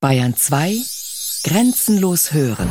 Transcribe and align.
Bayern 0.00 0.36
2 0.36 0.76
Grenzenlos 1.42 2.32
hören. 2.32 2.70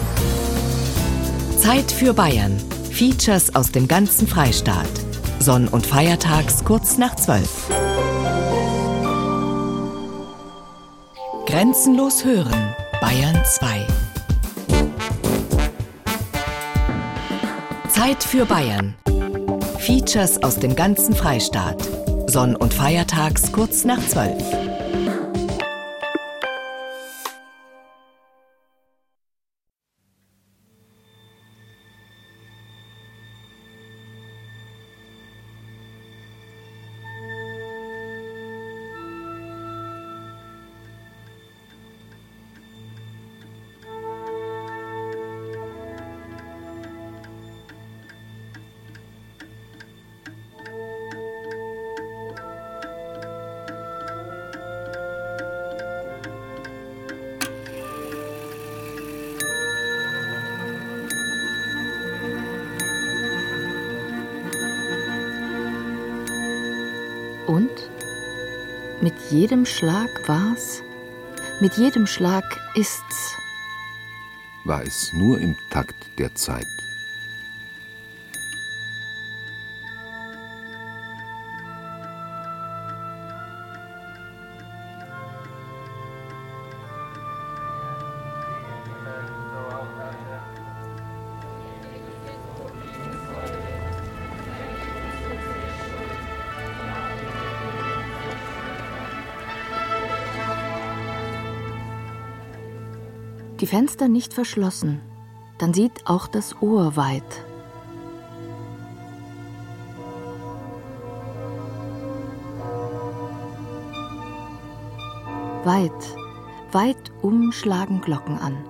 Zeit 1.60 1.92
für 1.92 2.14
Bayern. 2.14 2.58
Features 2.90 3.54
aus 3.54 3.70
dem 3.70 3.86
ganzen 3.86 4.30
Freistaat. 4.30 4.88
Sonn- 5.38 5.68
und 5.68 5.86
Feiertags 5.86 6.64
kurz 6.64 6.98
nach 6.98 7.18
12. 7.18 7.50
Grenzenlos 11.48 12.24
hören. 12.24 12.74
Bayern 13.02 13.44
2. 13.44 13.86
Zeit 17.90 18.24
für 18.24 18.46
Bayern. 18.46 18.96
Features 19.80 20.42
aus 20.44 20.56
dem 20.60 20.78
ganzen 20.78 21.14
Freistaat. 21.14 21.86
Sonn- 22.28 22.56
und 22.56 22.74
Feiertags 22.74 23.52
kurz 23.52 23.84
nach 23.84 24.00
12. 24.08 24.77
jedem 69.38 69.68
Schlag 69.68 70.28
war's, 70.28 70.82
mit 71.62 71.78
jedem 71.78 72.08
Schlag 72.08 72.44
ist's. 72.74 73.36
War 74.66 74.84
es 74.84 75.14
nur 75.14 75.40
im 75.40 75.56
Takt 75.70 76.18
der 76.18 76.34
Zeit. 76.34 76.77
Die 103.60 103.66
Fenster 103.66 104.08
nicht 104.08 104.36
verschlossen, 104.36 105.02
dann 105.58 105.74
sieht 105.74 106.06
auch 106.06 106.28
das 106.28 106.62
Ohr 106.62 106.96
weit. 106.96 107.24
Weit, 115.64 115.92
weit 116.72 117.12
um 117.24 117.52
schlagen 117.52 118.02
Glocken 118.02 118.38
an. 118.38 118.64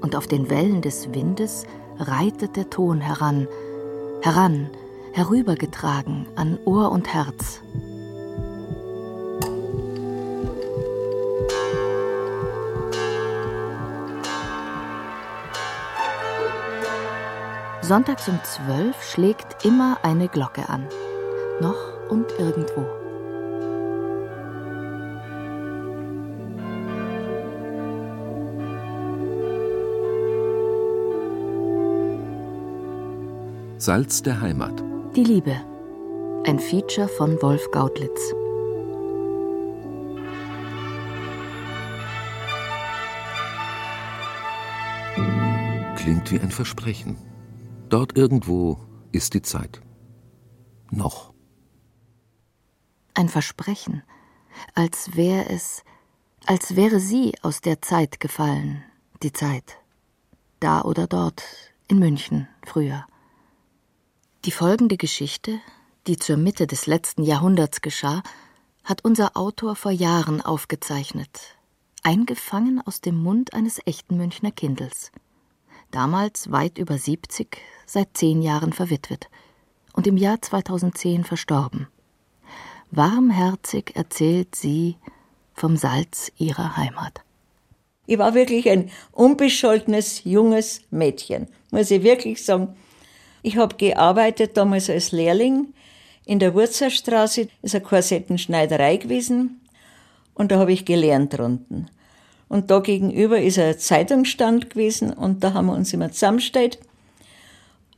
Und 0.00 0.16
auf 0.16 0.26
den 0.28 0.48
Wellen 0.48 0.80
des 0.80 1.12
Windes 1.12 1.64
reitet 1.98 2.56
der 2.56 2.70
Ton 2.70 3.02
heran, 3.02 3.46
heran, 4.22 4.70
herübergetragen 5.12 6.26
an 6.36 6.58
Ohr 6.64 6.90
und 6.90 7.12
Herz. 7.12 7.60
Sonntags 17.84 18.28
um 18.28 18.40
zwölf 18.44 19.02
schlägt 19.02 19.62
immer 19.66 19.98
eine 20.02 20.28
Glocke 20.28 20.70
an. 20.70 20.88
Noch 21.60 22.08
und 22.08 22.32
irgendwo. 22.38 22.86
Salz 33.76 34.22
der 34.22 34.40
Heimat. 34.40 34.82
Die 35.14 35.24
Liebe. 35.24 35.54
Ein 36.46 36.58
Feature 36.58 37.08
von 37.08 37.40
Wolf 37.42 37.70
Gautlitz. 37.70 38.32
Klingt 45.96 46.30
wie 46.30 46.40
ein 46.40 46.50
Versprechen. 46.50 47.33
Dort 47.94 48.18
irgendwo 48.18 48.80
ist 49.12 49.34
die 49.34 49.42
Zeit. 49.42 49.80
Noch. 50.90 51.32
Ein 53.14 53.28
Versprechen, 53.28 54.02
als 54.74 55.14
wäre 55.14 55.48
es, 55.48 55.84
als 56.44 56.74
wäre 56.74 56.98
sie 56.98 57.36
aus 57.42 57.60
der 57.60 57.82
Zeit 57.82 58.18
gefallen, 58.18 58.82
die 59.22 59.32
Zeit. 59.32 59.78
Da 60.58 60.82
oder 60.82 61.06
dort, 61.06 61.44
in 61.86 62.00
München, 62.00 62.48
früher. 62.66 63.06
Die 64.44 64.50
folgende 64.50 64.96
Geschichte, 64.96 65.60
die 66.08 66.16
zur 66.16 66.36
Mitte 66.36 66.66
des 66.66 66.88
letzten 66.88 67.22
Jahrhunderts 67.22 67.80
geschah, 67.80 68.24
hat 68.82 69.04
unser 69.04 69.36
Autor 69.36 69.76
vor 69.76 69.92
Jahren 69.92 70.40
aufgezeichnet, 70.40 71.56
eingefangen 72.02 72.84
aus 72.84 73.00
dem 73.00 73.22
Mund 73.22 73.54
eines 73.54 73.80
echten 73.86 74.16
Münchner 74.16 74.50
Kindels. 74.50 75.12
Damals 75.92 76.50
weit 76.50 76.78
über 76.78 76.98
70, 76.98 77.56
seit 77.86 78.16
zehn 78.16 78.42
Jahren 78.42 78.72
verwitwet 78.72 79.28
und 79.92 80.06
im 80.06 80.16
Jahr 80.16 80.40
2010 80.40 81.24
verstorben. 81.24 81.88
Warmherzig 82.90 83.92
erzählt 83.94 84.54
sie 84.54 84.96
vom 85.54 85.76
Salz 85.76 86.30
ihrer 86.36 86.76
Heimat. 86.76 87.22
Ich 88.06 88.18
war 88.18 88.34
wirklich 88.34 88.68
ein 88.68 88.90
unbescholtenes, 89.12 90.24
junges 90.24 90.82
Mädchen, 90.90 91.48
muss 91.70 91.90
ich 91.90 92.02
wirklich 92.02 92.44
sagen. 92.44 92.76
Ich 93.42 93.56
habe 93.56 93.76
gearbeitet 93.76 94.56
damals 94.56 94.90
als 94.90 95.12
Lehrling 95.12 95.72
in 96.26 96.38
der 96.38 96.54
Wurzerstraße, 96.54 97.48
ist 97.62 97.74
eine 97.74 97.84
Korsettenschneiderei 97.84 98.96
gewesen 98.96 99.60
und 100.34 100.52
da 100.52 100.58
habe 100.58 100.72
ich 100.72 100.84
gelernt 100.84 101.36
drunten. 101.36 101.90
Und 102.48 102.70
da 102.70 102.80
gegenüber 102.80 103.40
ist 103.40 103.58
ein 103.58 103.78
Zeitungsstand 103.78 104.70
gewesen 104.70 105.12
und 105.12 105.42
da 105.42 105.54
haben 105.54 105.66
wir 105.66 105.74
uns 105.74 105.92
immer 105.92 106.12
zusammengestellt. 106.12 106.78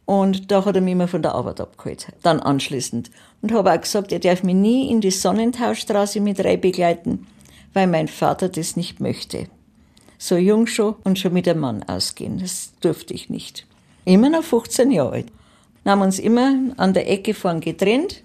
Und 0.06 0.52
da 0.52 0.64
hat 0.64 0.76
er 0.76 0.80
mich 0.80 0.92
immer 0.92 1.08
von 1.08 1.22
der 1.22 1.34
Arbeit 1.34 1.60
abgeholt, 1.60 2.06
dann 2.22 2.38
anschließend. 2.38 3.10
Und 3.42 3.52
habe 3.52 3.72
auch 3.72 3.80
gesagt, 3.80 4.12
er 4.12 4.20
darf 4.20 4.44
mich 4.44 4.54
nie 4.54 4.88
in 4.88 5.00
die 5.00 5.10
Sonnentaustraße 5.10 6.20
mit 6.20 6.42
rein 6.44 6.60
begleiten, 6.60 7.26
weil 7.74 7.88
mein 7.88 8.06
Vater 8.06 8.48
das 8.48 8.76
nicht 8.76 9.00
möchte. 9.00 9.48
So 10.16 10.36
jung 10.36 10.68
schon 10.68 10.94
und 11.04 11.18
schon 11.18 11.32
mit 11.32 11.48
einem 11.48 11.60
Mann 11.60 11.82
ausgehen, 11.82 12.38
das 12.38 12.72
durfte 12.80 13.12
ich 13.12 13.28
nicht. 13.28 13.66
Immer 14.04 14.30
noch 14.30 14.44
15 14.44 14.92
Jahre 14.92 15.12
alt. 15.12 15.26
Dann 15.82 15.92
haben 15.92 15.98
wir 15.98 16.06
uns 16.06 16.20
immer 16.20 16.54
an 16.76 16.94
der 16.94 17.10
Ecke 17.10 17.34
vorn 17.34 17.60
getrennt. 17.60 18.22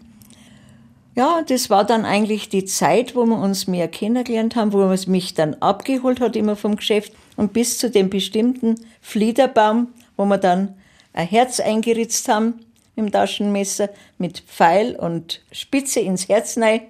Ja, 1.16 1.42
das 1.46 1.70
war 1.70 1.84
dann 1.84 2.06
eigentlich 2.06 2.48
die 2.48 2.64
Zeit, 2.66 3.16
wo 3.16 3.26
wir 3.26 3.38
uns 3.38 3.68
mehr 3.68 3.88
kennengelernt 3.88 4.56
haben, 4.56 4.72
wo 4.72 4.78
man 4.78 4.98
mich 5.08 5.34
dann 5.34 5.56
abgeholt 5.56 6.22
hat, 6.22 6.36
immer 6.36 6.56
vom 6.56 6.76
Geschäft. 6.76 7.14
Und 7.36 7.54
bis 7.54 7.80
zu 7.80 7.90
dem 7.90 8.10
bestimmten 8.10 8.76
Fliederbaum, 9.02 9.90
wo 10.16 10.26
wir 10.26 10.38
dann 10.38 10.76
ein 11.14 11.28
Herz 11.28 11.60
eingeritzt 11.60 12.28
haben 12.28 12.66
mit 12.96 13.06
dem 13.06 13.12
Taschenmesser, 13.12 13.90
mit 14.18 14.40
Pfeil 14.40 14.96
und 14.96 15.42
Spitze 15.52 16.00
ins 16.00 16.30
Herz 16.30 16.58
rein. 16.58 16.82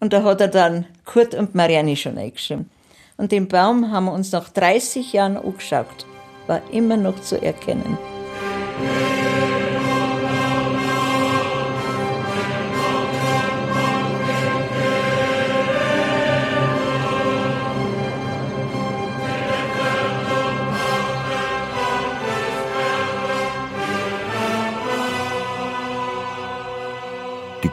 Und 0.00 0.12
da 0.12 0.22
hat 0.24 0.40
er 0.40 0.48
dann 0.48 0.86
Kurt 1.04 1.34
und 1.34 1.54
Marianne 1.54 1.96
schon 1.96 2.18
eingeschrieben. 2.18 2.70
Und 3.16 3.32
den 3.32 3.48
Baum 3.48 3.90
haben 3.92 4.06
wir 4.06 4.12
uns 4.12 4.32
nach 4.32 4.48
30 4.48 5.12
Jahren 5.12 5.36
angeschaut. 5.36 6.06
War 6.46 6.60
immer 6.72 6.96
noch 6.96 7.20
zu 7.20 7.40
erkennen. 7.40 7.98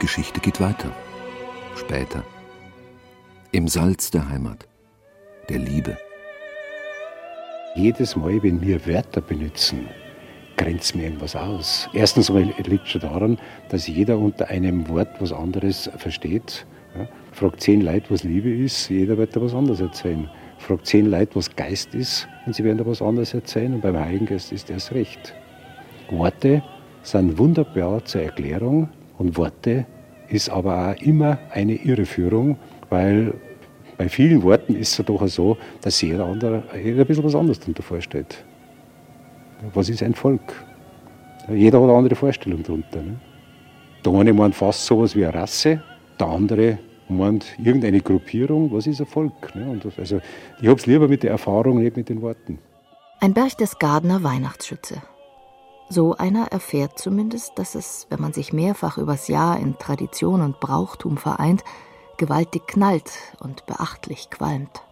Geschichte 0.09 0.39
geht 0.39 0.59
weiter. 0.59 0.91
Später. 1.75 2.23
Im 3.51 3.67
Salz 3.67 4.09
der 4.09 4.27
Heimat. 4.27 4.67
der 5.49 5.59
Liebe. 5.59 5.99
Jedes 7.75 8.15
Mal, 8.15 8.41
wenn 8.41 8.59
wir 8.59 8.87
Wörter 8.87 9.21
benutzen, 9.21 9.87
grenzt 10.57 10.95
mir 10.95 11.03
irgendwas 11.03 11.35
aus. 11.35 11.87
Erstens 11.93 12.31
mal 12.31 12.41
liegt 12.41 12.87
schon 12.87 13.01
daran, 13.01 13.37
dass 13.69 13.85
jeder 13.85 14.17
unter 14.17 14.47
einem 14.47 14.89
Wort 14.89 15.09
was 15.19 15.31
anderes 15.31 15.91
versteht. 15.97 16.65
Ja, 16.97 17.07
fragt 17.31 17.61
zehn 17.61 17.81
Leute, 17.81 18.09
was 18.09 18.23
Liebe 18.23 18.49
ist, 18.49 18.89
jeder 18.89 19.15
wird 19.15 19.35
da 19.35 19.41
was 19.41 19.53
anderes 19.53 19.79
erzählen. 19.79 20.27
Fragt 20.57 20.87
zehn 20.87 21.05
Leute, 21.05 21.35
was 21.35 21.55
Geist 21.55 21.93
ist, 21.93 22.27
und 22.47 22.55
sie 22.55 22.63
werden 22.63 22.79
da 22.79 22.85
was 22.87 23.03
anderes 23.03 23.35
erzählen. 23.35 23.75
Und 23.75 23.81
beim 23.81 23.95
Heiligen 23.95 24.25
Geist 24.25 24.51
ist 24.51 24.71
das 24.71 24.91
recht. 24.91 25.35
Worte 26.09 26.63
sind 27.03 27.37
wunderbar 27.37 28.03
zur 28.05 28.23
Erklärung 28.23 28.89
und 29.19 29.37
Worte 29.37 29.85
ist 30.29 30.49
aber 30.49 30.91
auch 30.91 31.01
immer 31.01 31.37
eine 31.51 31.75
Irreführung, 31.75 32.57
weil 32.89 33.33
bei 33.97 34.07
vielen 34.07 34.43
Worten 34.43 34.75
ist 34.75 34.97
es 34.97 35.05
doch 35.05 35.27
so, 35.27 35.57
dass 35.81 36.01
jeder 36.01 36.25
andere 36.25 36.63
jeder 36.81 37.01
ein 37.01 37.07
bisschen 37.07 37.23
was 37.23 37.35
anderes 37.35 37.59
darunter 37.59 37.83
vorstellt. 37.83 38.43
Was 39.73 39.89
ist 39.89 40.01
ein 40.01 40.13
Volk? 40.13 40.53
Jeder 41.49 41.79
hat 41.79 41.89
eine 41.89 41.97
andere 41.97 42.15
Vorstellung 42.15 42.63
darunter. 42.63 43.01
Ne? 43.01 43.19
Der 44.05 44.13
eine 44.13 44.33
meint 44.33 44.55
fast 44.55 44.85
so 44.85 44.99
etwas 44.99 45.15
wie 45.15 45.25
eine 45.25 45.33
Rasse, 45.33 45.83
der 46.19 46.27
andere 46.27 46.79
meint 47.09 47.45
irgendeine 47.57 47.99
Gruppierung. 47.99 48.71
Was 48.71 48.87
ist 48.87 49.01
ein 49.01 49.07
Volk? 49.07 49.53
Ne? 49.55 49.79
Das, 49.83 49.97
also, 49.99 50.21
ich 50.61 50.67
habe 50.67 50.79
es 50.79 50.85
lieber 50.85 51.07
mit 51.07 51.23
der 51.23 51.31
Erfahrung, 51.31 51.81
nicht 51.81 51.97
mit 51.97 52.07
den 52.07 52.21
Worten. 52.21 52.59
Ein 53.19 53.33
Berchtesgadener 53.33 54.23
Weihnachtsschütze. 54.23 55.01
So 55.89 56.15
einer 56.15 56.51
erfährt 56.51 56.99
zumindest, 56.99 57.53
dass 57.55 57.73
es, 57.73 58.05
wenn 58.09 58.21
man 58.21 58.31
sich 58.31 58.53
mehrfach 58.53 58.99
übers 58.99 59.27
Jahr 59.27 59.59
in 59.59 59.77
Tradition 59.79 60.41
und 60.41 60.59
Brauchtum 60.59 61.17
vereint, 61.17 61.63
gewaltig 62.17 62.67
knallt 62.67 63.11
und 63.39 63.65
beachtlich 63.65 64.29
qualmt. 64.29 64.83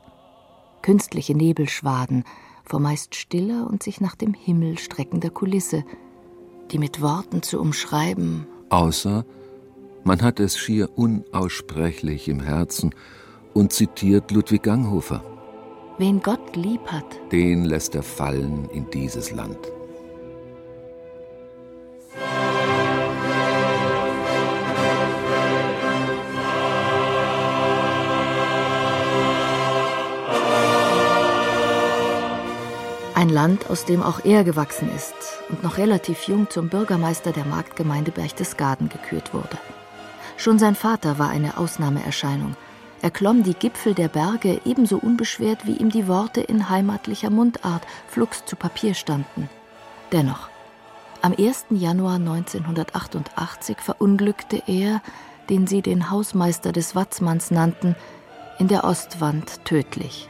Künstliche 0.81 1.35
Nebelschwaden 1.35 2.23
vor 2.63 2.79
meist 2.79 3.15
stiller 3.15 3.67
und 3.69 3.83
sich 3.83 4.01
nach 4.01 4.15
dem 4.15 4.33
Himmel 4.33 4.79
streckender 4.79 5.29
Kulisse, 5.29 5.83
die 6.71 6.79
mit 6.79 7.01
Worten 7.01 7.43
zu 7.43 7.61
umschreiben. 7.61 8.47
Außer 8.69 9.23
man 10.03 10.21
hat 10.21 10.39
es 10.39 10.57
schier 10.57 10.89
unaussprechlich 10.95 12.27
im 12.27 12.39
Herzen 12.39 12.95
und 13.53 13.71
zitiert 13.71 14.31
Ludwig 14.31 14.63
Ganghofer. 14.63 15.23
Wen 15.97 16.21
Gott 16.21 16.55
lieb 16.55 16.87
hat, 16.87 17.19
den 17.31 17.65
lässt 17.65 17.93
er 17.93 18.03
fallen 18.03 18.69
in 18.69 18.89
dieses 18.89 19.31
Land. 19.31 19.57
Ein 33.17 33.29
Land, 33.29 33.71
aus 33.71 33.83
dem 33.83 34.03
auch 34.03 34.25
er 34.25 34.43
gewachsen 34.43 34.91
ist 34.95 35.15
und 35.49 35.63
noch 35.63 35.79
relativ 35.79 36.27
jung 36.27 36.51
zum 36.51 36.69
Bürgermeister 36.69 37.31
der 37.31 37.45
Marktgemeinde 37.45 38.11
Berchtesgaden 38.11 38.89
gekürt 38.89 39.33
wurde. 39.33 39.57
Schon 40.37 40.59
sein 40.59 40.75
Vater 40.75 41.17
war 41.17 41.29
eine 41.29 41.57
Ausnahmeerscheinung. 41.57 42.55
Er 43.01 43.09
klomm 43.09 43.41
die 43.41 43.55
Gipfel 43.55 43.95
der 43.95 44.07
Berge 44.07 44.61
ebenso 44.65 44.99
unbeschwert, 44.99 45.65
wie 45.65 45.77
ihm 45.77 45.89
die 45.89 46.07
Worte 46.07 46.41
in 46.41 46.69
heimatlicher 46.69 47.31
Mundart 47.31 47.81
flugs 48.07 48.45
zu 48.45 48.55
Papier 48.55 48.93
standen. 48.93 49.49
Dennoch, 50.11 50.49
am 51.23 51.33
1. 51.35 51.65
Januar 51.71 52.17
1988 52.17 53.77
verunglückte 53.79 54.61
er, 54.67 55.01
den 55.49 55.65
sie 55.65 55.81
den 55.81 56.11
Hausmeister 56.11 56.71
des 56.71 56.93
Watzmanns 56.93 57.49
nannten, 57.49 57.95
in 58.59 58.67
der 58.67 58.83
Ostwand 58.83 59.65
tödlich. 59.65 60.29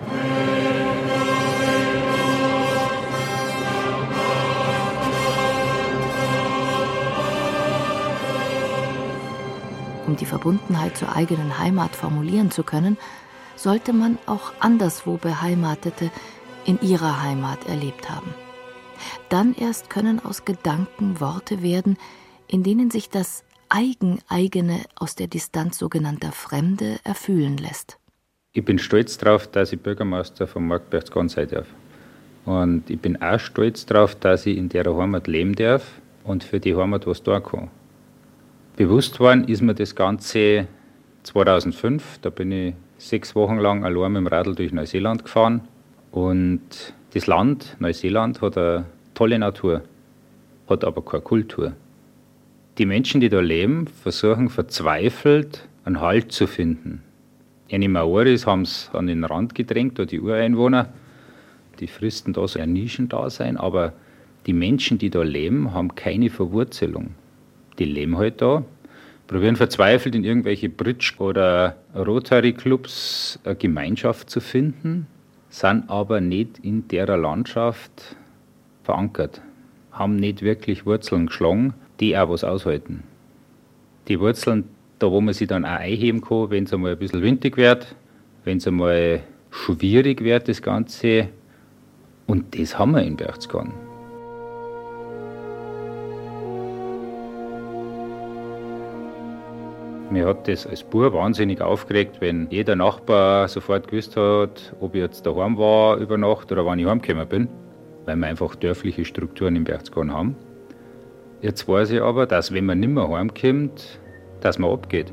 Um 10.07 10.15
die 10.15 10.25
Verbundenheit 10.25 10.98
zur 10.98 11.15
eigenen 11.15 11.59
Heimat 11.59 11.95
formulieren 11.95 12.50
zu 12.50 12.63
können, 12.63 12.98
sollte 13.57 13.92
man 13.92 14.18
auch 14.25 14.54
anderswo 14.59 15.18
Beheimatete 15.18 16.09
in 16.65 16.80
ihrer 16.81 17.21
Heimat 17.21 17.68
erlebt 17.68 18.09
haben. 18.09 18.33
Dann 19.30 19.54
erst 19.54 19.89
können 19.89 20.24
aus 20.24 20.45
Gedanken 20.45 21.19
Worte 21.19 21.62
werden, 21.62 21.98
in 22.48 22.63
denen 22.63 22.89
sich 22.89 23.09
das 23.09 23.44
Eigeneigene 23.69 24.80
aus 24.95 25.15
der 25.15 25.27
Distanz 25.27 25.77
sogenannter 25.77 26.31
Fremde 26.31 27.00
erfühlen 27.03 27.57
lässt. 27.57 27.98
Ich 28.53 28.63
bin 28.63 28.80
stolz 28.80 29.18
darauf, 29.18 29.45
dass 29.48 29.74
ich 29.74 29.81
Bürgermeister 29.81 30.48
von 30.48 30.65
Markbergsgarten 30.65 31.30
sein 31.30 31.50
darf. 31.50 31.68
Und 32.45 32.89
ich 32.89 33.00
bin 33.00 33.21
auch 33.21 33.39
stolz 33.39 33.86
darauf, 33.86 34.15
dass 34.15 34.45
ich 34.45 34.57
in 34.57 34.69
der 34.69 34.86
Heimat 34.86 35.27
leben 35.27 35.53
darf 35.53 35.83
und 36.24 36.45
für 36.45 36.62
die 36.62 36.75
Heimat 36.75 37.06
was 37.06 37.21
tun 37.21 37.44
kann. 37.44 37.69
Bewusst 38.77 39.19
worden 39.19 39.45
ist 39.45 39.63
mir 39.63 39.74
das 39.74 39.95
Ganze 39.95 40.68
2005. 41.24 42.19
Da 42.21 42.29
bin 42.29 42.51
ich 42.51 42.75
sechs 43.00 43.33
Wochen 43.33 43.57
lang 43.57 43.83
allein 43.83 44.12
mit 44.12 44.19
dem 44.19 44.27
Radl 44.27 44.53
durch 44.53 44.71
Neuseeland 44.71 45.25
gefahren. 45.25 45.62
Und 46.12 46.94
das 47.15 47.25
Land, 47.25 47.75
Neuseeland, 47.79 48.39
hat 48.39 48.56
eine 48.56 48.85
tolle 49.15 49.39
Natur, 49.39 49.81
hat 50.69 50.83
aber 50.83 51.03
keine 51.03 51.24
Kultur. 51.24 51.74
Die 52.77 52.85
Menschen, 52.85 53.19
die 53.19 53.29
da 53.29 53.39
leben, 53.39 53.88
versuchen 53.88 54.47
verzweifelt 54.47 55.68
einen 55.83 56.00
Halt 56.00 56.31
zu 56.31 56.45
finden. 56.45 57.01
Die 57.71 57.88
Maoris 57.88 58.45
haben 58.45 58.62
es 58.62 58.91
an 58.94 59.07
den 59.07 59.24
Rand 59.24 59.56
gedrängt, 59.56 59.97
da 59.97 60.06
die 60.06 60.21
Ureinwohner. 60.21 60.94
Die 61.79 61.88
fristen 61.88 62.31
da 62.31 62.47
so 62.47 62.59
ein 62.59 62.74
Nischendasein, 62.74 63.57
aber 63.57 63.94
die 64.45 64.53
Menschen, 64.53 65.00
die 65.00 65.09
da 65.09 65.24
leben, 65.24 65.74
haben 65.74 65.95
keine 65.95 66.29
Verwurzelung 66.29 67.15
die 67.79 67.85
leben 67.85 68.18
halt 68.18 68.41
da, 68.41 68.63
probieren 69.27 69.56
verzweifelt 69.56 70.15
in 70.15 70.24
irgendwelche 70.24 70.69
Bridge- 70.69 71.13
oder 71.19 71.75
Rotary-Clubs 71.95 73.39
eine 73.44 73.56
Gemeinschaft 73.56 74.29
zu 74.29 74.39
finden, 74.39 75.07
sind 75.50 75.89
aber 75.89 76.21
nicht 76.21 76.59
in 76.59 76.88
der 76.88 77.18
Landschaft 77.18 78.15
verankert, 78.83 79.41
haben 79.91 80.15
nicht 80.15 80.41
wirklich 80.41 80.85
Wurzeln 80.85 81.27
geschlagen, 81.27 81.74
die 82.00 82.18
auch 82.18 82.29
was 82.29 82.44
aushalten. 82.44 83.03
Die 84.07 84.19
Wurzeln, 84.19 84.65
da 85.00 85.12
wo 85.12 85.19
man 85.19 85.33
sie 85.33 85.47
dann 85.47 85.65
auch 85.65 85.79
einheben 85.79 86.21
kann, 86.21 86.50
wenn 86.50 86.63
es 86.63 86.74
einmal 86.74 86.94
ein 86.94 87.00
bisschen 87.00 87.21
windig 87.21 87.57
wird, 87.57 87.95
wenn 88.45 88.57
es 88.57 88.68
einmal 88.68 89.21
schwierig 89.51 90.24
wird, 90.24 90.47
das 90.47 90.62
Ganze. 90.62 91.29
Und 92.25 92.57
das 92.57 92.77
haben 92.77 92.91
wir 92.91 93.03
in 93.03 93.17
Berchtesgaden. 93.17 93.87
Mir 100.09 100.25
hat 100.25 100.47
das 100.47 100.65
als 100.65 100.83
Bub 100.83 101.13
wahnsinnig 101.13 101.61
aufgeregt, 101.61 102.21
wenn 102.21 102.47
jeder 102.49 102.77
Nachbar 102.77 103.49
sofort 103.49 103.89
gewusst 103.89 104.15
hat, 104.15 104.73
ob 104.79 104.95
ich 104.95 105.01
jetzt 105.01 105.25
daheim 105.25 105.57
war 105.57 105.97
über 105.97 106.17
Nacht 106.17 106.49
oder 106.49 106.65
wann 106.65 106.79
ich 106.79 106.85
heimgekommen 106.85 107.27
bin, 107.27 107.49
weil 108.05 108.15
wir 108.15 108.27
einfach 108.27 108.55
dörfliche 108.55 109.03
Strukturen 109.03 109.57
im 109.57 109.65
Berchtesgaden 109.65 110.13
haben. 110.13 110.35
Jetzt 111.41 111.67
weiß 111.67 111.91
ich 111.91 112.01
aber, 112.01 112.25
dass 112.25 112.53
wenn 112.53 112.65
man 112.65 112.79
nicht 112.79 112.89
mehr 112.89 113.09
heimkommt, 113.09 113.99
dass 114.39 114.57
man 114.57 114.71
abgeht, 114.71 115.11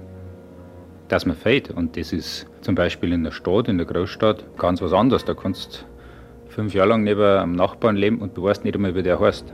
dass 1.08 1.26
man 1.26 1.34
fällt. 1.34 1.72
Und 1.72 1.96
das 1.96 2.12
ist 2.12 2.46
zum 2.60 2.76
Beispiel 2.76 3.12
in 3.12 3.24
der 3.24 3.32
Stadt, 3.32 3.66
in 3.66 3.78
der 3.78 3.86
Großstadt, 3.86 4.44
ganz 4.56 4.80
was 4.80 4.92
anderes. 4.92 5.24
Da 5.24 5.34
kannst 5.34 5.86
du 6.46 6.50
fünf 6.52 6.72
Jahre 6.72 6.90
lang 6.90 7.02
neben 7.02 7.20
einem 7.20 7.56
Nachbarn 7.56 7.96
leben 7.96 8.20
und 8.20 8.36
du 8.36 8.44
weißt 8.44 8.64
nicht 8.64 8.76
einmal, 8.76 8.94
wie 8.94 9.02
der 9.02 9.18
heißt. 9.18 9.52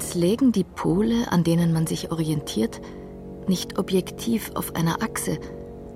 Als 0.00 0.14
lägen 0.14 0.50
die 0.50 0.64
Pole, 0.64 1.30
an 1.30 1.44
denen 1.44 1.74
man 1.74 1.86
sich 1.86 2.10
orientiert, 2.10 2.80
nicht 3.46 3.78
objektiv 3.78 4.50
auf 4.54 4.74
einer 4.74 5.02
Achse, 5.02 5.38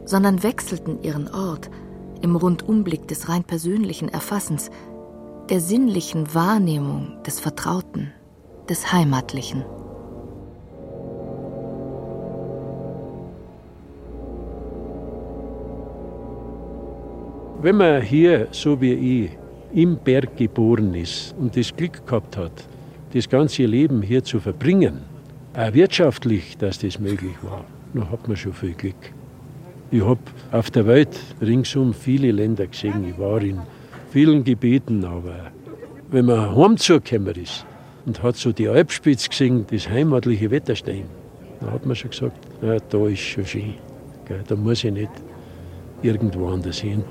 sondern 0.04 0.42
wechselten 0.42 1.02
ihren 1.02 1.32
Ort 1.32 1.70
im 2.20 2.36
Rundumblick 2.36 3.08
des 3.08 3.30
rein 3.30 3.44
persönlichen 3.44 4.10
Erfassens, 4.10 4.70
der 5.48 5.58
sinnlichen 5.58 6.34
Wahrnehmung 6.34 7.22
des 7.26 7.40
Vertrauten, 7.40 8.12
des 8.68 8.92
Heimatlichen. 8.92 9.64
Wenn 17.62 17.76
man 17.78 18.02
hier, 18.02 18.48
so 18.50 18.78
wie 18.82 19.24
ich, 19.24 19.30
im 19.72 19.96
Berg 19.96 20.36
geboren 20.36 20.92
ist 20.92 21.34
und 21.40 21.56
das 21.56 21.74
Glück 21.74 22.06
gehabt 22.06 22.36
hat, 22.36 22.68
das 23.14 23.28
ganze 23.28 23.64
Leben 23.64 24.02
hier 24.02 24.24
zu 24.24 24.40
verbringen, 24.40 25.02
auch 25.56 25.72
wirtschaftlich, 25.72 26.58
dass 26.58 26.80
das 26.80 26.98
möglich 26.98 27.36
war, 27.42 27.64
dann 27.94 28.10
hat 28.10 28.26
man 28.26 28.36
schon 28.36 28.52
viel 28.52 28.74
Glück. 28.74 29.12
Ich 29.90 30.02
habe 30.02 30.20
auf 30.50 30.70
der 30.72 30.86
Welt 30.86 31.20
ringsum 31.40 31.94
viele 31.94 32.32
Länder 32.32 32.66
gesehen. 32.66 33.08
Ich 33.08 33.18
war 33.18 33.40
in 33.40 33.60
vielen 34.10 34.42
Gebieten, 34.42 35.04
aber 35.04 35.52
wenn 36.10 36.24
man 36.24 36.56
heimzugekommen 36.56 37.36
ist 37.36 37.64
und 38.04 38.22
hat 38.22 38.36
so 38.36 38.52
die 38.52 38.68
Alpspitze 38.68 39.28
gesehen, 39.28 39.64
das 39.70 39.88
heimatliche 39.88 40.50
Wetterstein, 40.50 41.04
Da 41.60 41.70
hat 41.70 41.86
man 41.86 41.96
schon 41.96 42.10
gesagt, 42.10 42.36
ja, 42.62 42.76
da 42.78 43.06
ist 43.06 43.20
schon 43.20 43.46
schön. 43.46 43.74
Da 44.46 44.56
muss 44.56 44.84
ich 44.84 44.92
nicht 44.92 45.10
irgendwo 46.02 46.48
anders 46.48 46.80
hin. 46.80 47.04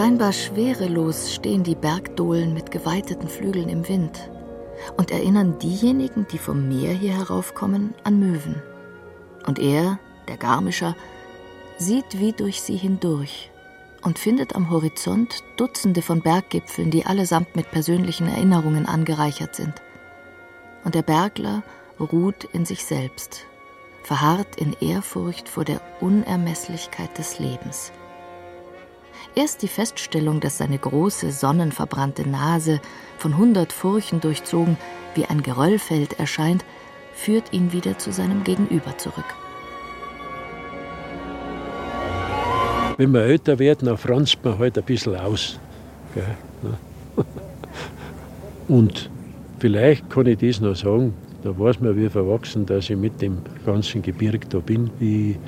Scheinbar 0.00 0.32
schwerelos 0.32 1.34
stehen 1.34 1.62
die 1.62 1.74
Bergdohlen 1.74 2.54
mit 2.54 2.70
geweiteten 2.70 3.28
Flügeln 3.28 3.68
im 3.68 3.86
Wind 3.86 4.30
und 4.96 5.10
erinnern 5.10 5.58
diejenigen, 5.58 6.26
die 6.32 6.38
vom 6.38 6.68
Meer 6.68 6.94
hier 6.94 7.18
heraufkommen, 7.18 7.92
an 8.02 8.18
Möwen. 8.18 8.62
Und 9.46 9.58
er, 9.58 9.98
der 10.26 10.38
Garmischer, 10.38 10.96
sieht 11.76 12.18
wie 12.18 12.32
durch 12.32 12.62
sie 12.62 12.78
hindurch 12.78 13.50
und 14.00 14.18
findet 14.18 14.56
am 14.56 14.70
Horizont 14.70 15.44
Dutzende 15.58 16.00
von 16.00 16.22
Berggipfeln, 16.22 16.90
die 16.90 17.04
allesamt 17.04 17.54
mit 17.54 17.70
persönlichen 17.70 18.26
Erinnerungen 18.26 18.86
angereichert 18.86 19.54
sind. 19.54 19.74
Und 20.82 20.94
der 20.94 21.02
Bergler 21.02 21.62
ruht 22.00 22.44
in 22.54 22.64
sich 22.64 22.86
selbst, 22.86 23.44
verharrt 24.02 24.56
in 24.56 24.74
Ehrfurcht 24.80 25.46
vor 25.46 25.66
der 25.66 25.82
Unermesslichkeit 26.00 27.18
des 27.18 27.38
Lebens. 27.38 27.92
Erst 29.36 29.62
die 29.62 29.68
Feststellung, 29.68 30.40
dass 30.40 30.58
seine 30.58 30.78
große, 30.78 31.30
sonnenverbrannte 31.30 32.28
Nase 32.28 32.80
von 33.16 33.38
hundert 33.38 33.72
Furchen 33.72 34.20
durchzogen 34.20 34.76
wie 35.14 35.24
ein 35.24 35.42
Geröllfeld 35.42 36.18
erscheint, 36.18 36.64
führt 37.14 37.52
ihn 37.52 37.72
wieder 37.72 37.96
zu 37.98 38.12
seinem 38.12 38.42
Gegenüber 38.42 38.96
zurück. 38.98 39.24
Wenn 42.96 43.12
wir 43.12 43.22
älter 43.22 43.58
werden, 43.58 43.86
dann 43.86 43.96
franzt 43.96 44.44
man 44.44 44.58
halt 44.58 44.76
ein 44.76 44.84
bisschen 44.84 45.16
aus. 45.16 45.58
Ne? 46.14 46.76
Und 48.68 49.10
vielleicht 49.58 50.10
kann 50.10 50.26
ich 50.26 50.38
das 50.38 50.60
noch 50.60 50.74
sagen, 50.74 51.14
da 51.42 51.58
weiß 51.58 51.80
man 51.80 51.96
wie 51.96 52.08
verwachsen, 52.08 52.66
dass 52.66 52.90
ich 52.90 52.96
mit 52.96 53.22
dem 53.22 53.38
ganzen 53.64 54.02
Gebirg 54.02 54.50
da 54.50 54.58
bin, 54.58 54.90
wie 54.98 55.38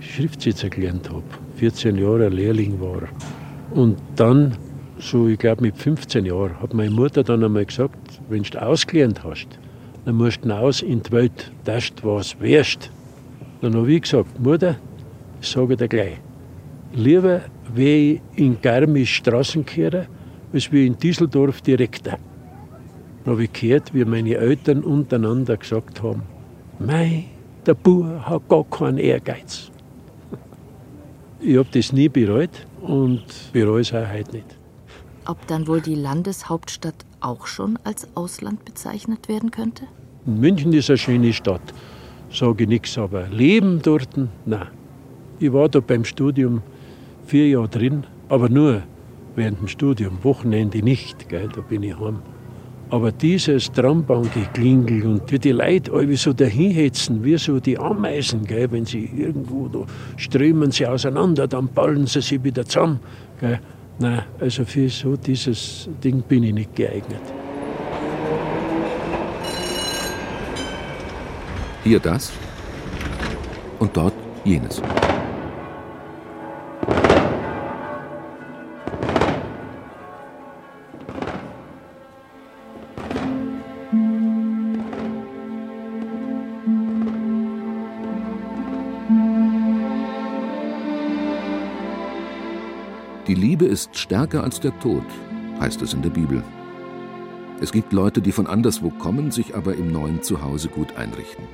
ich 0.00 0.14
Schriftsetzer 0.14 0.68
gelernt 0.68 1.08
habe. 1.08 1.24
14 1.62 1.96
Jahre 1.96 2.28
Lehrling 2.28 2.80
war. 2.80 3.02
Und 3.72 3.96
dann, 4.16 4.56
so 4.98 5.28
ich 5.28 5.38
glaube 5.38 5.62
mit 5.62 5.76
15 5.76 6.26
Jahren, 6.26 6.60
hat 6.60 6.74
meine 6.74 6.90
Mutter 6.90 7.22
dann 7.22 7.44
einmal 7.44 7.64
gesagt, 7.64 8.20
wenn 8.28 8.42
du 8.42 8.60
ausgelernt 8.60 9.22
hast, 9.22 9.46
dann 10.04 10.16
musst 10.16 10.44
du 10.44 10.50
raus 10.50 10.82
in 10.82 11.04
die 11.04 11.12
Welt, 11.12 11.52
dass 11.62 11.94
du 11.94 12.16
was 12.16 12.40
wärst. 12.40 12.90
Dann 13.60 13.76
habe 13.76 13.92
ich 13.92 14.02
gesagt, 14.02 14.40
Mutter, 14.40 14.74
ich 15.40 15.46
sage 15.50 15.76
dir 15.76 15.86
gleich, 15.86 16.18
lieber 16.94 17.42
wäre 17.72 17.96
ich 17.96 18.20
in 18.34 18.60
Garmisch 18.60 19.14
Straßenkehrer, 19.18 20.06
als 20.52 20.72
wie 20.72 20.88
in 20.88 20.98
Düsseldorf 20.98 21.60
Direktor. 21.60 22.18
Dann 23.24 23.34
habe 23.34 23.44
ich 23.44 23.52
gehört, 23.52 23.94
wie 23.94 24.04
meine 24.04 24.34
Eltern 24.34 24.82
untereinander 24.82 25.56
gesagt 25.58 26.02
haben, 26.02 26.22
mei, 26.80 27.26
der 27.64 27.74
Bub 27.74 28.04
hat 28.26 28.48
gar 28.48 28.64
keinen 28.64 28.98
Ehrgeiz. 28.98 29.71
Ich 31.44 31.56
habe 31.56 31.68
das 31.72 31.92
nie 31.92 32.08
bereut 32.08 32.66
und 32.82 33.24
bereue 33.52 33.80
es 33.80 33.92
auch 33.92 34.08
heute 34.12 34.36
nicht. 34.36 34.56
Ob 35.26 35.44
dann 35.48 35.66
wohl 35.66 35.80
die 35.80 35.96
Landeshauptstadt 35.96 37.04
auch 37.20 37.46
schon 37.46 37.78
als 37.82 38.06
Ausland 38.14 38.64
bezeichnet 38.64 39.28
werden 39.28 39.50
könnte? 39.50 39.84
München 40.24 40.72
ist 40.72 40.88
eine 40.88 40.98
schöne 40.98 41.32
Stadt, 41.32 41.74
sage 42.30 42.62
ich 42.62 42.68
nichts, 42.68 42.96
aber 42.96 43.26
Leben 43.28 43.80
dort, 43.82 44.10
nein. 44.46 44.68
Ich 45.40 45.52
war 45.52 45.68
da 45.68 45.80
beim 45.80 46.04
Studium 46.04 46.62
vier 47.26 47.48
Jahre 47.48 47.68
drin, 47.68 48.04
aber 48.28 48.48
nur 48.48 48.82
während 49.34 49.60
dem 49.60 49.68
Studium, 49.68 50.22
Wochenende 50.22 50.80
nicht, 50.82 51.28
gell, 51.28 51.48
da 51.52 51.60
bin 51.60 51.82
ich 51.82 51.98
heim. 51.98 52.22
Aber 52.92 53.10
dieses 53.10 53.72
Trambahngeklingel 53.72 55.06
und 55.06 55.32
wie 55.32 55.38
die 55.38 55.52
Leute 55.52 55.90
alle 55.94 56.14
so 56.14 56.34
dahinhetzen, 56.34 57.24
wie 57.24 57.38
so 57.38 57.58
die 57.58 57.78
Ameisen, 57.78 58.44
gell, 58.44 58.70
wenn 58.70 58.84
sie 58.84 59.08
irgendwo, 59.16 59.66
da 59.66 59.86
strömen 60.18 60.70
sie 60.72 60.86
auseinander, 60.86 61.48
dann 61.48 61.68
ballen 61.68 62.06
sie 62.06 62.20
sich 62.20 62.44
wieder 62.44 62.66
zusammen. 62.66 63.00
Gell. 63.40 63.60
Nein, 63.98 64.22
also 64.38 64.66
für 64.66 64.90
so 64.90 65.16
dieses 65.16 65.88
Ding 66.04 66.20
bin 66.20 66.42
ich 66.42 66.52
nicht 66.52 66.76
geeignet. 66.76 67.22
Hier 71.84 71.98
das 71.98 72.30
und 73.78 73.96
dort 73.96 74.12
jenes. 74.44 74.82
Ist 93.72 93.96
stärker 93.96 94.44
als 94.44 94.60
der 94.60 94.78
Tod, 94.80 95.04
heißt 95.58 95.80
es 95.80 95.94
in 95.94 96.02
der 96.02 96.10
Bibel. 96.10 96.44
Es 97.62 97.72
gibt 97.72 97.94
Leute, 97.94 98.20
die 98.20 98.32
von 98.32 98.46
anderswo 98.46 98.90
kommen, 98.90 99.30
sich 99.30 99.56
aber 99.56 99.74
im 99.74 99.90
neuen 99.90 100.22
Zuhause 100.22 100.68
gut 100.68 100.96
einrichten. 100.96 101.46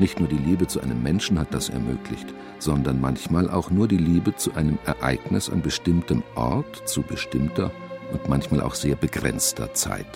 Nicht 0.00 0.18
nur 0.18 0.28
die 0.28 0.36
Liebe 0.36 0.66
zu 0.66 0.80
einem 0.80 1.00
Menschen 1.00 1.38
hat 1.38 1.54
das 1.54 1.68
ermöglicht, 1.68 2.26
sondern 2.58 3.00
manchmal 3.00 3.48
auch 3.48 3.70
nur 3.70 3.86
die 3.86 3.98
Liebe 3.98 4.34
zu 4.34 4.52
einem 4.54 4.78
Ereignis 4.84 5.48
an 5.48 5.62
bestimmtem 5.62 6.24
Ort, 6.34 6.88
zu 6.88 7.02
bestimmter 7.02 7.70
und 8.12 8.28
manchmal 8.28 8.60
auch 8.60 8.74
sehr 8.74 8.96
begrenzter 8.96 9.72
Zeit. 9.74 10.06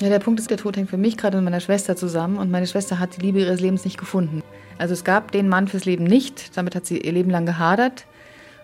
Ja, 0.00 0.08
der 0.08 0.20
Punkt 0.20 0.38
ist, 0.38 0.50
der 0.50 0.56
Tod 0.56 0.76
hängt 0.76 0.90
für 0.90 0.96
mich 0.96 1.16
gerade 1.16 1.36
mit 1.38 1.44
meiner 1.44 1.60
Schwester 1.60 1.96
zusammen 1.96 2.38
und 2.38 2.50
meine 2.50 2.68
Schwester 2.68 3.00
hat 3.00 3.16
die 3.16 3.22
Liebe 3.22 3.40
ihres 3.40 3.60
Lebens 3.60 3.84
nicht 3.84 3.98
gefunden. 3.98 4.42
Also 4.78 4.94
es 4.94 5.02
gab 5.02 5.32
den 5.32 5.48
Mann 5.48 5.66
fürs 5.66 5.84
Leben 5.84 6.04
nicht, 6.04 6.56
damit 6.56 6.76
hat 6.76 6.86
sie 6.86 6.98
ihr 6.98 7.12
Leben 7.12 7.30
lang 7.30 7.44
gehadert. 7.44 8.06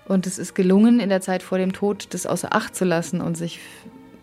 Und 0.09 0.27
es 0.27 0.39
ist 0.39 0.55
gelungen, 0.55 1.01
in 1.01 1.11
der 1.11 1.21
Zeit 1.21 1.43
vor 1.43 1.59
dem 1.59 1.73
Tod 1.73 2.09
das 2.11 2.27
außer 2.27 2.55
Acht 2.55 2.75
zu 2.75 2.85
lassen 2.85 3.21
und 3.21 3.37
sich 3.37 3.61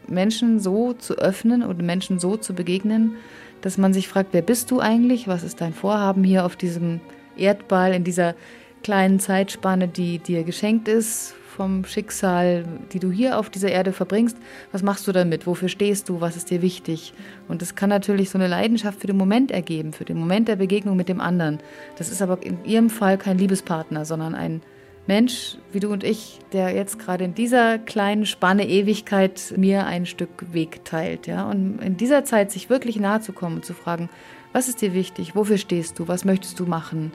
Menschen 0.08 0.60
so 0.60 0.94
zu 0.94 1.16
öffnen 1.16 1.64
und 1.64 1.82
Menschen 1.82 2.20
so 2.20 2.38
zu 2.38 2.54
begegnen, 2.54 3.16
dass 3.62 3.78
man 3.78 3.94
sich 3.94 4.08
fragt, 4.08 4.30
wer 4.34 4.42
bist 4.42 4.72
du 4.72 4.80
eigentlich? 4.80 5.28
Was 5.28 5.44
ist 5.44 5.62
dein 5.62 5.74
Vorhaben 5.74 6.24
hier 6.24 6.46
auf 6.46 6.56
diesem 6.56 7.00
Erdball, 7.38 7.94
in 7.94 8.04
dieser 8.04 8.36
kleinen 8.84 9.20
Zeitspanne, 9.20 9.88
die 9.88 10.20
dir 10.20 10.44
geschenkt 10.44 10.88
ist 10.88 11.34
vom 11.56 11.86
Schicksal, 11.86 12.66
die 12.92 13.00
du 13.00 13.12
hier 13.12 13.40
auf 13.40 13.50
dieser 13.50 13.70
Erde 13.70 13.94
verbringst? 13.94 14.38
Was 14.72 14.84
machst 14.84 15.08
du 15.08 15.12
damit? 15.12 15.48
Wofür 15.48 15.70
stehst 15.70 16.10
du? 16.10 16.20
Was 16.20 16.36
ist 16.36 16.50
dir 16.50 16.62
wichtig? 16.62 17.14
Und 17.48 17.62
das 17.62 17.76
kann 17.76 17.90
natürlich 17.90 18.30
so 18.30 18.38
eine 18.38 18.48
Leidenschaft 18.48 19.02
für 19.02 19.08
den 19.08 19.18
Moment 19.18 19.52
ergeben, 19.52 19.94
für 19.94 20.06
den 20.06 20.18
Moment 20.18 20.48
der 20.48 20.58
Begegnung 20.58 20.96
mit 20.98 21.10
dem 21.10 21.22
anderen. 21.22 21.60
Das 21.98 22.12
ist 22.12 22.22
aber 22.22 22.44
in 22.44 22.64
ihrem 22.66 22.90
Fall 22.90 23.18
kein 23.18 23.38
Liebespartner, 23.38 24.06
sondern 24.06 24.36
ein 24.36 24.62
Mensch 25.08 25.58
wie 25.72 25.80
du 25.80 25.92
und 25.92 26.04
ich, 26.04 26.40
der 26.52 26.74
jetzt 26.74 26.98
gerade 26.98 27.26
in 27.26 27.36
dieser 27.36 27.78
kleinen 27.78 28.26
Spanne 28.26 28.68
Ewigkeit 28.68 29.54
mir 29.56 29.86
ein 29.86 30.06
Stück 30.06 30.52
Weg 30.52 30.84
teilt, 30.84 31.28
ja, 31.28 31.48
und 31.50 31.80
in 31.80 31.98
dieser 31.98 32.24
Zeit 32.24 32.52
sich 32.52 32.70
wirklich 32.70 33.00
nahe 33.00 33.22
zu 33.22 33.32
kommen 33.32 33.58
und 33.58 33.66
zu 33.66 33.74
fragen, 33.74 34.10
was 34.52 34.68
ist 34.68 34.82
dir 34.82 34.94
wichtig, 34.94 35.36
wofür 35.36 35.58
stehst 35.58 36.00
du, 36.00 36.08
was 36.08 36.26
möchtest 36.26 36.60
du 36.60 36.66
machen 36.66 37.12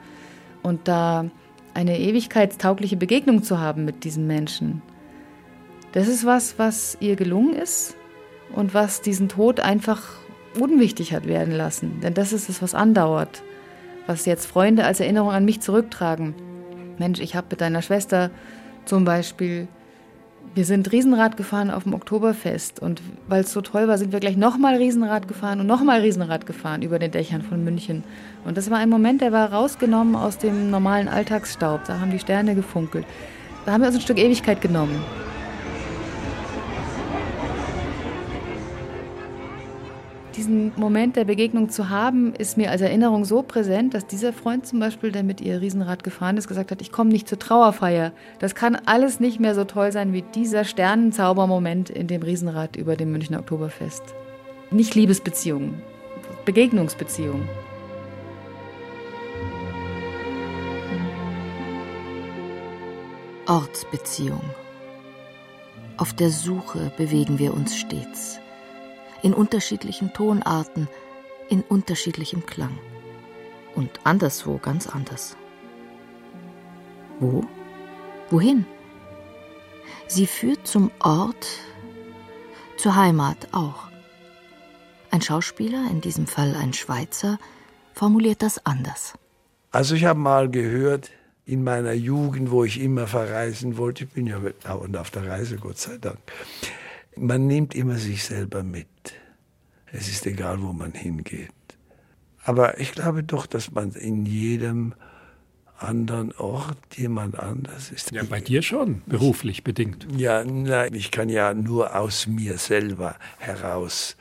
und 0.63 0.87
da 0.87 1.25
eine 1.73 1.99
ewigkeitstaugliche 1.99 2.97
Begegnung 2.97 3.43
zu 3.43 3.59
haben 3.59 3.83
mit 3.85 4.03
diesen 4.03 4.27
Menschen. 4.27 4.81
Das 5.91 6.07
ist 6.07 6.25
was, 6.25 6.57
was 6.59 6.97
ihr 7.01 7.15
gelungen 7.15 7.55
ist 7.55 7.95
und 8.53 8.73
was 8.73 9.01
diesen 9.01 9.27
Tod 9.27 9.59
einfach 9.59 10.01
unwichtig 10.59 11.13
hat 11.13 11.27
werden 11.27 11.53
lassen, 11.53 11.99
denn 12.01 12.13
das 12.13 12.31
ist 12.31 12.47
es, 12.47 12.61
was 12.61 12.73
andauert, 12.73 13.41
was 14.07 14.25
jetzt 14.25 14.45
Freunde 14.45 14.85
als 14.85 14.99
Erinnerung 15.01 15.31
an 15.31 15.45
mich 15.45 15.59
zurücktragen. 15.59 16.35
Mensch, 17.01 17.19
ich 17.19 17.35
habe 17.35 17.47
mit 17.49 17.61
deiner 17.61 17.81
Schwester 17.81 18.29
zum 18.85 19.05
Beispiel, 19.05 19.67
wir 20.53 20.65
sind 20.65 20.91
Riesenrad 20.91 21.35
gefahren 21.35 21.71
auf 21.71 21.83
dem 21.83 21.95
Oktoberfest 21.95 22.79
und 22.79 23.01
weil 23.27 23.41
es 23.41 23.51
so 23.51 23.61
toll 23.61 23.87
war, 23.87 23.97
sind 23.97 24.11
wir 24.11 24.19
gleich 24.19 24.37
nochmal 24.37 24.75
Riesenrad 24.75 25.27
gefahren 25.27 25.59
und 25.59 25.65
nochmal 25.65 26.01
Riesenrad 26.01 26.45
gefahren 26.45 26.83
über 26.83 26.99
den 26.99 27.09
Dächern 27.09 27.41
von 27.41 27.63
München. 27.63 28.03
Und 28.45 28.55
das 28.55 28.69
war 28.69 28.77
ein 28.77 28.89
Moment, 28.89 29.21
der 29.21 29.31
war 29.31 29.51
rausgenommen 29.51 30.15
aus 30.15 30.37
dem 30.37 30.69
normalen 30.69 31.07
Alltagsstaub. 31.07 31.85
Da 31.85 31.99
haben 31.99 32.11
die 32.11 32.19
Sterne 32.19 32.53
gefunkelt. 32.53 33.05
Da 33.65 33.71
haben 33.71 33.81
wir 33.81 33.87
uns 33.87 33.95
ein 33.95 34.01
Stück 34.01 34.19
Ewigkeit 34.19 34.61
genommen. 34.61 35.03
Diesen 40.41 40.71
Moment 40.75 41.17
der 41.17 41.25
Begegnung 41.25 41.69
zu 41.69 41.89
haben, 41.89 42.33
ist 42.33 42.57
mir 42.57 42.71
als 42.71 42.81
Erinnerung 42.81 43.25
so 43.25 43.43
präsent, 43.43 43.93
dass 43.93 44.07
dieser 44.07 44.33
Freund 44.33 44.65
zum 44.65 44.79
Beispiel, 44.79 45.11
der 45.11 45.21
mit 45.21 45.39
ihr 45.39 45.61
Riesenrad 45.61 46.03
gefahren 46.03 46.35
ist, 46.35 46.47
gesagt 46.47 46.71
hat, 46.71 46.81
ich 46.81 46.91
komme 46.91 47.11
nicht 47.11 47.29
zur 47.29 47.37
Trauerfeier. 47.37 48.11
Das 48.39 48.55
kann 48.55 48.75
alles 48.87 49.19
nicht 49.19 49.39
mehr 49.39 49.53
so 49.53 49.65
toll 49.65 49.91
sein 49.91 50.13
wie 50.13 50.23
dieser 50.23 50.63
Sternenzaubermoment 50.63 51.91
in 51.91 52.07
dem 52.07 52.23
Riesenrad 52.23 52.75
über 52.75 52.95
dem 52.95 53.11
Münchner 53.11 53.37
Oktoberfest. 53.37 54.01
Nicht 54.71 54.95
Liebesbeziehung, 54.95 55.75
Begegnungsbeziehung. 56.45 57.47
Ortsbeziehung. 63.45 64.41
Auf 65.97 66.13
der 66.13 66.31
Suche 66.31 66.91
bewegen 66.97 67.37
wir 67.37 67.53
uns 67.53 67.77
stets. 67.77 68.40
In 69.21 69.33
unterschiedlichen 69.33 70.13
Tonarten, 70.13 70.87
in 71.49 71.61
unterschiedlichem 71.61 72.45
Klang. 72.45 72.77
Und 73.75 73.91
anderswo 74.03 74.57
ganz 74.57 74.87
anders. 74.87 75.35
Wo? 77.19 77.43
Wohin? 78.29 78.65
Sie 80.07 80.27
führt 80.27 80.67
zum 80.67 80.91
Ort, 80.99 81.47
zur 82.77 82.95
Heimat 82.95 83.49
auch. 83.51 83.89
Ein 85.11 85.21
Schauspieler, 85.21 85.87
in 85.91 86.01
diesem 86.01 86.25
Fall 86.25 86.55
ein 86.55 86.73
Schweizer, 86.73 87.37
formuliert 87.93 88.41
das 88.41 88.65
anders. 88.65 89.13
Also 89.71 89.95
ich 89.95 90.05
habe 90.05 90.19
mal 90.19 90.49
gehört, 90.49 91.11
in 91.45 91.63
meiner 91.63 91.93
Jugend, 91.93 92.51
wo 92.51 92.63
ich 92.63 92.79
immer 92.79 93.07
verreisen 93.07 93.77
wollte, 93.77 94.05
ich 94.05 94.09
bin 94.09 94.27
ja 94.27 94.39
dauernd 94.63 94.97
auf 94.97 95.11
der 95.11 95.27
Reise, 95.27 95.57
Gott 95.57 95.77
sei 95.77 95.97
Dank, 95.97 96.19
man 97.21 97.47
nimmt 97.47 97.75
immer 97.75 97.97
sich 97.97 98.23
selber 98.23 98.63
mit. 98.63 98.87
Es 99.91 100.07
ist 100.07 100.25
egal, 100.25 100.61
wo 100.61 100.73
man 100.73 100.93
hingeht. 100.93 101.51
Aber 102.43 102.79
ich 102.79 102.93
glaube 102.93 103.23
doch, 103.23 103.45
dass 103.45 103.71
man 103.71 103.91
in 103.91 104.25
jedem 104.25 104.93
anderen 105.77 106.31
Ort 106.33 106.97
jemand 106.97 107.37
anders 107.39 107.91
ist. 107.91 108.11
Ja, 108.11 108.23
bei 108.23 108.39
dir 108.39 108.61
schon, 108.61 109.03
beruflich 109.05 109.63
bedingt. 109.63 110.07
Ja, 110.15 110.43
nein, 110.43 110.93
ich 110.93 111.11
kann 111.11 111.29
ja 111.29 111.53
nur 111.53 111.95
aus 111.95 112.27
mir 112.27 112.57
selber 112.57 113.15
heraus 113.37 114.15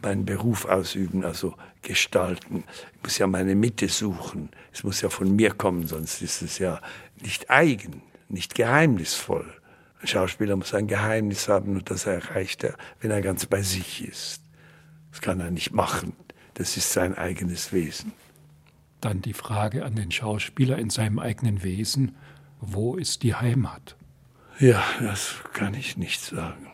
meinen 0.00 0.24
Beruf 0.24 0.64
ausüben, 0.64 1.24
also 1.24 1.54
gestalten. 1.82 2.64
Ich 2.96 3.02
muss 3.04 3.18
ja 3.18 3.28
meine 3.28 3.54
Mitte 3.54 3.88
suchen. 3.88 4.48
Es 4.72 4.82
muss 4.82 5.00
ja 5.00 5.08
von 5.10 5.36
mir 5.36 5.50
kommen, 5.50 5.86
sonst 5.86 6.22
ist 6.22 6.42
es 6.42 6.58
ja 6.58 6.80
nicht 7.20 7.50
eigen, 7.50 8.02
nicht 8.28 8.56
geheimnisvoll. 8.56 9.61
Ein 10.02 10.08
Schauspieler 10.08 10.56
muss 10.56 10.74
ein 10.74 10.88
Geheimnis 10.88 11.48
haben 11.48 11.76
und 11.76 11.88
das 11.88 12.06
erreicht 12.06 12.64
er, 12.64 12.74
wenn 13.00 13.12
er 13.12 13.22
ganz 13.22 13.46
bei 13.46 13.62
sich 13.62 14.04
ist. 14.04 14.42
Das 15.12 15.20
kann 15.20 15.38
er 15.38 15.52
nicht 15.52 15.72
machen. 15.72 16.12
Das 16.54 16.76
ist 16.76 16.92
sein 16.92 17.16
eigenes 17.16 17.72
Wesen. 17.72 18.12
Dann 19.00 19.22
die 19.22 19.32
Frage 19.32 19.84
an 19.84 19.94
den 19.94 20.10
Schauspieler 20.10 20.76
in 20.76 20.90
seinem 20.90 21.20
eigenen 21.20 21.62
Wesen, 21.62 22.16
wo 22.60 22.96
ist 22.96 23.22
die 23.22 23.36
Heimat? 23.36 23.96
Ja, 24.58 24.82
das 25.00 25.36
kann 25.52 25.74
ich 25.74 25.96
nicht 25.96 26.20
sagen. 26.20 26.66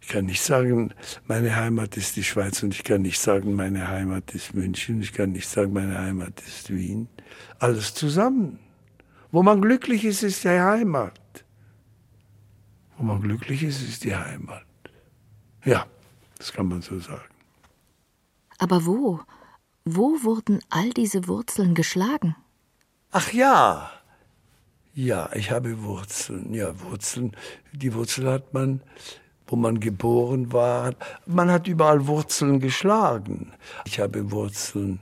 Ich 0.00 0.08
kann 0.08 0.24
nicht 0.24 0.42
sagen, 0.42 0.94
meine 1.26 1.56
Heimat 1.56 1.96
ist 1.98 2.16
die 2.16 2.24
Schweiz 2.24 2.62
und 2.62 2.72
ich 2.72 2.84
kann 2.84 3.02
nicht 3.02 3.20
sagen, 3.20 3.54
meine 3.54 3.88
Heimat 3.88 4.34
ist 4.34 4.54
München. 4.54 5.02
Ich 5.02 5.12
kann 5.12 5.32
nicht 5.32 5.48
sagen, 5.48 5.74
meine 5.74 5.98
Heimat 5.98 6.40
ist 6.40 6.74
Wien. 6.74 7.08
Alles 7.58 7.92
zusammen. 7.92 8.60
Wo 9.30 9.42
man 9.42 9.60
glücklich 9.60 10.04
ist, 10.06 10.22
ist 10.22 10.44
die 10.44 10.48
Heimat. 10.48 11.44
Wo 12.96 13.04
man 13.04 13.20
glücklich 13.20 13.62
ist, 13.62 13.82
ist 13.82 14.04
die 14.04 14.14
Heimat. 14.14 14.64
Ja, 15.64 15.86
das 16.38 16.52
kann 16.52 16.68
man 16.68 16.82
so 16.82 16.98
sagen. 16.98 17.28
Aber 18.58 18.86
wo? 18.86 19.20
Wo 19.84 20.22
wurden 20.22 20.60
all 20.70 20.90
diese 20.90 21.28
Wurzeln 21.28 21.74
geschlagen? 21.74 22.36
Ach 23.10 23.32
ja. 23.32 23.90
Ja, 24.94 25.30
ich 25.34 25.50
habe 25.50 25.82
Wurzeln. 25.82 26.54
Ja, 26.54 26.80
Wurzeln. 26.80 27.36
Die 27.72 27.92
Wurzel 27.92 28.30
hat 28.30 28.54
man 28.54 28.80
wo 29.46 29.56
man 29.56 29.80
geboren 29.80 30.52
war. 30.52 30.94
Man 31.26 31.50
hat 31.50 31.68
überall 31.68 32.06
Wurzeln 32.06 32.60
geschlagen. 32.60 33.52
Ich 33.84 34.00
habe 34.00 34.30
Wurzeln 34.30 35.00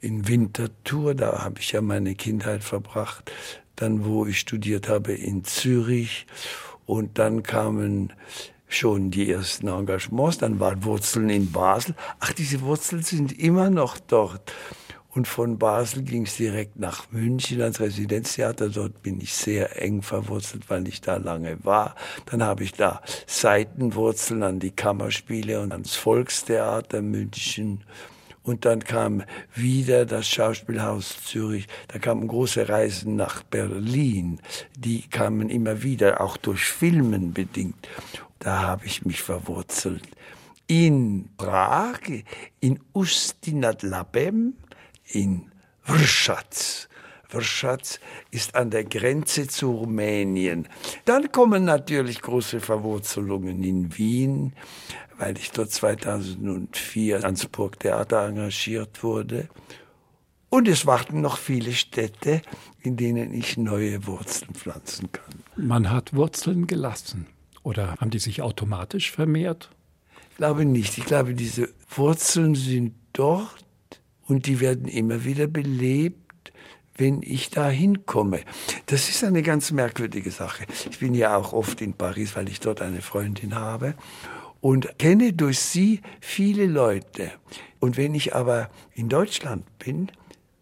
in 0.00 0.28
Winterthur, 0.28 1.14
da 1.14 1.44
habe 1.44 1.60
ich 1.60 1.72
ja 1.72 1.80
meine 1.80 2.14
Kindheit 2.14 2.64
verbracht. 2.64 3.30
Dann, 3.76 4.04
wo 4.04 4.26
ich 4.26 4.40
studiert 4.40 4.88
habe, 4.88 5.12
in 5.12 5.44
Zürich. 5.44 6.26
Und 6.88 7.18
dann 7.18 7.42
kamen 7.42 8.14
schon 8.66 9.10
die 9.10 9.30
ersten 9.30 9.68
Engagements. 9.68 10.38
Dann 10.38 10.58
waren 10.58 10.82
Wurzeln 10.84 11.28
in 11.28 11.52
Basel. 11.52 11.94
Ach, 12.18 12.32
diese 12.32 12.62
Wurzeln 12.62 13.02
sind 13.02 13.38
immer 13.38 13.68
noch 13.68 13.98
dort. 13.98 14.54
Und 15.10 15.28
von 15.28 15.58
Basel 15.58 16.02
ging 16.02 16.22
es 16.22 16.38
direkt 16.38 16.78
nach 16.78 17.12
München 17.12 17.60
ans 17.60 17.80
Residenztheater. 17.80 18.70
Dort 18.70 19.02
bin 19.02 19.20
ich 19.20 19.34
sehr 19.34 19.82
eng 19.82 20.00
verwurzelt, 20.00 20.70
weil 20.70 20.88
ich 20.88 21.02
da 21.02 21.18
lange 21.18 21.62
war. 21.62 21.94
Dann 22.24 22.42
habe 22.42 22.64
ich 22.64 22.72
da 22.72 23.02
Seitenwurzeln 23.26 24.42
an 24.42 24.58
die 24.58 24.70
Kammerspiele 24.70 25.60
und 25.60 25.72
ans 25.72 25.94
Volkstheater 25.94 27.02
München. 27.02 27.84
Und 28.48 28.64
dann 28.64 28.82
kam 28.82 29.24
wieder 29.54 30.06
das 30.06 30.26
Schauspielhaus 30.26 31.22
Zürich. 31.22 31.66
Da 31.88 31.98
kamen 31.98 32.26
große 32.26 32.66
Reisen 32.66 33.14
nach 33.14 33.42
Berlin. 33.42 34.40
Die 34.74 35.02
kamen 35.02 35.50
immer 35.50 35.82
wieder, 35.82 36.22
auch 36.22 36.38
durch 36.38 36.64
Filmen 36.64 37.34
bedingt. 37.34 37.86
Da 38.38 38.62
habe 38.62 38.86
ich 38.86 39.04
mich 39.04 39.20
verwurzelt. 39.20 40.02
In 40.66 41.28
Prag, 41.36 42.00
in 42.60 42.80
Ustinat 42.94 43.82
Labem, 43.82 44.54
in 45.04 45.52
Vršac. 45.82 46.88
Vršac 47.28 48.00
ist 48.30 48.54
an 48.54 48.70
der 48.70 48.84
Grenze 48.84 49.46
zu 49.46 49.72
Rumänien. 49.72 50.68
Dann 51.04 51.30
kommen 51.32 51.66
natürlich 51.66 52.22
große 52.22 52.60
Verwurzelungen 52.60 53.62
in 53.62 53.98
Wien, 53.98 54.54
weil 55.18 55.36
ich 55.36 55.50
dort 55.50 55.70
2004 55.70 57.24
ans 57.24 57.46
Burgtheater 57.46 58.26
engagiert 58.26 59.02
wurde. 59.02 59.48
Und 60.48 60.66
es 60.66 60.86
warten 60.86 61.20
noch 61.20 61.36
viele 61.36 61.72
Städte, 61.72 62.40
in 62.80 62.96
denen 62.96 63.34
ich 63.34 63.58
neue 63.58 64.06
Wurzeln 64.06 64.54
pflanzen 64.54 65.12
kann. 65.12 65.42
Man 65.56 65.90
hat 65.90 66.14
Wurzeln 66.14 66.66
gelassen. 66.66 67.26
Oder 67.62 67.96
haben 67.96 68.10
die 68.10 68.18
sich 68.18 68.40
automatisch 68.40 69.10
vermehrt? 69.10 69.70
Ich 70.30 70.36
glaube 70.36 70.64
nicht. 70.64 70.96
Ich 70.96 71.04
glaube, 71.04 71.34
diese 71.34 71.68
Wurzeln 71.90 72.54
sind 72.54 72.94
dort 73.12 73.66
und 74.26 74.46
die 74.46 74.60
werden 74.60 74.86
immer 74.86 75.24
wieder 75.24 75.48
belebt, 75.48 76.52
wenn 76.94 77.22
ich 77.22 77.50
da 77.50 77.68
hinkomme. 77.68 78.40
Das 78.86 79.08
ist 79.08 79.22
eine 79.24 79.42
ganz 79.42 79.70
merkwürdige 79.70 80.30
Sache. 80.30 80.64
Ich 80.90 80.98
bin 81.00 81.14
ja 81.14 81.36
auch 81.36 81.52
oft 81.52 81.80
in 81.82 81.92
Paris, 81.92 82.36
weil 82.36 82.48
ich 82.48 82.60
dort 82.60 82.80
eine 82.80 83.02
Freundin 83.02 83.54
habe 83.54 83.94
und 84.60 84.98
kenne 84.98 85.32
durch 85.32 85.60
sie 85.60 86.00
viele 86.20 86.66
Leute. 86.66 87.32
Und 87.80 87.96
wenn 87.96 88.14
ich 88.14 88.34
aber 88.34 88.68
in 88.94 89.08
Deutschland 89.08 89.64
bin, 89.78 90.10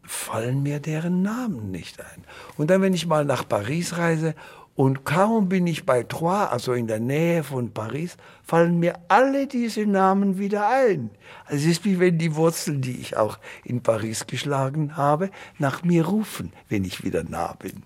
fallen 0.02 0.62
mir 0.62 0.80
deren 0.80 1.22
Namen 1.22 1.70
nicht 1.70 2.00
ein. 2.00 2.24
Und 2.56 2.70
dann, 2.70 2.82
wenn 2.82 2.94
ich 2.94 3.06
mal 3.06 3.24
nach 3.24 3.48
Paris 3.48 3.96
reise 3.96 4.35
und 4.74 5.04
kaum 5.04 5.48
bin 5.48 5.66
ich 5.66 5.87
bei 5.87 6.02
Troyes, 6.02 6.50
also 6.50 6.74
in 6.74 6.87
der 6.87 7.00
Nähe 7.00 7.42
von 7.42 7.72
Paris, 7.72 8.16
fallen 8.42 8.78
mir 8.78 8.98
alle 9.09 9.46
diese 9.46 9.87
Namen 9.87 10.38
wieder 10.38 10.68
ein. 10.68 11.11
Also 11.46 11.64
es 11.64 11.78
ist 11.78 11.85
wie 11.85 11.98
wenn 11.98 12.18
die 12.18 12.37
Wurzeln, 12.37 12.82
die 12.82 13.00
ich 13.00 13.16
auch 13.16 13.38
in 13.64 13.82
Paris 13.82 14.26
geschlagen 14.26 14.96
habe, 14.96 15.30
nach 15.59 15.82
mir 15.82 16.04
rufen, 16.06 16.52
wenn 16.68 16.85
ich 16.85 17.02
wieder 17.02 17.24
nah 17.24 17.54
bin. 17.54 17.82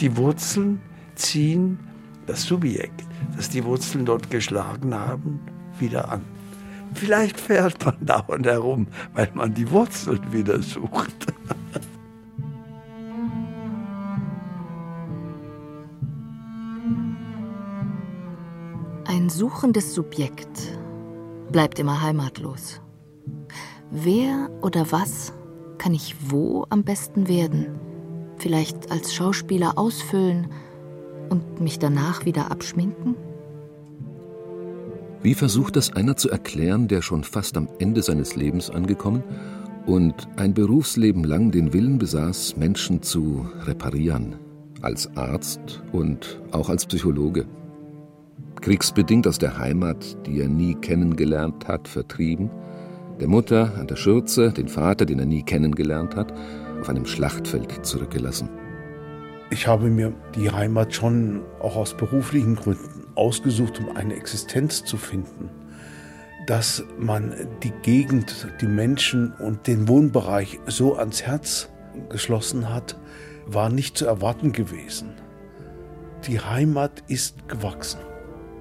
Die 0.00 0.14
Wurzeln 0.16 0.80
ziehen 1.14 1.78
das 2.26 2.42
Subjekt, 2.42 3.02
das 3.34 3.48
die 3.48 3.64
Wurzeln 3.64 4.04
dort 4.04 4.30
geschlagen 4.30 4.94
haben, 4.94 5.40
wieder 5.78 6.10
an. 6.10 6.22
Vielleicht 6.92 7.40
fährt 7.40 7.84
man 7.84 7.96
dauernd 8.04 8.46
herum, 8.46 8.88
weil 9.14 9.30
man 9.32 9.54
die 9.54 9.70
Wurzeln 9.70 10.20
wieder 10.32 10.60
sucht. 10.62 11.32
Ein 19.06 19.30
suchendes 19.30 19.94
Subjekt 19.94 20.78
bleibt 21.50 21.78
immer 21.78 22.02
heimatlos. 22.02 22.82
Wer 23.90 24.50
oder 24.60 24.92
was 24.92 25.32
kann 25.78 25.94
ich 25.94 26.16
wo 26.30 26.66
am 26.68 26.84
besten 26.84 27.28
werden? 27.28 27.85
Vielleicht 28.38 28.90
als 28.90 29.14
Schauspieler 29.14 29.78
ausfüllen 29.78 30.48
und 31.30 31.60
mich 31.60 31.78
danach 31.78 32.24
wieder 32.24 32.50
abschminken? 32.50 33.16
Wie 35.22 35.34
versucht 35.34 35.76
das 35.76 35.92
einer 35.92 36.16
zu 36.16 36.30
erklären, 36.30 36.86
der 36.86 37.02
schon 37.02 37.24
fast 37.24 37.56
am 37.56 37.68
Ende 37.78 38.02
seines 38.02 38.36
Lebens 38.36 38.70
angekommen 38.70 39.24
und 39.86 40.28
ein 40.36 40.54
Berufsleben 40.54 41.24
lang 41.24 41.50
den 41.50 41.72
Willen 41.72 41.98
besaß, 41.98 42.56
Menschen 42.56 43.02
zu 43.02 43.46
reparieren, 43.64 44.36
als 44.82 45.16
Arzt 45.16 45.82
und 45.92 46.40
auch 46.52 46.68
als 46.68 46.86
Psychologe? 46.86 47.46
Kriegsbedingt 48.60 49.26
aus 49.26 49.38
der 49.38 49.58
Heimat, 49.58 50.16
die 50.26 50.40
er 50.40 50.48
nie 50.48 50.74
kennengelernt 50.74 51.66
hat, 51.66 51.88
vertrieben, 51.88 52.50
der 53.20 53.28
Mutter 53.28 53.72
an 53.78 53.86
der 53.86 53.96
Schürze, 53.96 54.52
den 54.52 54.68
Vater, 54.68 55.06
den 55.06 55.18
er 55.18 55.26
nie 55.26 55.42
kennengelernt 55.42 56.16
hat, 56.16 56.32
auf 56.86 56.90
einem 56.90 57.06
Schlachtfeld 57.06 57.84
zurückgelassen. 57.84 58.48
Ich 59.50 59.66
habe 59.66 59.88
mir 59.88 60.12
die 60.36 60.52
Heimat 60.52 60.94
schon 60.94 61.42
auch 61.58 61.74
aus 61.74 61.96
beruflichen 61.96 62.54
Gründen 62.54 63.06
ausgesucht, 63.16 63.80
um 63.80 63.96
eine 63.96 64.14
Existenz 64.14 64.84
zu 64.84 64.96
finden, 64.96 65.50
dass 66.46 66.84
man 66.96 67.34
die 67.64 67.72
Gegend, 67.82 68.46
die 68.60 68.68
Menschen 68.68 69.32
und 69.32 69.66
den 69.66 69.88
Wohnbereich 69.88 70.60
so 70.66 70.96
ans 70.96 71.22
Herz 71.22 71.68
geschlossen 72.08 72.72
hat, 72.72 72.96
war 73.46 73.68
nicht 73.68 73.98
zu 73.98 74.06
erwarten 74.06 74.52
gewesen. 74.52 75.14
Die 76.28 76.38
Heimat 76.38 77.02
ist 77.08 77.48
gewachsen. 77.48 78.00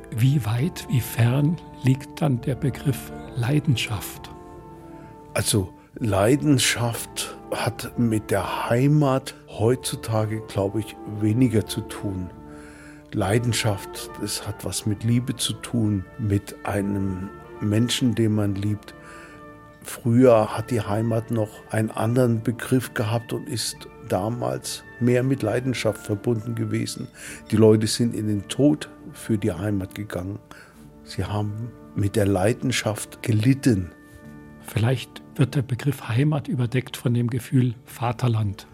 Wie 0.10 0.44
weit, 0.46 0.88
wie 0.90 1.02
fern 1.02 1.58
liegt 1.84 2.24
dann 2.24 2.42
der 2.42 2.56
Begriff 2.56 3.12
Leidenschaft? 3.36 4.32
Also 5.36 5.72
Leidenschaft 6.00 7.35
hat 7.52 7.98
mit 7.98 8.32
der 8.32 8.70
Heimat 8.70 9.36
heutzutage, 9.48 10.42
glaube 10.48 10.80
ich, 10.80 10.96
weniger 11.20 11.66
zu 11.66 11.82
tun. 11.82 12.30
Leidenschaft, 13.12 14.10
das 14.22 14.46
hat 14.48 14.66
was 14.66 14.86
mit 14.86 15.04
Liebe 15.04 15.36
zu 15.36 15.54
tun, 15.54 16.06
mit 16.20 16.56
einem 16.66 17.30
Menschen, 17.62 18.16
den 18.16 18.36
man 18.36 18.56
liebt. 18.56 18.94
Früher 19.84 20.58
hat 20.58 20.72
die 20.72 20.82
Heimat 20.82 21.32
noch 21.32 21.50
einen 21.70 21.92
anderen 21.92 22.42
Begriff 22.42 22.94
gehabt 22.94 23.32
und 23.32 23.48
ist 23.48 23.88
damals 24.10 24.84
mehr 25.00 25.24
mit 25.24 25.44
Leidenschaft 25.44 26.06
verbunden 26.06 26.56
gewesen. 26.56 27.08
Die 27.52 27.56
Leute 27.56 27.88
sind 27.88 28.16
in 28.16 28.28
den 28.28 28.48
Tod 28.48 28.90
für 29.14 29.38
die 29.38 29.54
Heimat 29.54 29.96
gegangen. 29.96 30.40
Sie 31.04 31.24
haben 31.24 31.72
mit 31.96 32.16
der 32.16 32.26
Leidenschaft 32.26 33.22
gelitten. 33.24 33.92
Vielleicht 34.67 35.21
wird 35.36 35.56
der 35.56 35.62
Begriff 35.62 36.08
Heimat 36.08 36.47
überdeckt 36.47 36.97
von 36.97 37.13
dem 37.13 37.30
Gefühl 37.30 37.75
Vaterland. 37.86 38.67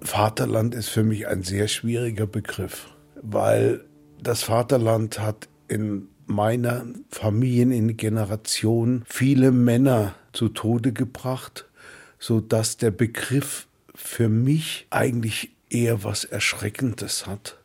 Vaterland 0.00 0.74
ist 0.74 0.88
für 0.88 1.02
mich 1.02 1.26
ein 1.26 1.42
sehr 1.42 1.68
schwieriger 1.68 2.26
Begriff, 2.26 2.88
weil 3.22 3.84
das 4.22 4.42
Vaterland 4.42 5.18
hat 5.18 5.48
in 5.68 6.08
meiner 6.26 6.86
Familien 7.08 7.72
in 7.72 7.96
Generation 7.96 9.02
viele 9.06 9.50
Männer 9.50 10.14
zu 10.32 10.48
Tode 10.48 10.92
gebracht, 10.92 11.66
so 12.18 12.40
dass 12.40 12.76
der 12.76 12.90
Begriff 12.90 13.66
für 13.94 14.28
mich 14.28 14.86
eigentlich 14.90 15.50
eher 15.70 16.04
was 16.04 16.24
Erschreckendes 16.24 17.26
hat, 17.26 17.58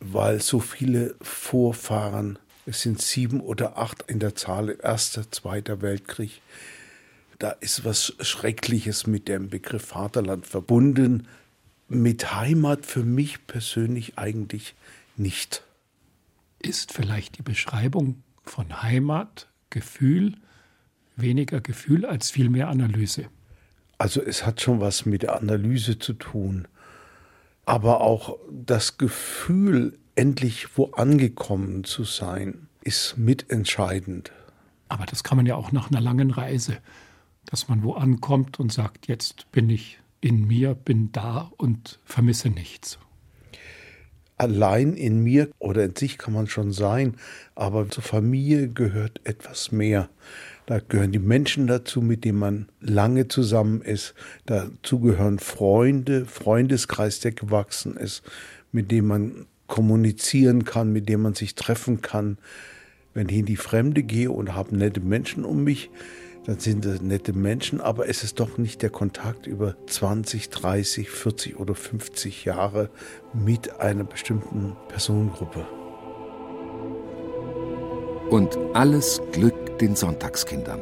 weil 0.00 0.40
so 0.40 0.60
viele 0.60 1.14
Vorfahren, 1.20 2.38
es 2.66 2.82
sind 2.82 3.00
sieben 3.00 3.40
oder 3.40 3.76
acht 3.78 4.04
in 4.06 4.18
der 4.18 4.34
Zahl, 4.34 4.76
Erster, 4.82 5.30
Zweiter 5.30 5.82
Weltkrieg, 5.82 6.40
da 7.38 7.50
ist 7.50 7.84
was 7.84 8.14
Schreckliches 8.20 9.06
mit 9.06 9.28
dem 9.28 9.50
Begriff 9.50 9.86
Vaterland 9.86 10.46
verbunden, 10.46 11.28
mit 11.88 12.34
Heimat 12.34 12.86
für 12.86 13.04
mich 13.04 13.46
persönlich 13.46 14.18
eigentlich 14.18 14.74
nicht. 15.16 15.64
Ist 16.58 16.92
vielleicht 16.92 17.38
die 17.38 17.42
Beschreibung 17.42 18.22
von 18.42 18.82
Heimat, 18.82 19.48
Gefühl, 19.70 20.36
weniger 21.16 21.60
Gefühl 21.60 22.06
als 22.06 22.30
viel 22.30 22.48
mehr 22.48 22.68
Analyse. 22.68 23.26
Also 23.98 24.22
es 24.22 24.46
hat 24.46 24.60
schon 24.60 24.80
was 24.80 25.06
mit 25.06 25.22
der 25.22 25.36
Analyse 25.36 25.98
zu 25.98 26.14
tun, 26.14 26.66
aber 27.64 28.00
auch 28.00 28.38
das 28.50 28.98
Gefühl, 28.98 29.98
endlich 30.14 30.76
wo 30.76 30.86
angekommen 30.92 31.84
zu 31.84 32.04
sein, 32.04 32.68
ist 32.82 33.16
mitentscheidend. 33.16 34.32
Aber 34.88 35.06
das 35.06 35.24
kann 35.24 35.36
man 35.36 35.46
ja 35.46 35.56
auch 35.56 35.72
nach 35.72 35.90
einer 35.90 36.00
langen 36.00 36.30
Reise, 36.30 36.78
dass 37.46 37.68
man 37.68 37.82
wo 37.82 37.94
ankommt 37.94 38.60
und 38.60 38.72
sagt, 38.72 39.06
jetzt 39.06 39.50
bin 39.52 39.70
ich 39.70 39.98
in 40.20 40.46
mir, 40.46 40.74
bin 40.74 41.12
da 41.12 41.50
und 41.56 41.98
vermisse 42.04 42.48
nichts 42.48 42.98
allein 44.36 44.94
in 44.94 45.22
mir 45.22 45.50
oder 45.58 45.84
in 45.84 45.96
sich 45.96 46.18
kann 46.18 46.34
man 46.34 46.46
schon 46.46 46.72
sein, 46.72 47.16
aber 47.54 47.88
zur 47.88 48.02
Familie 48.02 48.68
gehört 48.68 49.20
etwas 49.24 49.72
mehr. 49.72 50.08
Da 50.66 50.80
gehören 50.80 51.12
die 51.12 51.18
Menschen 51.18 51.66
dazu, 51.66 52.00
mit 52.00 52.24
denen 52.24 52.38
man 52.38 52.68
lange 52.80 53.28
zusammen 53.28 53.82
ist. 53.82 54.14
Dazu 54.46 54.98
gehören 55.00 55.38
Freunde, 55.38 56.24
Freundeskreis, 56.24 57.20
der 57.20 57.32
gewachsen 57.32 57.96
ist, 57.96 58.22
mit 58.72 58.90
dem 58.90 59.06
man 59.06 59.46
kommunizieren 59.66 60.64
kann, 60.64 60.92
mit 60.92 61.08
dem 61.08 61.22
man 61.22 61.34
sich 61.34 61.54
treffen 61.54 62.00
kann. 62.00 62.38
Wenn 63.14 63.28
ich 63.28 63.36
in 63.36 63.46
die 63.46 63.56
Fremde 63.56 64.02
gehe 64.02 64.30
und 64.30 64.54
habe 64.54 64.76
nette 64.76 65.00
Menschen 65.00 65.44
um 65.44 65.64
mich, 65.64 65.90
dann 66.46 66.58
sind 66.58 66.84
das 66.84 67.00
nette 67.00 67.32
Menschen, 67.32 67.80
aber 67.80 68.08
es 68.08 68.22
ist 68.22 68.38
doch 68.38 68.58
nicht 68.58 68.82
der 68.82 68.90
Kontakt 68.90 69.46
über 69.46 69.76
20, 69.86 70.50
30, 70.50 71.10
40 71.10 71.58
oder 71.58 71.74
50 71.74 72.44
Jahre 72.44 72.90
mit 73.32 73.80
einer 73.80 74.04
bestimmten 74.04 74.76
Personengruppe. 74.88 75.66
Und 78.30 78.58
alles 78.74 79.20
Glück 79.32 79.78
den 79.78 79.96
Sonntagskindern. 79.96 80.80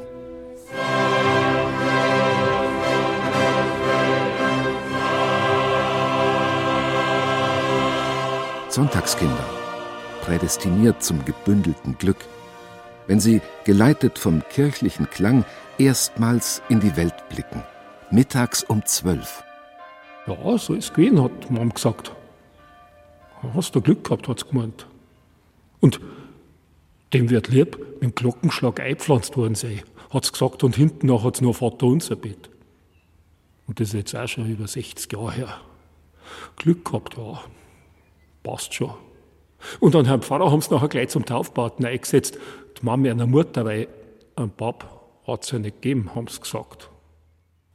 Sonntagskinder, 8.72 9.44
prädestiniert 10.22 11.02
zum 11.02 11.22
gebündelten 11.26 11.98
Glück, 11.98 12.16
wenn 13.06 13.20
sie, 13.20 13.42
geleitet 13.64 14.18
vom 14.18 14.42
kirchlichen 14.48 15.10
Klang, 15.10 15.44
erstmals 15.76 16.62
in 16.70 16.80
die 16.80 16.96
Welt 16.96 17.28
blicken. 17.28 17.62
Mittags 18.10 18.64
um 18.64 18.82
zwölf. 18.86 19.44
Ja, 20.26 20.56
so 20.56 20.72
ist 20.72 20.84
es 20.84 20.94
gewesen, 20.94 21.22
hat 21.22 21.50
Mom 21.50 21.68
gesagt. 21.68 22.12
Hast 23.52 23.74
du 23.74 23.82
Glück 23.82 24.04
gehabt, 24.04 24.26
hat 24.26 24.38
sie 24.38 24.48
gemeint. 24.48 24.86
Und 25.80 26.00
dem 27.12 27.28
wird 27.28 27.48
lieb 27.48 27.76
mit 28.00 28.02
dem 28.02 28.14
Glockenschlag 28.14 28.80
eingepflanzt 28.80 29.36
worden 29.36 29.54
sein, 29.54 29.82
hat 30.08 30.24
sie 30.24 30.32
gesagt, 30.32 30.64
und 30.64 30.76
hinten 30.76 31.08
noch 31.08 31.24
hat 31.24 31.34
es 31.34 31.40
nur 31.42 31.52
Vater 31.52 31.84
unser 31.84 32.16
Bett. 32.16 32.48
Und 33.66 33.80
das 33.80 33.88
ist 33.88 33.94
jetzt 33.94 34.16
auch 34.16 34.28
schon 34.28 34.48
über 34.48 34.66
60 34.66 35.12
Jahre 35.12 35.32
her. 35.32 35.60
Glück 36.56 36.86
gehabt, 36.86 37.18
ja. 37.18 37.38
Passt 38.42 38.74
schon. 38.74 38.94
Und 39.80 39.94
an 39.94 40.06
Herrn 40.06 40.22
Pfarrer 40.22 40.50
haben 40.50 40.60
sie 40.60 40.74
nachher 40.74 40.88
gleich 40.88 41.08
zum 41.10 41.24
Taufpaten 41.24 41.84
eingesetzt 41.84 42.38
die 42.78 42.84
Mami 42.84 43.10
einer 43.10 43.26
Mutter, 43.26 43.64
weil 43.64 43.88
ein 44.36 44.50
Pap 44.50 44.88
hat 45.26 45.44
es 45.44 45.50
ja 45.50 45.58
nicht 45.58 45.82
gegeben, 45.82 46.14
haben 46.14 46.26
sie 46.26 46.40
gesagt. 46.40 46.90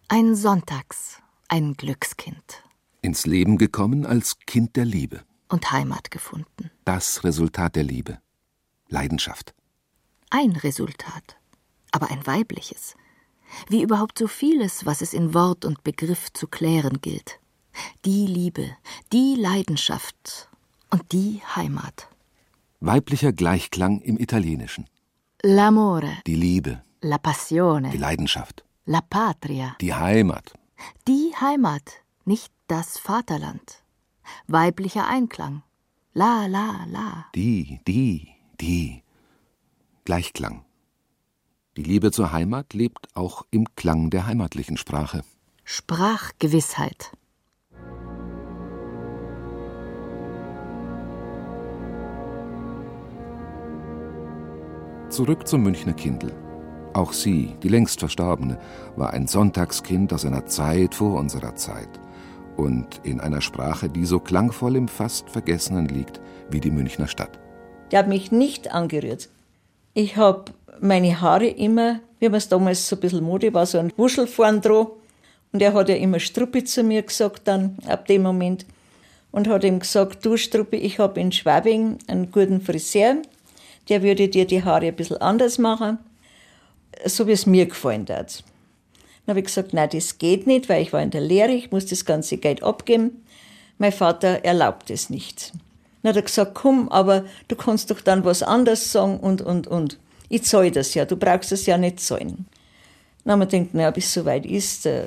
Ein 0.10 0.36
Sonntags, 0.36 1.21
ein 1.47 1.73
Glückskind. 1.73 2.63
Ins 3.01 3.25
Leben 3.25 3.58
gekommen 3.58 4.06
als 4.06 4.38
Kind 4.45 4.75
der 4.75 4.86
Liebe. 4.86 5.21
Und 5.49 5.71
Heimat 5.71 6.12
gefunden. 6.12 6.71
Das 6.84 7.23
Resultat 7.23 7.75
der 7.75 7.84
Liebe. 7.84 8.19
Leidenschaft. 8.89 9.53
Ein 10.30 10.51
Resultat, 10.51 11.38
aber 11.91 12.12
ein 12.12 12.25
weibliches. 12.27 12.95
Wie 13.69 13.82
überhaupt 13.82 14.17
so 14.17 14.27
vieles, 14.27 14.86
was 14.86 15.01
es 15.01 15.13
in 15.13 15.34
Wort 15.34 15.63
und 15.63 15.84
Begriff 15.84 16.34
zu 16.34 16.47
klären 16.47 16.99
gilt. 16.99 17.39
Die 18.03 18.25
Liebe, 18.25 18.75
die 19.13 19.36
Leidenschaft 19.36 20.49
und 20.89 21.12
die 21.12 21.41
Heimat. 21.56 22.08
Weiblicher 22.80 23.34
Gleichklang 23.34 24.02
im 24.02 24.17
Italienischen. 24.17 24.86
L'amore. 25.43 26.12
Die 26.26 26.36
Liebe. 26.36 26.82
La 27.02 27.17
passione. 27.17 27.89
Die 27.91 27.97
Leidenschaft. 27.97 28.63
La 28.86 29.02
patria. 29.02 29.76
Die 29.82 29.93
Heimat. 29.93 30.54
Die 31.08 31.34
Heimat, 31.39 32.04
nicht 32.26 32.52
das 32.67 32.97
Vaterland. 32.97 33.84
Weiblicher 34.47 35.08
Einklang. 35.08 35.63
La, 36.13 36.47
la, 36.47 36.86
la. 36.89 37.26
Die, 37.36 37.80
die, 37.88 38.28
die. 38.60 39.04
Gleichklang. 40.06 40.65
Die 41.76 41.84
Liebe 41.84 42.12
zur 42.12 42.32
Heimat 42.32 42.73
lebt 42.73 43.15
auch 43.15 43.45
im 43.52 43.76
Klang 43.76 44.10
der 44.10 44.26
heimatlichen 44.26 44.78
Sprache. 44.78 45.21
Sprachgewissheit. 45.63 47.12
Zurück 55.10 55.48
zum 55.48 55.63
Münchner 55.63 55.93
Kindl. 55.93 56.34
Auch 56.93 57.13
sie, 57.13 57.56
die 57.63 57.70
längst 57.70 58.00
Verstorbene, 58.00 58.60
war 58.98 59.13
ein 59.13 59.26
Sonntagskind 59.26 60.12
aus 60.12 60.26
einer 60.26 60.46
Zeit 60.48 60.96
vor 60.96 61.17
unserer 61.17 61.56
Zeit 61.56 61.88
und 62.58 63.00
in 63.04 63.22
einer 63.22 63.39
Sprache, 63.39 63.88
die 63.88 64.04
so 64.04 64.20
klangvoll 64.20 64.76
im 64.76 64.89
fast 64.89 65.30
Vergessenen 65.30 65.88
liegt 65.88 66.20
wie 66.50 66.60
die 66.60 66.72
Münchner 66.72 67.08
Stadt. 67.08 67.39
Der 67.91 68.00
hat 68.00 68.10
mich 68.10 68.34
nicht 68.34 68.74
angerührt. 68.74 69.30
Ich 69.93 70.17
habe 70.17 70.52
meine 70.82 71.22
Haare 71.22 71.48
immer, 71.48 72.02
wie 72.20 72.28
man 72.28 72.39
es 72.39 72.50
damals 72.50 72.89
so 72.89 72.98
ein 72.98 73.00
bisschen 73.00 73.24
Mode 73.24 73.54
war, 73.54 73.65
so 73.65 73.78
ein 73.78 73.93
Wuschel 73.96 74.28
vorn 74.28 74.60
dran. 74.60 74.88
Und 75.54 75.62
er 75.62 75.74
hat 75.74 75.88
ja 75.88 75.96
immer 75.96 76.20
Struppi 76.20 76.65
zu 76.65 76.84
mir 76.84 77.02
gesagt 77.02 77.48
dann, 77.48 77.78
ab 77.88 78.08
dem 78.08 78.24
Moment. 78.24 78.65
Und 79.32 79.48
hat 79.48 79.63
ihm 79.63 79.80
gesagt, 79.80 80.26
du 80.26 80.36
Struppi, 80.36 80.76
ich 80.76 81.00
habe 81.00 81.22
in 81.22 81.32
Schwabing 81.32 81.98
einen 82.08 82.30
guten 82.30 82.60
Friseur 82.60 83.22
der 83.89 84.04
würde 84.04 84.28
dir 84.28 84.45
die 84.45 84.63
Haare 84.63 84.88
ein 84.88 84.95
bisschen 84.95 85.17
anders 85.17 85.58
machen, 85.58 85.97
so 87.06 87.28
wie 87.28 87.32
es 87.32 87.45
mir 87.45 87.65
gefallen 87.65 88.06
hat. 88.10 88.43
Dann 89.26 89.34
habe 89.34 89.39
ich 89.39 89.45
gesagt, 89.45 89.73
nein, 89.73 89.89
das 89.91 90.17
geht 90.17 90.47
nicht, 90.47 90.69
weil 90.69 90.82
ich 90.82 90.93
war 90.93 91.02
in 91.02 91.12
der 91.12 91.21
Lehre, 91.21 91.52
ich 91.52 91.71
muss 91.71 91.86
das 91.86 92.06
ganze 92.06 92.38
Geld 92.38 92.63
abgeben. 92.63 93.23
Mein 93.78 93.91
Vater 93.91 94.45
erlaubt 94.45 94.89
es 94.89 95.10
nicht. 95.10 95.52
Dann 96.02 96.10
hat 96.10 96.15
er 96.15 96.21
gesagt, 96.21 96.56
komm, 96.56 96.89
aber 96.89 97.26
du 97.47 97.56
kannst 97.56 97.91
doch 97.91 98.02
dann 98.02 98.23
was 98.23 98.41
anderes 98.41 98.91
sagen 98.91 99.19
und, 99.19 99.41
und, 99.41 99.67
und. 99.67 100.00
Ich 100.30 100.43
zahle 100.43 100.71
das 100.71 100.93
ja, 100.93 101.06
du 101.06 101.17
brauchst 101.17 101.52
das 101.52 101.65
ja 101.65 101.78
nicht 101.78 102.00
zahlen. 102.00 102.45
Dann 103.23 103.34
haben 103.34 103.39
wir 103.39 103.47
gedacht, 103.47 103.73
naja, 103.73 103.91
bis 103.91 104.06
es 104.06 104.13
soweit 104.13 104.45
ist, 104.45 104.86
äh, 104.86 105.04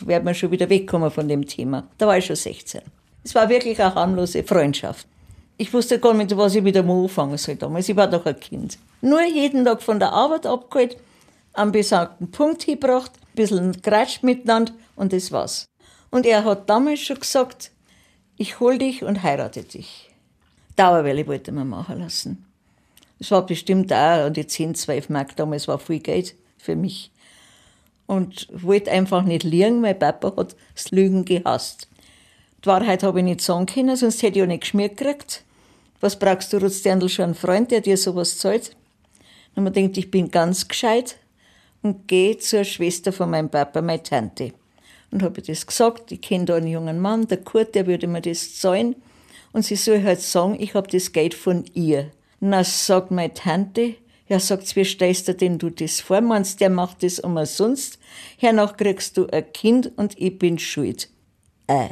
werden 0.00 0.26
wir 0.26 0.34
schon 0.34 0.50
wieder 0.50 0.68
wegkommen 0.68 1.10
von 1.10 1.28
dem 1.28 1.46
Thema. 1.46 1.86
Da 1.98 2.08
war 2.08 2.18
ich 2.18 2.26
schon 2.26 2.34
16. 2.34 2.80
Es 3.22 3.34
war 3.34 3.48
wirklich 3.48 3.80
eine 3.80 3.94
harmlose 3.94 4.42
Freundschaft. 4.42 5.06
Ich 5.60 5.74
wusste 5.74 5.98
gar 5.98 6.14
nicht, 6.14 6.34
was 6.38 6.54
ich 6.54 6.64
wieder 6.64 6.82
mal 6.82 7.02
anfangen 7.02 7.36
soll 7.36 7.56
damals. 7.56 7.86
Ich 7.86 7.94
war 7.94 8.08
doch 8.08 8.24
ein 8.24 8.40
Kind. 8.40 8.78
Nur 9.02 9.22
jeden 9.22 9.62
Tag 9.66 9.82
von 9.82 9.98
der 9.98 10.10
Arbeit 10.10 10.46
abgeholt, 10.46 10.96
am 11.52 11.70
besagten 11.70 12.30
Punkt 12.30 12.62
hingebracht, 12.62 13.12
ein 13.14 13.34
bisschen 13.34 13.82
geratscht 13.82 14.22
miteinander 14.22 14.72
und 14.96 15.12
das 15.12 15.30
war's. 15.32 15.66
Und 16.10 16.24
er 16.24 16.44
hat 16.44 16.70
damals 16.70 17.00
schon 17.00 17.20
gesagt, 17.20 17.72
ich 18.38 18.58
hol 18.58 18.78
dich 18.78 19.04
und 19.04 19.22
heirate 19.22 19.62
dich. 19.62 20.08
Dauerwelle 20.76 21.26
wollte 21.26 21.52
man 21.52 21.68
machen 21.68 21.98
lassen. 21.98 22.46
Das 23.18 23.30
war 23.30 23.44
bestimmt 23.44 23.92
auch 23.92 24.24
an 24.24 24.32
die 24.32 24.46
10, 24.46 24.74
12 24.74 25.10
Mark 25.10 25.36
damals, 25.36 25.68
war 25.68 25.78
viel 25.78 25.98
Geld 26.00 26.36
für 26.56 26.74
mich. 26.74 27.10
Und 28.06 28.48
wollte 28.50 28.90
einfach 28.92 29.24
nicht 29.24 29.42
liegen, 29.42 29.82
mein 29.82 29.98
Papa 29.98 30.32
hat 30.38 30.56
das 30.74 30.90
Lügen 30.90 31.26
gehasst. 31.26 31.86
Die 32.64 32.66
Wahrheit 32.66 33.02
habe 33.02 33.18
ich 33.18 33.24
nicht 33.26 33.42
sagen 33.42 33.66
können, 33.66 33.94
sonst 33.94 34.22
hätte 34.22 34.38
ich 34.38 34.42
auch 34.42 34.48
nicht 34.48 34.62
geschmiert 34.62 34.96
gekriegt. 34.96 35.44
Was 36.00 36.18
brauchst 36.18 36.52
du, 36.52 36.58
Rutzderndl, 36.58 37.08
schon 37.08 37.26
einen 37.26 37.34
Freund, 37.34 37.70
der 37.70 37.82
dir 37.82 37.96
sowas 37.96 38.38
zahlt? 38.38 38.74
Und 39.54 39.64
man 39.64 39.72
denkt, 39.72 39.98
ich 39.98 40.10
bin 40.10 40.30
ganz 40.30 40.66
gescheit 40.66 41.16
und 41.82 42.08
gehe 42.08 42.38
zur 42.38 42.64
Schwester 42.64 43.12
von 43.12 43.30
meinem 43.30 43.50
Papa, 43.50 43.82
meine 43.82 44.02
Tante. 44.02 44.52
Und 45.10 45.22
habe 45.22 45.42
das 45.42 45.66
gesagt, 45.66 46.12
ich 46.12 46.20
kenne 46.20 46.44
da 46.46 46.56
einen 46.56 46.68
jungen 46.68 47.00
Mann, 47.00 47.26
der 47.26 47.38
Kurt, 47.38 47.74
der 47.74 47.86
würde 47.86 48.06
mir 48.06 48.22
das 48.22 48.56
zahlen. 48.56 48.96
Und 49.52 49.64
sie 49.64 49.76
soll 49.76 50.02
halt 50.02 50.20
sagen, 50.20 50.56
ich 50.58 50.74
habe 50.74 50.88
das 50.88 51.12
Geld 51.12 51.34
von 51.34 51.64
ihr. 51.74 52.10
Na, 52.38 52.64
sagt 52.64 53.10
meine 53.10 53.34
Tante, 53.34 53.96
ja, 54.28 54.38
sagt 54.38 54.76
wie 54.76 54.84
stellst 54.84 55.26
du 55.26 55.34
denn 55.34 55.58
du 55.58 55.70
das 55.70 56.00
vor? 56.00 56.20
Meinst, 56.20 56.60
der 56.60 56.70
macht 56.70 57.02
das 57.02 57.18
umsonst? 57.18 57.98
Hernach 58.38 58.76
kriegst 58.76 59.16
du 59.16 59.26
ein 59.26 59.52
Kind 59.52 59.90
und 59.96 60.16
ich 60.18 60.38
bin 60.38 60.58
schuld. 60.58 61.08
Äh, 61.66 61.88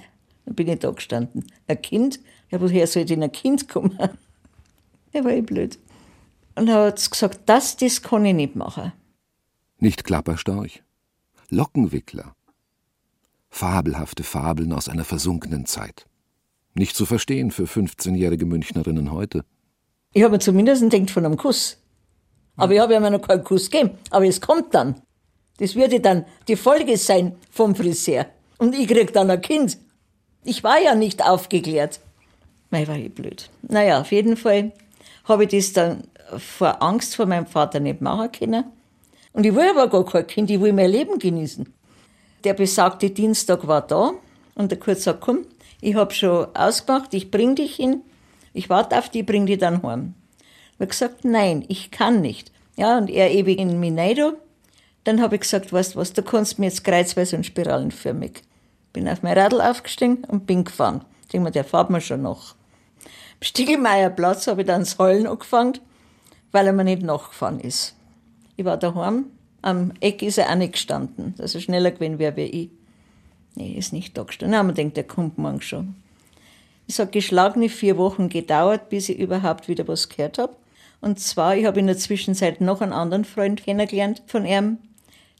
dann 0.46 0.54
bin 0.54 0.68
ich 0.68 0.78
da 0.78 0.92
gestanden. 0.92 1.44
Ein 1.66 1.82
Kind? 1.82 2.20
Ja, 2.50 2.60
woher 2.60 2.86
soll 2.86 3.04
denn 3.04 3.22
ein 3.22 3.32
Kind 3.32 3.68
kommen? 3.68 3.98
Er 5.10 5.24
war 5.24 5.32
eh 5.32 5.40
blöd. 5.40 5.78
Und 6.54 6.68
er 6.68 6.84
hat 6.84 7.10
gesagt, 7.10 7.40
das, 7.46 7.78
das 7.78 8.02
kann 8.02 8.26
ich 8.26 8.34
nicht 8.34 8.56
machen. 8.56 8.92
Nicht 9.78 10.04
Klapperstorch, 10.04 10.82
Lockenwickler. 11.48 12.34
Fabelhafte 13.48 14.22
Fabeln 14.22 14.72
aus 14.74 14.88
einer 14.90 15.04
versunkenen 15.04 15.64
Zeit. 15.64 16.06
Nicht 16.74 16.94
zu 16.94 17.06
verstehen 17.06 17.50
für 17.50 17.64
15-jährige 17.64 18.44
Münchnerinnen 18.44 19.10
heute. 19.10 19.44
Ich 20.12 20.22
habe 20.22 20.32
mir 20.32 20.38
zumindest 20.40 20.82
gedacht 20.82 21.10
von 21.10 21.24
einem 21.24 21.36
Kuss. 21.36 21.78
Aber 22.56 22.74
ich 22.74 22.80
habe 22.80 22.92
ja 22.92 23.00
noch 23.00 23.22
keinen 23.22 23.44
Kuss 23.44 23.70
gegeben. 23.70 23.96
Aber 24.10 24.26
es 24.26 24.40
kommt 24.40 24.74
dann. 24.74 25.00
Das 25.58 25.74
würde 25.74 26.00
dann 26.00 26.24
die 26.48 26.56
Folge 26.56 26.96
sein 26.96 27.36
vom 27.50 27.74
Friseur. 27.74 28.26
Und 28.58 28.74
ich 28.74 28.88
krieg 28.88 29.12
dann 29.12 29.30
ein 29.30 29.40
Kind. 29.40 29.78
Ich 30.44 30.62
war 30.62 30.80
ja 30.80 30.94
nicht 30.94 31.24
aufgeklärt. 31.24 32.00
Mei, 32.70 32.86
war 32.86 32.96
ich 32.96 33.14
blöd. 33.14 33.48
Naja, 33.62 34.00
auf 34.00 34.12
jeden 34.12 34.36
Fall 34.36 34.72
habe 35.24 35.44
ich 35.44 35.50
das 35.50 35.72
dann 35.72 36.04
vor 36.36 36.82
Angst 36.82 37.16
vor 37.16 37.26
meinem 37.26 37.46
Vater 37.46 37.80
nicht 37.80 38.00
machen 38.00 38.30
können. 38.32 38.64
Und 39.32 39.46
ich 39.46 39.54
will 39.54 39.70
aber 39.70 39.88
gar 39.88 40.04
kein 40.04 40.26
Kind, 40.26 40.50
ich 40.50 40.60
will 40.60 40.72
mein 40.72 40.90
Leben 40.90 41.18
genießen. 41.18 41.72
Der 42.44 42.54
besagte 42.54 43.10
Dienstag 43.10 43.66
war 43.66 43.86
da 43.86 44.12
und 44.54 44.70
der 44.70 44.78
Kurt 44.78 45.00
sagt, 45.00 45.20
komm, 45.20 45.46
ich 45.80 45.94
habe 45.94 46.12
schon 46.12 46.48
ausgemacht, 46.54 47.14
ich 47.14 47.30
bring 47.30 47.54
dich 47.54 47.76
hin, 47.76 48.02
ich 48.52 48.68
warte 48.68 48.98
auf 48.98 49.08
dich, 49.08 49.24
bring 49.24 49.46
dich 49.46 49.58
dann 49.58 49.82
heim. 49.82 50.14
Ich 50.74 50.80
habe 50.80 50.86
gesagt, 50.88 51.24
nein, 51.24 51.64
ich 51.68 51.90
kann 51.90 52.20
nicht. 52.20 52.52
Ja, 52.76 52.98
und 52.98 53.10
er 53.10 53.30
ewig 53.30 53.58
in 53.58 53.80
Mineido. 53.80 54.34
Dann 55.04 55.20
habe 55.20 55.36
ich 55.36 55.40
gesagt, 55.42 55.72
weißt 55.72 55.96
was, 55.96 56.12
du 56.12 56.22
kannst 56.22 56.58
mir 56.58 56.66
jetzt 56.66 56.84
kreuzweise 56.84 57.36
und 57.36 57.44
spiralenförmig. 57.44 58.42
Bin 58.92 59.08
auf 59.08 59.22
mein 59.22 59.36
Radl 59.36 59.60
aufgestiegen 59.60 60.24
und 60.24 60.46
bin 60.46 60.64
gefahren. 60.64 61.04
Ich 61.22 61.28
denke 61.28 61.44
mir, 61.44 61.50
der 61.50 61.64
fährt 61.64 61.90
mir 61.90 62.00
schon 62.00 62.22
noch. 62.22 62.54
Am 63.40 63.44
Stiegelmeier 63.44 64.10
Platz 64.10 64.48
habe 64.48 64.62
ich 64.62 64.66
dann 64.66 64.80
das 64.80 64.98
Heulen 64.98 65.28
angefangen, 65.28 65.78
weil 66.50 66.66
er 66.66 66.72
mir 66.72 66.82
nicht 66.82 67.02
nachgefahren 67.02 67.60
ist. 67.60 67.94
Ich 68.56 68.64
war 68.64 68.76
daheim, 68.76 69.26
am 69.62 69.92
Eck 70.00 70.22
ist 70.22 70.38
er 70.38 70.50
auch 70.50 70.56
nicht 70.56 70.72
gestanden, 70.72 71.34
dass 71.36 71.54
er 71.54 71.60
schneller 71.60 71.92
gewesen 71.92 72.18
wäre 72.18 72.34
wie 72.34 72.42
ich. 72.42 72.70
Nee, 73.54 73.74
ist 73.78 73.92
nicht 73.92 74.18
da 74.18 74.24
gestanden. 74.24 74.56
Na, 74.56 74.64
man 74.64 74.74
denkt, 74.74 74.96
der 74.96 75.04
kommt 75.04 75.38
morgen 75.38 75.60
schon. 75.60 75.94
Es 76.88 76.98
hat 76.98 77.12
geschlagene 77.12 77.68
vier 77.68 77.96
Wochen 77.96 78.28
gedauert, 78.28 78.88
bis 78.88 79.08
ich 79.08 79.20
überhaupt 79.20 79.68
wieder 79.68 79.86
was 79.86 80.08
gehört 80.08 80.38
habe. 80.38 80.56
Und 81.00 81.20
zwar, 81.20 81.56
ich 81.56 81.64
habe 81.64 81.78
in 81.78 81.86
der 81.86 81.96
Zwischenzeit 81.96 82.60
noch 82.60 82.80
einen 82.80 82.92
anderen 82.92 83.24
Freund 83.24 83.62
kennengelernt 83.62 84.22
von 84.26 84.46
ihm. 84.46 84.78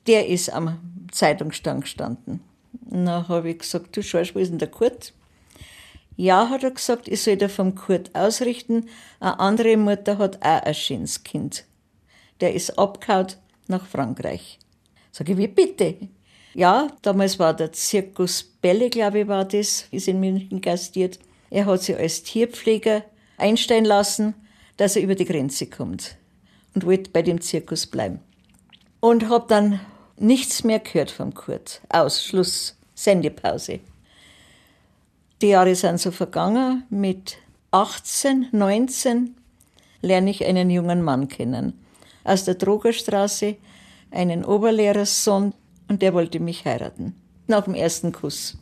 Der 0.07 0.29
ist 0.29 0.53
am 0.53 0.79
Zeitungsstand 1.11 1.81
gestanden. 1.83 2.45
Na, 2.89 3.27
habe 3.27 3.51
ich 3.51 3.59
gesagt, 3.59 3.97
du 3.97 4.05
schaust, 4.05 4.37
wo 4.37 4.39
ist 4.39 4.51
denn 4.51 4.59
der 4.59 4.69
Kurt? 4.69 5.15
Ja, 6.21 6.51
hat 6.51 6.65
er 6.65 6.73
gesagt, 6.73 7.07
ich 7.07 7.23
soll 7.23 7.37
da 7.37 7.47
vom 7.47 7.77
Kurt 7.77 8.13
ausrichten. 8.13 8.89
Eine 9.21 9.39
andere 9.39 9.77
Mutter 9.77 10.19
hat 10.19 10.43
auch 10.43 10.63
ein 10.65 10.75
schönes 10.75 11.23
Kind. 11.23 11.65
Der 12.41 12.55
ist 12.55 12.77
abgehauen 12.77 13.29
nach 13.69 13.87
Frankreich. 13.87 14.59
Sag 15.13 15.29
ich, 15.29 15.37
wie 15.37 15.47
bitte? 15.47 15.95
Ja, 16.55 16.89
damals 17.03 17.39
war 17.39 17.55
der 17.55 17.71
Zirkus 17.71 18.43
Bälle, 18.43 18.91
glaube 18.91 19.21
ich, 19.21 19.29
war 19.29 19.45
das, 19.45 19.87
ist 19.93 20.09
in 20.09 20.19
München 20.19 20.61
gastiert. 20.61 21.21
Er 21.51 21.67
hat 21.67 21.85
sich 21.85 21.97
als 21.97 22.25
Tierpfleger 22.25 23.05
einstellen 23.37 23.85
lassen, 23.85 24.35
dass 24.77 24.97
er 24.97 25.03
über 25.03 25.15
die 25.15 25.25
Grenze 25.25 25.67
kommt 25.67 26.17
und 26.75 26.85
wollte 26.85 27.11
bei 27.11 27.23
dem 27.23 27.41
Zirkus 27.41 27.87
bleiben. 27.87 28.19
Und 28.99 29.29
habe 29.29 29.47
dann 29.47 29.79
nichts 30.17 30.65
mehr 30.65 30.81
gehört 30.81 31.13
vom 31.13 31.33
Kurt. 31.33 31.81
Aus, 31.89 32.25
Schluss, 32.25 32.77
Sendepause. 32.97 33.79
Die 35.41 35.49
Jahre 35.49 35.75
sind 35.75 36.01
so 36.01 36.11
vergangen. 36.11 36.85
Mit 36.91 37.37
18, 37.71 38.49
19 38.51 39.37
lerne 40.03 40.31
ich 40.31 40.45
einen 40.45 40.69
jungen 40.69 41.03
Mann 41.03 41.29
kennen. 41.29 41.79
Aus 42.25 42.45
der 42.45 42.55
Drogerstraße, 42.55 43.57
einen 44.11 44.45
Oberlehrerssohn, 44.45 45.55
und 45.89 46.03
der 46.03 46.13
wollte 46.13 46.41
mich 46.41 46.65
heiraten. 46.65 47.15
Nach 47.47 47.65
dem 47.65 47.75
ersten 47.75 48.13
Kuss. 48.13 48.59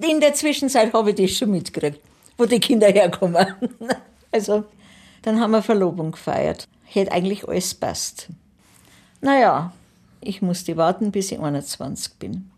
In 0.00 0.20
der 0.20 0.34
Zwischenzeit 0.34 0.92
habe 0.92 1.10
ich 1.10 1.16
das 1.16 1.36
schon 1.36 1.50
mitgekriegt, 1.50 2.00
wo 2.36 2.46
die 2.46 2.60
Kinder 2.60 2.88
herkommen. 2.88 3.46
Also, 4.32 4.62
dann 5.22 5.40
haben 5.40 5.50
wir 5.50 5.60
Verlobung 5.60 6.12
gefeiert. 6.12 6.68
Hätte 6.84 7.10
eigentlich 7.10 7.48
alles 7.48 7.74
passt. 7.74 8.28
Naja, 9.20 9.72
ich 10.20 10.40
musste 10.40 10.76
warten, 10.76 11.10
bis 11.10 11.32
ich 11.32 11.40
21 11.40 12.14
bin. 12.14 12.49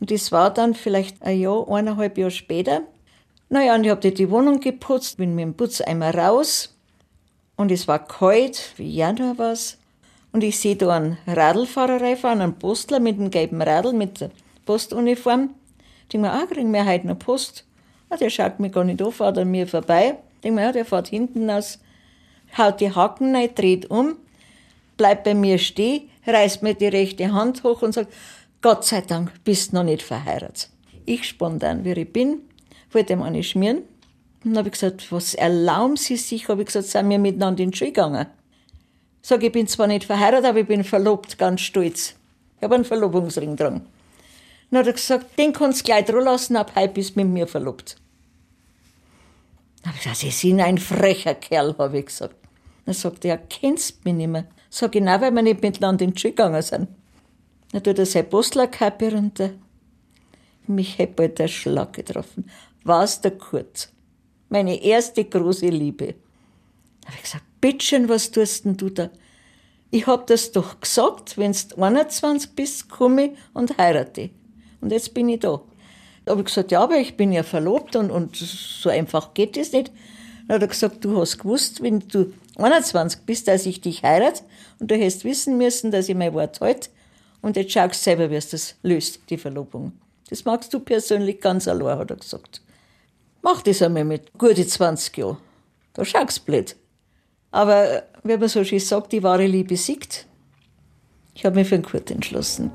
Und 0.00 0.10
das 0.10 0.32
war 0.32 0.52
dann 0.52 0.74
vielleicht 0.74 1.22
ein 1.22 1.40
Jahr, 1.40 1.68
eineinhalb 1.68 2.18
Jahre 2.18 2.30
später. 2.30 2.82
Naja, 3.48 3.74
und 3.74 3.84
ich 3.84 3.90
habe 3.90 4.10
die 4.10 4.30
Wohnung 4.30 4.60
geputzt, 4.60 5.16
bin 5.18 5.34
mit 5.34 5.44
dem 5.44 5.54
Putzeimer 5.54 6.14
raus. 6.14 6.74
Und 7.56 7.70
es 7.70 7.88
war 7.88 8.04
kalt, 8.04 8.72
wie 8.76 8.94
Januar 8.94 9.38
war 9.38 9.56
Und 10.32 10.44
ich 10.44 10.58
sehe 10.58 10.76
da 10.76 10.96
einen 10.96 11.16
Radlfahrer 11.26 12.00
reinfahren, 12.00 12.42
einen 12.42 12.58
Postler 12.58 13.00
mit 13.00 13.18
einem 13.18 13.30
gelben 13.30 13.62
Radl, 13.62 13.92
mit 13.92 14.20
der 14.20 14.30
Postuniform. 14.66 15.54
Ich 16.02 16.08
denke 16.08 16.26
mir, 16.26 16.32
ah, 16.32 16.46
kriegen 16.46 16.72
wir 16.72 16.84
heute 16.84 17.06
noch 17.06 17.18
Post? 17.18 17.64
Ah, 18.10 18.16
der 18.16 18.30
schaut 18.30 18.60
mich 18.60 18.72
gar 18.72 18.84
nicht 18.84 19.00
an, 19.00 19.12
fährt 19.12 19.38
an 19.38 19.50
mir 19.50 19.66
vorbei. 19.66 20.18
Ich 20.34 20.40
denke 20.42 20.56
mir, 20.56 20.66
ja, 20.66 20.72
der 20.72 20.84
fährt 20.84 21.08
hinten 21.08 21.48
aus, 21.48 21.80
haut 22.56 22.80
die 22.80 22.94
Haken 22.94 23.34
rein, 23.34 23.50
dreht 23.54 23.90
um, 23.90 24.16
bleibt 24.96 25.24
bei 25.24 25.34
mir 25.34 25.58
stehen, 25.58 26.10
reißt 26.26 26.62
mir 26.62 26.74
die 26.74 26.88
rechte 26.88 27.32
Hand 27.32 27.64
hoch 27.64 27.82
und 27.82 27.92
sagt, 27.92 28.12
Gott 28.62 28.84
sei 28.84 29.00
Dank 29.00 29.32
bist 29.44 29.72
noch 29.72 29.84
nicht 29.84 30.02
verheiratet. 30.02 30.70
Ich 31.04 31.24
spontan, 31.24 31.84
wie 31.84 31.92
ich 31.92 32.12
bin, 32.12 32.40
wollte 32.90 33.12
ihm 33.12 33.22
eine 33.22 33.42
schmieren. 33.42 33.82
Dann 34.42 34.56
habe 34.56 34.68
ich 34.68 34.72
gesagt, 34.72 35.10
was 35.12 35.34
erlauben 35.34 35.96
Sie 35.96 36.16
sich? 36.16 36.48
Habe 36.48 36.62
ich 36.62 36.66
gesagt, 36.66 36.86
sind 36.86 37.08
wir 37.10 37.18
miteinander 37.18 37.62
in 37.62 37.70
die 37.70 37.76
Schule 37.76 37.92
gegangen. 37.92 38.26
Sag, 39.22 39.42
ich 39.42 39.52
bin 39.52 39.66
zwar 39.66 39.88
nicht 39.88 40.04
verheiratet, 40.04 40.46
aber 40.46 40.60
ich 40.60 40.66
bin 40.66 40.84
verlobt, 40.84 41.36
ganz 41.36 41.60
stolz. 41.60 42.14
Ich 42.56 42.62
habe 42.62 42.76
einen 42.76 42.84
Verlobungsring 42.84 43.56
dran. 43.56 43.86
Dann 44.70 44.80
hat 44.80 44.86
er 44.86 44.92
gesagt, 44.92 45.38
den 45.38 45.52
kannst 45.52 45.80
du 45.80 45.84
gleich 45.84 46.04
dran 46.04 46.24
lassen, 46.24 46.56
ab 46.56 46.72
heute 46.74 46.94
bist 46.94 47.16
du 47.16 47.20
mit 47.20 47.28
mir 47.28 47.46
verlobt. 47.46 47.96
Dann 49.82 49.92
habe 49.92 49.98
ich 49.98 50.04
gesagt, 50.04 50.18
Sie 50.18 50.30
sind 50.30 50.60
ein 50.60 50.78
frecher 50.78 51.34
Kerl, 51.34 51.74
habe 51.78 51.98
ich 51.98 52.06
gesagt. 52.06 52.36
Dann 52.84 52.94
sagt 52.94 53.24
er, 53.24 53.38
kennst 53.38 54.04
mich 54.04 54.14
nicht 54.14 54.28
mehr. 54.28 54.46
Sag 54.70 54.94
ich, 54.94 55.02
nein, 55.02 55.20
weil 55.20 55.32
wir 55.32 55.42
nicht 55.42 55.62
miteinander 55.62 56.04
in 56.04 56.12
die 56.12 56.20
Schule 56.20 56.32
gegangen 56.32 56.62
sind. 56.62 56.88
Dann 57.72 57.82
tut 57.82 57.98
er 57.98 58.06
seine 58.06 58.24
Postlerkappe 58.28 59.12
runter. 59.12 59.50
Mich 60.66 60.98
hätte 60.98 61.14
bald 61.14 61.38
der 61.38 61.48
Schlag 61.48 61.92
getroffen. 61.92 62.50
War's 62.84 63.20
der 63.20 63.32
Kurt. 63.32 63.88
Meine 64.48 64.82
erste 64.82 65.24
große 65.24 65.68
Liebe. 65.68 66.14
Da 67.02 67.08
habe 67.08 67.16
ich 67.16 67.22
gesagt, 67.22 67.44
bitteschön, 67.60 68.08
was 68.08 68.30
tust 68.30 68.64
denn 68.64 68.76
du 68.76 68.90
da? 68.90 69.10
Ich 69.90 70.06
hab 70.06 70.26
das 70.26 70.52
doch 70.52 70.80
gesagt, 70.80 71.38
wenn 71.38 71.52
du 71.52 71.82
21 71.82 72.54
bist, 72.54 72.88
komme 72.88 73.34
und 73.54 73.78
heirate. 73.78 74.30
Und 74.80 74.92
jetzt 74.92 75.14
bin 75.14 75.28
ich 75.28 75.40
da. 75.40 75.60
Da 76.24 76.32
habe 76.32 76.42
ich 76.42 76.46
gesagt, 76.46 76.72
ja, 76.72 76.82
aber 76.82 76.98
ich 76.98 77.16
bin 77.16 77.32
ja 77.32 77.44
verlobt 77.44 77.94
und, 77.94 78.10
und 78.10 78.36
so 78.36 78.88
einfach 78.88 79.34
geht 79.34 79.56
es 79.56 79.72
nicht. 79.72 79.92
Dann 80.46 80.56
hat 80.56 80.62
er 80.62 80.68
gesagt, 80.68 81.04
du 81.04 81.20
hast 81.20 81.38
gewusst, 81.38 81.82
wenn 81.82 82.00
du 82.00 82.32
21 82.56 83.20
bist, 83.22 83.48
dass 83.48 83.66
ich 83.66 83.80
dich 83.80 84.02
heirate 84.02 84.42
und 84.80 84.90
du 84.90 84.96
hättest 84.96 85.24
wissen 85.24 85.56
müssen, 85.56 85.90
dass 85.90 86.08
ich 86.08 86.16
mein 86.16 86.34
Wort 86.34 86.60
halte 86.60 86.88
und 87.46 87.54
jetzt 87.54 87.70
schaust 87.70 87.94
du 87.94 87.98
selber, 87.98 88.28
wie 88.28 88.34
es 88.34 88.50
das 88.50 88.74
löst, 88.82 89.20
die 89.30 89.38
Verlobung. 89.38 89.92
Das 90.28 90.44
magst 90.44 90.74
du 90.74 90.80
persönlich 90.80 91.40
ganz 91.40 91.68
allein, 91.68 91.96
hat 91.96 92.10
er 92.10 92.16
gesagt. 92.16 92.60
Mach 93.40 93.62
das 93.62 93.82
einmal 93.82 94.04
mit 94.04 94.32
gute 94.36 94.66
20 94.66 95.16
Jahren. 95.16 95.36
Da 95.92 96.04
schaust 96.04 96.44
blöd. 96.44 96.74
Aber 97.52 98.02
wie 98.24 98.36
man 98.36 98.48
so 98.48 98.64
schön 98.64 98.80
sagt, 98.80 99.12
die 99.12 99.22
wahre 99.22 99.46
Liebe 99.46 99.76
siegt. 99.76 100.26
Ich 101.36 101.44
habe 101.44 101.54
mich 101.54 101.68
für 101.68 101.76
einen 101.76 101.84
Kurt 101.84 102.10
entschlossen. 102.10 102.72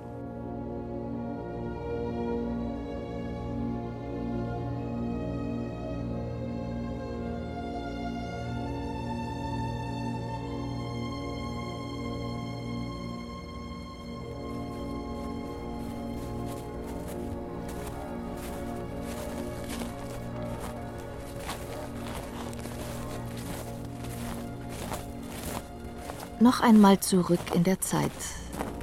Noch 26.42 26.60
einmal 26.60 27.00
zurück 27.00 27.54
in 27.54 27.64
der 27.64 27.82
Zeit, 27.82 28.12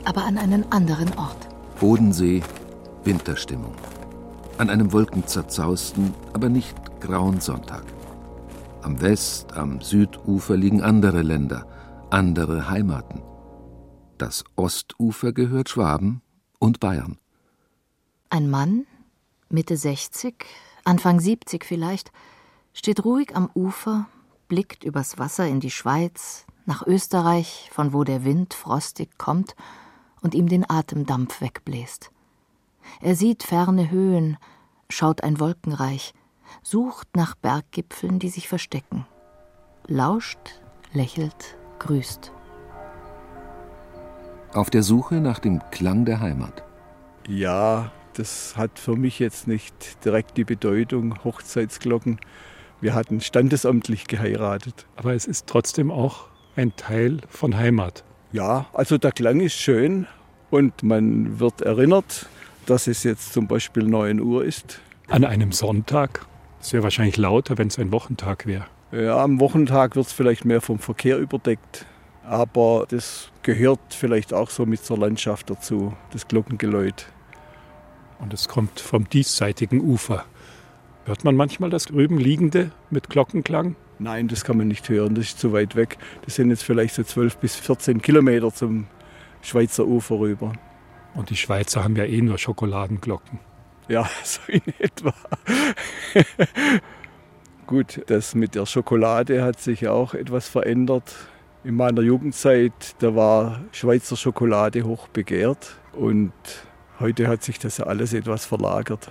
aber 0.05 0.25
an 0.25 0.39
einen 0.39 0.71
anderen 0.71 1.13
Ort. 1.19 1.49
Bodensee, 1.81 2.41
Winterstimmung. 3.03 3.75
An 4.59 4.71
einem 4.71 4.93
wolkenzerzausten, 4.93 6.15
aber 6.35 6.51
nicht 6.51 6.77
grauen 7.01 7.41
Sonntag. 7.41 7.83
Am 8.83 9.01
West-, 9.01 9.55
am 9.55 9.81
Südufer 9.81 10.57
liegen 10.57 10.83
andere 10.83 11.23
Länder, 11.23 11.67
andere 12.11 12.71
Heimaten. 12.71 13.23
Das 14.19 14.45
Ostufer 14.55 15.33
gehört 15.33 15.69
Schwaben 15.69 16.23
und 16.61 16.79
Bayern. 16.79 17.19
Ein 18.31 18.49
Mann, 18.49 18.87
Mitte 19.49 19.77
60, 19.77 20.47
Anfang 20.85 21.19
70 21.19 21.65
vielleicht, 21.65 22.13
steht 22.73 23.05
ruhig 23.05 23.35
am 23.35 23.51
Ufer, 23.57 24.07
blickt 24.47 24.85
übers 24.85 25.19
Wasser 25.19 25.49
in 25.49 25.59
die 25.59 25.73
Schweiz, 25.73 26.47
nach 26.69 26.87
Österreich, 26.87 27.71
von 27.73 27.95
wo 27.95 28.05
der 28.05 28.25
Wind 28.25 28.53
frostig 28.53 29.17
kommt 29.17 29.57
und 30.21 30.35
ihm 30.35 30.49
den 30.49 30.69
Atemdampf 30.69 31.41
wegbläst. 31.41 32.11
Er 33.01 33.17
sieht 33.17 33.43
ferne 33.43 33.91
Höhen, 33.91 34.37
schaut 34.91 35.23
ein 35.23 35.41
Wolkenreich, 35.41 36.13
sucht 36.63 37.09
nach 37.17 37.35
Berggipfeln, 37.37 38.19
die 38.19 38.29
sich 38.29 38.49
verstecken, 38.49 39.07
lauscht, 39.87 40.61
lächelt, 40.93 41.57
grüßt. 41.79 42.33
Auf 44.53 44.69
der 44.69 44.83
Suche 44.83 45.17
nach 45.17 45.39
dem 45.39 45.63
Klang 45.71 46.05
der 46.05 46.21
Heimat. 46.21 46.63
Ja, 47.27 47.93
das 48.13 48.59
hat 48.59 48.79
für 48.79 48.97
mich 48.97 49.19
jetzt 49.19 49.47
nicht 49.47 50.05
direkt 50.05 50.37
die 50.37 50.45
Bedeutung 50.45 51.25
Hochzeitsglocken. 51.25 52.21
Wir 52.81 52.95
hatten 52.95 53.21
standesamtlich 53.21 54.07
geheiratet. 54.07 54.87
Aber 54.97 55.15
es 55.15 55.25
ist 55.25 55.47
trotzdem 55.47 55.91
auch 55.91 56.29
ein 56.59 56.75
Teil 56.75 57.19
von 57.29 57.57
Heimat. 57.57 58.03
Ja, 58.33 58.67
also 58.73 58.99
der 58.99 59.13
Klang 59.13 59.41
ist 59.41 59.55
schön 59.55 60.09
und 60.51 60.83
man 60.83 61.39
wird 61.39 61.61
erinnert, 61.61 62.27
dass 62.67 62.89
es 62.89 63.05
jetzt 63.05 63.33
zum 63.33 63.47
Beispiel 63.47 63.85
9 63.85 64.21
Uhr 64.21 64.45
ist. 64.45 64.81
An 65.07 65.25
einem 65.25 65.53
Sonntag. 65.53 66.27
Es 66.61 66.73
wäre 66.73 66.83
wahrscheinlich 66.83 67.17
lauter, 67.17 67.59
wenn 67.59 67.69
es 67.69 67.79
ein 67.79 67.93
Wochentag 67.93 68.45
wäre. 68.45 68.67
Ja, 68.91 69.23
am 69.23 69.39
Wochentag 69.39 69.95
wird 69.95 70.07
es 70.07 70.13
vielleicht 70.13 70.45
mehr 70.45 70.61
vom 70.61 70.81
Verkehr 70.81 71.19
überdeckt. 71.19 71.87
Aber 72.25 72.87
das 72.89 73.31
gehört 73.43 73.79
vielleicht 73.91 74.35
auch 74.35 74.51
so 74.51 74.67
mit 74.67 74.85
zur 74.85 74.99
Landschaft 74.99 75.49
dazu, 75.51 75.95
das 76.11 76.27
Glockengeläut. 76.27 77.07
Und 78.19 78.35
es 78.35 78.49
kommt 78.49 78.81
vom 78.81 79.09
diesseitigen 79.09 79.81
Ufer. 79.81 80.25
Hört 81.05 81.23
man 81.23 81.37
manchmal 81.37 81.71
das 81.71 81.85
drüben 81.85 82.19
liegende 82.19 82.73
mit 82.91 83.09
Glockenklang? 83.09 83.77
Nein, 83.99 84.29
das 84.29 84.45
kann 84.45 84.57
man 84.57 84.69
nicht 84.69 84.89
hören, 84.89 85.15
das 85.15 85.27
ist 85.27 85.41
zu 85.41 85.53
weit 85.53 85.75
weg. 85.75 85.99
Das 86.25 86.37
sind 86.37 86.51
jetzt 86.51 86.63
vielleicht 86.63 86.95
so 86.95 87.03
12 87.03 87.39
bis 87.39 87.57
14 87.57 88.01
Kilometer 88.01 88.53
zum 88.53 88.87
Schweizer 89.43 89.87
Ufer 89.87 90.21
rüber. 90.21 90.53
Und 91.15 91.31
die 91.31 91.37
Schweizer 91.37 91.83
haben 91.83 91.97
ja 91.97 92.05
eh 92.05 92.21
nur 92.21 92.39
Schokoladenglocken. 92.39 93.41
Ja, 93.89 94.09
so 94.25 94.41
in 94.47 94.63
etwa. 94.79 95.13
Gut, 97.67 98.03
das 98.07 98.35
mit 98.35 98.55
der 98.55 98.67
Schokolade 98.67 99.43
hat 99.43 99.61
sich 99.61 99.89
auch 99.89 100.15
etwas 100.15 100.49
verändert. 100.49 101.15
In 101.65 101.75
meiner 101.75 102.03
Jugendzeit, 102.03 102.95
da 103.01 103.15
war 103.15 103.61
Schweizer 103.73 104.17
Schokolade 104.17 104.85
hoch 104.85 105.09
begehrt 105.09 105.77
und 105.93 106.33
heute 107.01 107.27
hat 107.27 107.43
sich 107.43 107.59
das 107.59 107.81
alles 107.81 108.13
etwas 108.13 108.47
verlagert. 108.47 109.11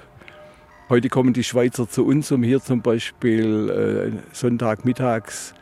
Heute 0.90 1.10
kommen 1.10 1.34
die 1.34 1.44
Schweizer 1.44 1.90
zu 1.90 2.06
uns, 2.06 2.32
um 2.32 2.44
hier 2.44 2.62
zum 2.62 2.82
Beispiel 2.82 4.22
äh, 4.24 4.34
Sonntagmittags 4.34 5.54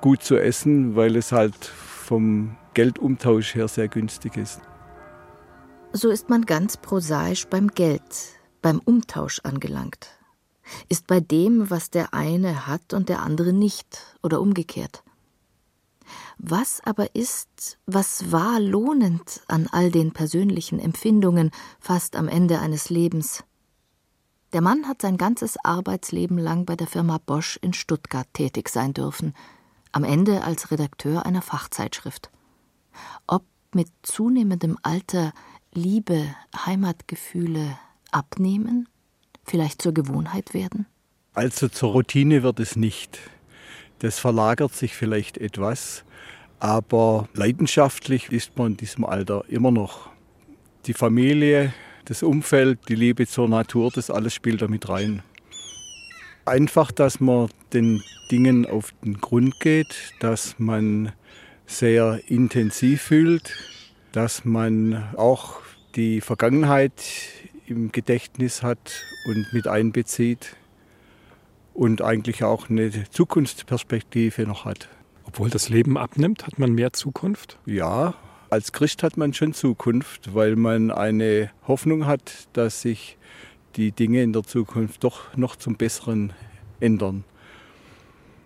gut 0.00 0.24
zu 0.24 0.36
essen, 0.36 0.96
weil 0.96 1.14
es 1.14 1.30
halt 1.30 1.54
vom 1.54 2.56
Geldumtausch 2.74 3.54
her 3.54 3.68
sehr 3.68 3.86
günstig 3.86 4.36
ist. 4.36 4.60
So 5.92 6.10
ist 6.10 6.28
man 6.28 6.46
ganz 6.46 6.76
prosaisch 6.76 7.46
beim 7.46 7.68
Geld, 7.68 8.02
beim 8.60 8.80
Umtausch 8.80 9.38
angelangt. 9.44 10.08
Ist 10.88 11.06
bei 11.06 11.20
dem, 11.20 11.70
was 11.70 11.90
der 11.90 12.12
eine 12.12 12.66
hat 12.66 12.92
und 12.92 13.08
der 13.08 13.22
andere 13.22 13.52
nicht, 13.52 14.16
oder 14.20 14.40
umgekehrt. 14.40 15.04
Was 16.38 16.80
aber 16.84 17.14
ist, 17.14 17.78
was 17.86 18.32
war 18.32 18.58
lohnend 18.58 19.42
an 19.46 19.68
all 19.70 19.92
den 19.92 20.12
persönlichen 20.12 20.80
Empfindungen 20.80 21.52
fast 21.78 22.16
am 22.16 22.26
Ende 22.26 22.58
eines 22.58 22.90
Lebens? 22.90 23.44
Der 24.56 24.62
Mann 24.62 24.88
hat 24.88 25.02
sein 25.02 25.18
ganzes 25.18 25.58
Arbeitsleben 25.62 26.38
lang 26.38 26.64
bei 26.64 26.76
der 26.76 26.86
Firma 26.86 27.18
Bosch 27.18 27.58
in 27.60 27.74
Stuttgart 27.74 28.26
tätig 28.32 28.70
sein 28.70 28.94
dürfen, 28.94 29.34
am 29.92 30.02
Ende 30.02 30.44
als 30.44 30.70
Redakteur 30.70 31.26
einer 31.26 31.42
Fachzeitschrift. 31.42 32.30
Ob 33.26 33.44
mit 33.74 33.88
zunehmendem 34.02 34.78
Alter 34.82 35.34
Liebe, 35.74 36.34
Heimatgefühle 36.64 37.78
abnehmen, 38.12 38.88
vielleicht 39.44 39.82
zur 39.82 39.92
Gewohnheit 39.92 40.54
werden? 40.54 40.86
Also 41.34 41.68
zur 41.68 41.90
Routine 41.90 42.42
wird 42.42 42.58
es 42.58 42.76
nicht. 42.76 43.18
Das 43.98 44.18
verlagert 44.18 44.72
sich 44.72 44.96
vielleicht 44.96 45.36
etwas, 45.36 46.02
aber 46.60 47.28
leidenschaftlich 47.34 48.32
ist 48.32 48.56
man 48.56 48.68
in 48.68 48.76
diesem 48.78 49.04
Alter 49.04 49.44
immer 49.48 49.70
noch. 49.70 50.08
Die 50.86 50.94
Familie, 50.94 51.74
das 52.06 52.22
Umfeld, 52.22 52.88
die 52.88 52.94
Liebe 52.94 53.26
zur 53.26 53.48
Natur, 53.48 53.90
das 53.94 54.10
alles 54.10 54.32
spielt 54.32 54.62
da 54.62 54.68
mit 54.68 54.88
rein. 54.88 55.22
Einfach, 56.44 56.92
dass 56.92 57.20
man 57.20 57.48
den 57.72 58.02
Dingen 58.30 58.64
auf 58.64 58.92
den 59.04 59.20
Grund 59.20 59.60
geht, 59.60 60.14
dass 60.20 60.54
man 60.58 61.12
sehr 61.66 62.20
intensiv 62.28 63.02
fühlt, 63.02 63.54
dass 64.12 64.44
man 64.44 65.14
auch 65.16 65.60
die 65.96 66.20
Vergangenheit 66.20 66.92
im 67.66 67.90
Gedächtnis 67.90 68.62
hat 68.62 69.02
und 69.26 69.52
mit 69.52 69.66
einbezieht 69.66 70.56
und 71.74 72.02
eigentlich 72.02 72.44
auch 72.44 72.70
eine 72.70 73.10
Zukunftsperspektive 73.10 74.42
noch 74.42 74.64
hat. 74.64 74.88
Obwohl 75.24 75.50
das 75.50 75.68
Leben 75.68 75.98
abnimmt, 75.98 76.46
hat 76.46 76.60
man 76.60 76.72
mehr 76.72 76.92
Zukunft? 76.92 77.58
Ja, 77.66 78.14
als 78.50 78.72
Christ 78.72 79.02
hat 79.02 79.16
man 79.16 79.34
schon 79.34 79.52
Zukunft, 79.52 80.34
weil 80.34 80.56
man 80.56 80.90
eine 80.90 81.50
Hoffnung 81.66 82.06
hat, 82.06 82.48
dass 82.52 82.82
sich 82.82 83.16
die 83.76 83.92
Dinge 83.92 84.22
in 84.22 84.32
der 84.32 84.42
Zukunft 84.42 85.04
doch 85.04 85.36
noch 85.36 85.56
zum 85.56 85.76
Besseren 85.76 86.32
ändern. 86.80 87.24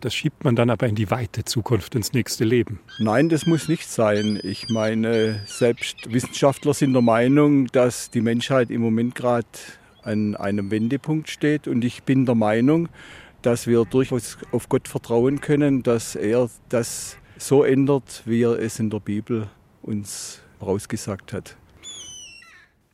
Das 0.01 0.15
schiebt 0.15 0.45
man 0.45 0.57
dann 0.57 0.71
aber 0.71 0.89
in 0.89 0.95
die 0.95 1.11
weite 1.11 1.45
Zukunft, 1.45 1.95
ins 1.95 2.15
nächste 2.15 2.45
Leben. 2.45 2.81
Nein, 2.99 3.29
das 3.29 3.45
muss 3.45 3.69
nicht 3.69 3.87
sein. 3.87 4.41
Ich 4.43 4.71
meine, 4.71 5.43
selbst 5.47 6.11
Wissenschaftler 6.11 6.73
sind 6.73 6.95
der 6.95 7.03
Meinung, 7.03 7.67
dass 7.67 8.11
die 8.11 8.23
Menschheit 8.23 8.71
im 8.71 8.81
Moment 8.81 9.15
gerade 9.15 9.47
an 10.03 10.37
einem 10.37 10.71
Wendepunkt 10.71 11.29
steht. 11.29 11.69
Und 11.69 11.85
ich 11.85 12.03
bin 12.05 12.25
der 12.25 12.35
Meinung, 12.35 12.89
dass 13.43 13.67
wir 13.67 13.85
durchaus 13.85 14.39
auf 14.53 14.71
Gott 14.71 14.89
vertrauen 14.89 15.43
können, 15.43 15.83
dass 15.83 16.15
er 16.17 16.49
das 16.71 17.19
so 17.37 17.63
ändert, 17.63 18.23
wie 18.25 18.43
er 18.43 18.59
es 18.59 18.79
in 18.79 18.89
der 18.89 19.01
Bibel 19.01 19.49
uns 19.83 20.41
rausgesagt 20.61 21.33
hat. 21.33 21.57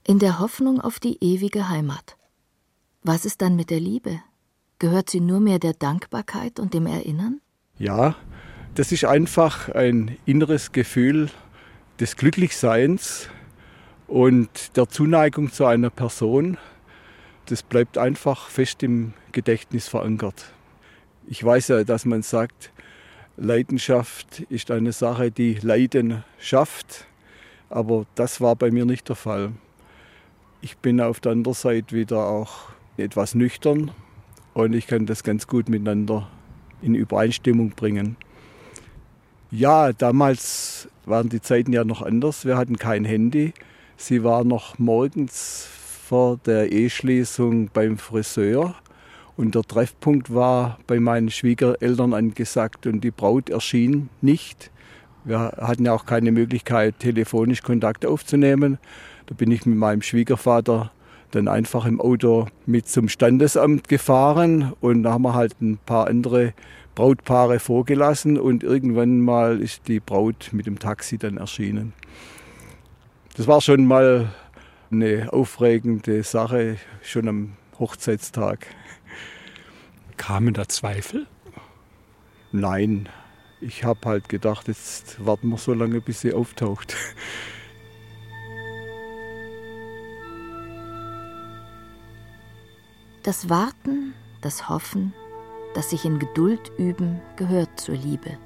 In 0.05 0.19
der 0.19 0.39
Hoffnung 0.39 0.81
auf 0.81 1.01
die 1.01 1.19
ewige 1.21 1.69
Heimat. 1.69 2.17
Was 3.03 3.25
ist 3.25 3.43
dann 3.43 3.57
mit 3.57 3.71
der 3.71 3.81
Liebe? 3.81 4.21
Gehört 4.79 5.11
sie 5.11 5.21
nur 5.21 5.41
mehr 5.41 5.59
der 5.59 5.73
Dankbarkeit 5.73 6.61
und 6.61 6.75
dem 6.75 6.87
Erinnern? 6.87 7.41
Ja, 7.79 8.15
das 8.75 8.93
ist 8.93 9.05
einfach 9.05 9.69
ein 9.71 10.17
inneres 10.27 10.73
Gefühl 10.73 11.31
des 11.99 12.17
Glücklichseins 12.17 13.29
und 14.07 14.77
der 14.77 14.89
Zuneigung 14.89 15.51
zu 15.51 15.65
einer 15.65 15.91
Person. 15.91 16.59
Das 17.47 17.63
bleibt 17.63 17.97
einfach 17.97 18.49
fest 18.49 18.83
im 18.83 19.15
Gedächtnis 19.33 19.89
verankert. 19.89 20.53
Ich 21.27 21.43
weiß 21.43 21.69
ja, 21.69 21.85
dass 21.85 22.05
man 22.05 22.23
sagt, 22.23 22.71
Leidenschaft 23.37 24.41
ist 24.49 24.71
eine 24.71 24.93
Sache, 24.93 25.31
die 25.31 25.55
Leiden 25.55 26.25
schafft. 26.39 27.07
Aber 27.69 28.07
das 28.15 28.41
war 28.41 28.57
bei 28.57 28.71
mir 28.71 28.85
nicht 28.85 29.09
der 29.09 29.17
Fall. 29.17 29.53
Ich 30.61 30.79
bin 30.79 31.01
auf 31.01 31.21
der 31.21 31.33
anderen 31.33 31.55
Seite 31.55 31.95
wieder 31.95 32.27
auch 32.27 32.71
etwas 32.97 33.35
nüchtern 33.35 33.91
und 34.55 34.73
ich 34.73 34.87
kann 34.87 35.05
das 35.05 35.23
ganz 35.23 35.47
gut 35.47 35.69
miteinander 35.69 36.29
in 36.81 36.95
Übereinstimmung 36.95 37.71
bringen. 37.71 38.17
Ja, 39.51 39.93
damals 39.93 40.89
waren 41.05 41.29
die 41.29 41.41
Zeiten 41.41 41.73
ja 41.73 41.85
noch 41.85 42.03
anders. 42.03 42.47
Wir 42.47 42.57
hatten 42.57 42.79
kein 42.79 43.05
Handy. 43.05 43.53
Sie 43.97 44.25
war 44.25 44.45
noch 44.45 44.79
morgens 44.79 45.69
vor 46.09 46.39
der 46.39 46.73
Eheschließung 46.73 47.69
beim 47.73 47.99
Friseur 47.99 48.75
und 49.37 49.55
der 49.55 49.63
Treffpunkt 49.63 50.33
war 50.33 50.79
bei 50.87 50.99
meinen 51.01 51.31
Schwiegereltern 51.31 52.15
angesagt 52.15 52.87
und 52.87 53.03
die 53.03 53.11
Braut 53.11 53.51
erschien 53.51 54.09
nicht. 54.21 54.71
Wir 55.25 55.53
hatten 55.59 55.85
ja 55.85 55.93
auch 55.93 56.07
keine 56.07 56.33
Möglichkeit, 56.33 56.99
telefonisch 57.01 57.63
Kontakt 57.63 58.07
aufzunehmen. 58.07 58.79
Da 59.27 59.35
bin 59.35 59.51
ich 59.51 59.67
mit 59.67 59.77
meinem 59.77 60.03
Schwiegervater 60.03 60.93
dann 61.33 61.49
einfach 61.49 61.85
im 61.85 62.01
Auto 62.01 62.47
mit 62.65 62.89
zum 62.89 63.09
Standesamt 63.09 63.89
gefahren 63.89 64.73
und 64.81 65.03
da 65.03 65.13
haben 65.13 65.23
wir 65.23 65.35
halt 65.35 65.61
ein 65.61 65.79
paar 65.85 66.07
andere 66.07 66.55
Brautpaare 66.95 67.59
vorgelassen 67.59 68.39
und 68.39 68.63
irgendwann 68.63 69.21
mal 69.21 69.61
ist 69.61 69.89
die 69.89 70.01
Braut 70.01 70.51
mit 70.53 70.67
dem 70.67 70.79
Taxi 70.79 71.19
dann 71.19 71.37
erschienen. 71.37 71.93
Das 73.37 73.47
war 73.47 73.61
schon 73.61 73.85
mal 73.85 74.31
eine 74.91 75.31
aufregende 75.33 76.23
Sache, 76.23 76.77
schon 77.03 77.29
am 77.29 77.53
Hochzeitstag. 77.79 78.67
Kamen 80.17 80.55
da 80.55 80.69
Zweifel? 80.69 81.27
Nein, 82.53 83.09
ich 83.61 83.85
habe 83.85 84.09
halt 84.09 84.29
gedacht, 84.29 84.69
jetzt 84.69 85.25
warten 85.25 85.49
wir 85.49 85.59
so 85.59 85.73
lange, 85.73 86.01
bis 86.01 86.21
sie 86.21 86.33
auftaucht. 86.33 86.97
Das 93.23 93.49
Warten, 93.49 94.15
das 94.41 94.69
Hoffen, 94.69 95.13
das 95.75 95.91
sich 95.91 96.05
in 96.05 96.21
Geduld 96.21 96.71
üben, 96.79 97.21
gehört 97.35 97.81
zur 97.81 97.97
Liebe. 97.97 98.39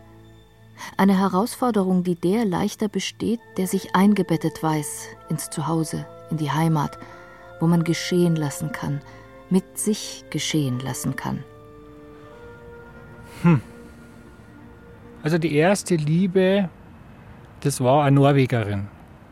Eine 0.96 1.18
Herausforderung, 1.18 2.02
die 2.02 2.14
der 2.14 2.46
leichter 2.46 2.88
besteht, 2.88 3.40
der 3.58 3.66
sich 3.66 3.94
eingebettet 3.94 4.62
weiß 4.62 5.08
ins 5.28 5.50
Zuhause, 5.50 6.06
in 6.30 6.38
die 6.38 6.50
Heimat, 6.50 6.98
wo 7.60 7.66
man 7.66 7.84
geschehen 7.84 8.36
lassen 8.36 8.72
kann, 8.72 9.02
mit 9.50 9.78
sich 9.78 10.24
geschehen 10.30 10.80
lassen 10.80 11.14
kann. 11.14 11.44
Hm. 13.42 13.60
Also 15.22 15.38
die 15.38 15.54
erste 15.54 15.96
Liebe, 15.96 16.68
das 17.60 17.80
war 17.80 18.04
eine 18.04 18.16
Norwegerin. 18.16 18.88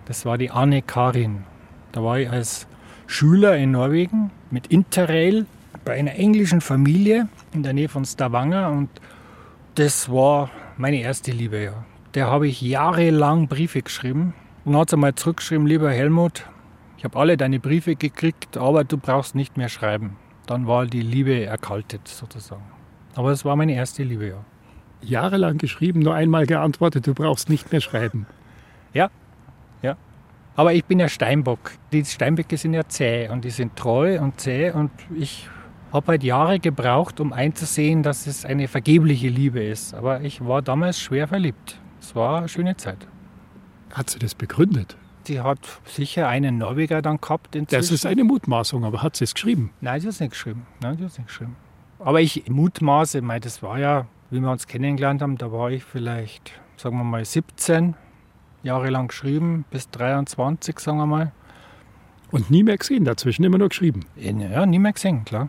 Das 0.06 0.24
war 0.24 0.38
die 0.38 0.50
Anne 0.50 0.82
Karin. 0.82 1.44
Da 1.92 2.02
war 2.02 2.18
ich 2.18 2.30
als 2.30 2.66
Schüler 3.06 3.56
in 3.56 3.72
Norwegen 3.72 4.30
mit 4.50 4.66
Interrail 4.68 5.46
bei 5.84 5.94
einer 5.94 6.14
englischen 6.14 6.60
Familie 6.60 7.28
in 7.52 7.62
der 7.62 7.72
Nähe 7.72 7.88
von 7.88 8.04
Stavanger 8.04 8.70
und 8.70 8.88
das 9.74 10.10
war 10.10 10.50
meine 10.76 11.00
erste 11.00 11.30
Liebe, 11.30 11.62
ja. 11.62 11.84
Der 12.14 12.26
habe 12.26 12.48
ich 12.48 12.60
jahrelang 12.60 13.48
Briefe 13.48 13.82
geschrieben 13.82 14.34
und 14.64 14.76
hat 14.76 14.92
einmal 14.92 15.14
zurückgeschrieben, 15.14 15.66
lieber 15.66 15.90
Helmut, 15.90 16.44
ich 16.98 17.04
habe 17.04 17.16
alle 17.16 17.36
deine 17.36 17.60
Briefe 17.60 17.94
gekriegt, 17.94 18.56
aber 18.56 18.82
du 18.82 18.98
brauchst 18.98 19.36
nicht 19.36 19.56
mehr 19.56 19.68
schreiben. 19.68 20.16
Dann 20.46 20.66
war 20.66 20.84
die 20.84 21.00
Liebe 21.00 21.44
erkaltet 21.44 22.08
sozusagen. 22.08 22.77
Aber 23.18 23.32
es 23.32 23.44
war 23.44 23.56
meine 23.56 23.74
erste 23.74 24.04
Liebe, 24.04 24.28
ja. 24.28 24.44
Jahrelang 25.02 25.58
geschrieben, 25.58 25.98
nur 25.98 26.14
einmal 26.14 26.46
geantwortet, 26.46 27.04
du 27.04 27.14
brauchst 27.14 27.48
nicht 27.48 27.72
mehr 27.72 27.80
schreiben. 27.80 28.26
Ja, 28.92 29.10
ja. 29.82 29.96
Aber 30.54 30.72
ich 30.72 30.84
bin 30.84 31.00
ja 31.00 31.08
Steinbock. 31.08 31.72
Die 31.90 32.04
Steinböcke 32.04 32.56
sind 32.56 32.74
ja 32.74 32.86
zäh 32.86 33.28
und 33.28 33.44
die 33.44 33.50
sind 33.50 33.74
treu 33.74 34.20
und 34.20 34.38
zäh 34.38 34.70
und 34.70 34.92
ich 35.16 35.48
habe 35.92 36.12
halt 36.12 36.22
Jahre 36.22 36.60
gebraucht, 36.60 37.18
um 37.18 37.32
einzusehen, 37.32 38.04
dass 38.04 38.28
es 38.28 38.44
eine 38.44 38.68
vergebliche 38.68 39.30
Liebe 39.30 39.64
ist. 39.64 39.94
Aber 39.94 40.20
ich 40.20 40.46
war 40.46 40.62
damals 40.62 41.00
schwer 41.00 41.26
verliebt. 41.26 41.80
Es 42.00 42.14
war 42.14 42.38
eine 42.38 42.48
schöne 42.48 42.76
Zeit. 42.76 43.08
Hat 43.94 44.10
sie 44.10 44.20
das 44.20 44.36
begründet? 44.36 44.96
Sie 45.24 45.40
hat 45.40 45.58
sicher 45.86 46.28
einen 46.28 46.58
Norweger 46.58 47.02
dann 47.02 47.20
gehabt. 47.20 47.56
Inzwischen. 47.56 47.80
Das 47.80 47.90
ist 47.90 48.06
eine 48.06 48.22
Mutmaßung, 48.22 48.84
aber 48.84 49.02
hat 49.02 49.16
sie 49.16 49.24
es 49.24 49.34
geschrieben? 49.34 49.72
Nein, 49.80 50.00
sie 50.00 50.06
hat 50.06 50.14
es 50.14 50.20
nicht 50.20 50.30
geschrieben. 50.30 50.68
Nein, 50.80 50.98
sie 50.98 51.02
hat 51.02 51.10
es 51.10 51.18
nicht 51.18 51.26
geschrieben. 51.26 51.56
Aber 51.98 52.20
ich 52.20 52.48
mutmaße, 52.48 53.22
das 53.40 53.62
war 53.62 53.78
ja, 53.78 54.06
wie 54.30 54.40
wir 54.40 54.50
uns 54.50 54.66
kennengelernt 54.66 55.22
haben, 55.22 55.36
da 55.36 55.50
war 55.50 55.70
ich 55.70 55.84
vielleicht, 55.84 56.52
sagen 56.76 56.96
wir 56.96 57.04
mal, 57.04 57.24
17 57.24 57.94
Jahre 58.62 58.90
lang 58.90 59.08
geschrieben, 59.08 59.64
bis 59.70 59.90
23, 59.90 60.78
sagen 60.78 60.98
wir 60.98 61.06
mal. 61.06 61.32
Und 62.30 62.50
nie 62.50 62.62
mehr 62.62 62.76
gesehen 62.76 63.04
dazwischen, 63.04 63.44
immer 63.44 63.58
nur 63.58 63.70
geschrieben? 63.70 64.04
Ja, 64.16 64.66
nie 64.66 64.78
mehr 64.78 64.92
gesehen, 64.92 65.24
klar. 65.24 65.48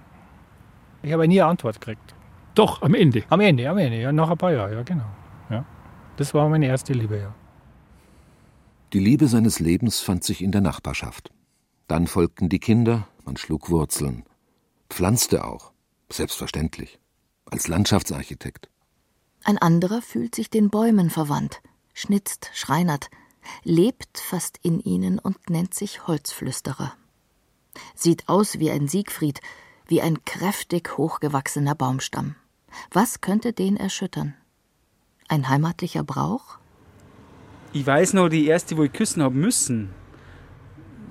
Ich 1.04 1.12
habe 1.14 1.28
nie 1.28 1.41
eine 1.41 1.52
Antwort 1.52 1.80
gekriegt. 1.80 2.16
Doch, 2.56 2.82
am 2.82 2.93
Ende? 2.93 3.24
Am 3.30 3.39
Ende, 3.39 3.70
am 3.70 3.78
Ende, 3.78 4.02
ja, 4.02 4.12
nach 4.12 4.30
ein 4.30 4.38
paar 4.38 4.52
Jahren, 4.52 4.74
ja, 4.74 4.84
genau. 4.84 5.06
Ja. 5.50 5.66
Das 6.18 6.34
war 6.34 6.50
meine 6.50 6.68
erste 6.68 6.93
Liebe, 6.93 7.18
ja. 7.18 7.34
Die 8.93 9.00
Liebe 9.00 9.28
seines 9.28 9.60
Lebens 9.60 10.00
fand 10.00 10.24
sich 10.24 10.41
in 10.41 10.52
der 10.52 10.62
Nachbarschaft. 10.62 11.32
Dann 11.88 12.08
folgten 12.08 12.50
die 12.50 12.60
Kinder, 12.60 13.08
man 13.24 13.38
schlug 13.38 13.70
Wurzeln, 13.70 14.24
pflanzte 14.89 15.45
auch, 15.45 15.68
selbstverständlich, 16.12 16.99
als 17.45 17.68
Landschaftsarchitekt. 17.68 18.70
Ein 19.43 19.57
anderer 19.57 20.01
fühlt 20.01 20.36
sich 20.36 20.49
den 20.49 20.70
Bäumen 20.70 21.10
verwandt, 21.10 21.62
schnitzt, 21.93 22.51
schreinert, 22.53 23.10
lebt 23.64 24.18
fast 24.18 24.60
in 24.62 24.80
ihnen 24.80 25.20
und 25.20 25.49
nennt 25.49 25.74
sich 25.74 26.07
Holzflüsterer. 26.07 26.93
Sieht 27.95 28.28
aus 28.28 28.60
wie 28.60 28.72
ein 28.72 28.88
Siegfried, 28.88 29.41
wie 29.88 30.01
ein 30.01 30.24
kräftig 30.26 30.97
hochgewachsener 30.97 31.76
Baumstamm. 31.76 32.36
Was 32.91 33.22
könnte 33.22 33.53
den 33.53 33.78
erschüttern? 33.78 34.36
Ein 35.28 35.49
heimatlicher 35.49 36.03
Brauch? 36.03 36.57
Ich 37.72 37.86
weiß 37.86 38.14
noch, 38.14 38.30
die 38.30 38.47
erste, 38.47 38.78
wo 38.78 38.84
ich 38.84 38.93
küssen 38.93 39.22
habe 39.22 39.36
müssen, 39.36 39.89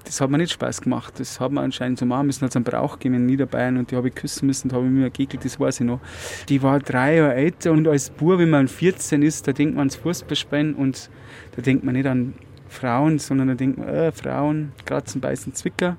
das 0.09 0.21
hat 0.21 0.31
mir 0.31 0.39
nicht 0.39 0.53
Spaß 0.53 0.81
gemacht. 0.81 1.15
Das 1.19 1.39
hat 1.39 1.53
mir 1.53 1.61
anscheinend 1.61 1.99
so 1.99 2.07
machen 2.07 2.27
müssen, 2.27 2.45
als 2.45 2.57
ein 2.57 2.65
Brauch 2.65 2.95
gegeben 2.95 3.17
in 3.17 3.27
Niederbayern 3.27 3.77
und 3.77 3.91
die 3.91 3.97
habe 3.97 4.09
ich 4.09 4.15
küssen 4.15 4.47
müssen, 4.47 4.69
da 4.69 4.77
habe 4.77 4.87
ich 4.87 4.93
mir 4.93 5.11
gekelt, 5.11 5.45
das 5.45 5.61
weiß 5.61 5.81
ich 5.81 5.87
noch. 5.87 6.01
Die 6.49 6.63
war 6.63 6.81
drei 6.81 7.17
Jahre 7.17 7.35
älter 7.35 7.73
und 7.73 7.87
als 7.87 8.11
Bub, 8.11 8.39
wenn 8.39 8.51
man 8.51 8.69
14 8.69 9.23
ist, 9.23 9.47
da 9.47 9.53
denkt 9.53 9.75
man 9.75 9.83
ans 9.83 9.97
Fußballspielen 9.97 10.75
und 10.75 11.11
da 11.55 11.63
denkt 11.63 11.85
man 11.85 11.95
nicht 11.95 12.07
an 12.07 12.35
Frauen, 12.69 13.19
sondern 13.19 13.49
da 13.49 13.55
denkt 13.55 13.79
man, 13.79 13.89
äh, 13.89 14.13
Frauen, 14.13 14.73
kratzen, 14.85 15.21
beißen, 15.21 15.55
Zwicker 15.55 15.97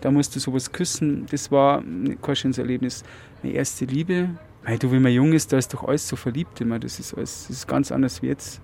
da 0.00 0.10
musst 0.10 0.34
du 0.36 0.40
sowas 0.40 0.70
küssen. 0.70 1.26
Das 1.30 1.50
war 1.50 1.82
kein 2.22 2.36
schönes 2.36 2.58
Erlebnis. 2.58 3.04
Meine 3.42 3.54
erste 3.54 3.84
Liebe. 3.84 4.30
Weil 4.64 4.78
du, 4.78 4.90
wenn 4.90 5.02
man 5.02 5.12
jung 5.12 5.32
ist, 5.32 5.52
da 5.52 5.58
ist 5.58 5.72
doch 5.72 5.84
alles 5.84 6.08
so 6.08 6.16
verliebt 6.16 6.60
immer. 6.60 6.78
Das 6.78 6.98
ist, 6.98 7.14
alles, 7.14 7.46
das 7.48 7.58
ist 7.58 7.66
ganz 7.66 7.90
anders 7.90 8.22
wie 8.22 8.26
jetzt. 8.26 8.60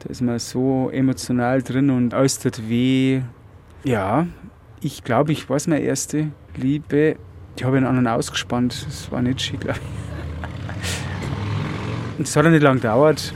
Da 0.00 0.08
ist 0.08 0.22
man 0.22 0.38
so 0.38 0.90
emotional 0.90 1.62
drin 1.62 1.90
und 1.90 2.14
alles 2.14 2.38
tut 2.38 2.68
weh. 2.68 3.20
Ja, 3.84 4.26
ich 4.80 5.04
glaube, 5.04 5.32
ich 5.32 5.48
weiß 5.48 5.66
meine 5.68 5.82
erste 5.82 6.32
Liebe. 6.56 7.16
Die 7.58 7.64
habe 7.64 7.76
ich 7.76 7.78
einen 7.78 7.86
anderen 7.86 8.06
ausgespannt. 8.08 8.86
Das 8.86 9.10
war 9.10 9.22
nicht 9.22 9.40
schön, 9.40 9.60
glaube 9.60 9.78
ich. 9.78 9.86
Und 12.18 12.26
das 12.26 12.36
hat 12.36 12.44
auch 12.46 12.50
nicht 12.50 12.62
lange 12.62 12.76
gedauert. 12.76 13.32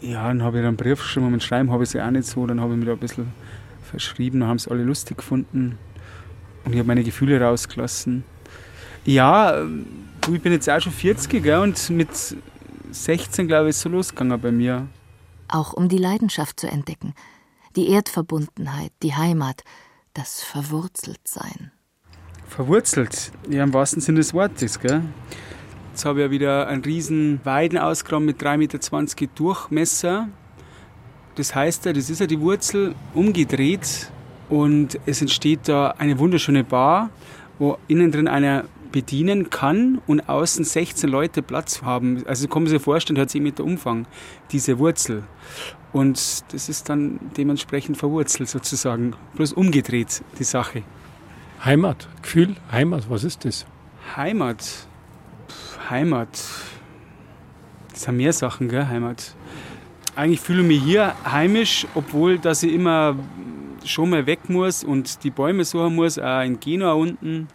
Ja, 0.00 0.28
dann 0.28 0.42
habe 0.42 0.60
ich 0.60 0.66
einen 0.66 0.76
Brief 0.76 0.98
geschrieben 0.98 1.26
und 1.26 1.32
mit 1.32 1.42
Schreiben 1.42 1.70
habe 1.70 1.84
ich 1.84 1.90
sie 1.90 2.00
auch 2.00 2.10
nicht 2.10 2.26
so. 2.26 2.46
Dann 2.46 2.60
habe 2.60 2.72
ich 2.72 2.78
mich 2.78 2.86
da 2.86 2.92
ein 2.92 2.98
bisschen 2.98 3.32
verschrieben, 3.82 4.44
haben 4.44 4.56
es 4.56 4.66
alle 4.66 4.82
lustig 4.82 5.18
gefunden 5.18 5.78
und 6.64 6.72
ich 6.72 6.78
habe 6.78 6.86
meine 6.86 7.04
Gefühle 7.04 7.40
rausgelassen. 7.40 8.24
Ja, 9.04 9.62
ich 10.32 10.42
bin 10.42 10.52
jetzt 10.52 10.68
auch 10.70 10.80
schon 10.80 10.92
40 10.92 11.42
gell, 11.42 11.58
und 11.58 11.90
mit 11.90 12.08
16, 12.90 13.48
glaube 13.48 13.66
ich, 13.66 13.70
ist 13.70 13.80
so 13.80 13.88
losgegangen 13.88 14.40
bei 14.40 14.52
mir. 14.52 14.86
Auch 15.48 15.72
um 15.72 15.88
die 15.88 15.98
Leidenschaft 15.98 16.60
zu 16.60 16.68
entdecken, 16.68 17.14
die 17.76 17.88
Erdverbundenheit, 17.88 18.92
die 19.02 19.14
Heimat, 19.14 19.64
das 20.14 20.42
Verwurzeltsein. 20.42 21.72
Verwurzelt, 22.46 23.32
ja, 23.48 23.64
im 23.64 23.72
wahrsten 23.72 24.00
Sinne 24.00 24.18
des 24.18 24.34
Wortes. 24.34 24.78
Gell? 24.78 25.02
Jetzt 25.90 26.04
habe 26.04 26.20
ich 26.20 26.26
ja 26.26 26.30
wieder 26.30 26.68
einen 26.68 26.82
riesen 26.82 27.40
Weiden 27.44 27.78
ausgegraben 27.78 28.26
mit 28.26 28.42
3,20 28.42 28.56
Meter 28.58 28.78
Durchmesser 29.34 30.28
das 31.34 31.54
heißt 31.54 31.86
ja, 31.86 31.92
das 31.92 32.10
ist 32.10 32.20
ja 32.20 32.26
die 32.26 32.40
Wurzel 32.40 32.94
umgedreht 33.14 34.10
und 34.50 34.98
es 35.06 35.22
entsteht 35.22 35.60
da 35.66 35.94
eine 35.96 36.18
wunderschöne 36.18 36.62
Bar, 36.62 37.10
wo 37.58 37.78
innen 37.88 38.12
drin 38.12 38.28
einer 38.28 38.64
bedienen 38.90 39.48
kann 39.48 40.02
und 40.06 40.28
außen 40.28 40.64
16 40.64 41.08
Leute 41.08 41.40
Platz 41.40 41.80
haben. 41.80 42.22
Also 42.26 42.46
kann 42.48 42.64
man 42.64 42.70
sich 42.70 42.82
vorstellen, 42.82 43.18
hat 43.18 43.30
10 43.30 43.42
Meter 43.42 43.64
Umfang, 43.64 44.06
diese 44.50 44.78
Wurzel. 44.78 45.22
Und 45.92 46.44
das 46.52 46.68
ist 46.68 46.88
dann 46.88 47.20
dementsprechend 47.36 47.96
verwurzelt 47.96 48.48
sozusagen. 48.48 49.14
Bloß 49.34 49.52
umgedreht, 49.52 50.22
die 50.38 50.44
Sache. 50.44 50.82
Heimat, 51.64 52.08
Gefühl, 52.22 52.56
Heimat, 52.70 53.08
was 53.10 53.24
ist 53.24 53.44
das? 53.44 53.66
Heimat, 54.16 54.86
Heimat. 55.90 56.28
Das 57.90 58.02
sind 58.02 58.16
mehr 58.16 58.32
Sachen, 58.32 58.68
gell, 58.68 58.86
Heimat. 58.86 59.34
Eigentlich 60.16 60.40
fühle 60.40 60.62
ich 60.62 60.68
mich 60.68 60.82
hier 60.82 61.14
heimisch, 61.30 61.86
obwohl 61.94 62.38
dass 62.38 62.62
ich 62.62 62.72
immer 62.72 63.16
schon 63.84 64.10
mal 64.10 64.26
weg 64.26 64.48
muss 64.48 64.84
und 64.84 65.24
die 65.24 65.30
Bäume 65.30 65.64
suchen 65.64 65.94
muss, 65.94 66.18
auch 66.18 66.42
in 66.42 66.58
Genua 66.60 66.92
unten. 66.92 67.48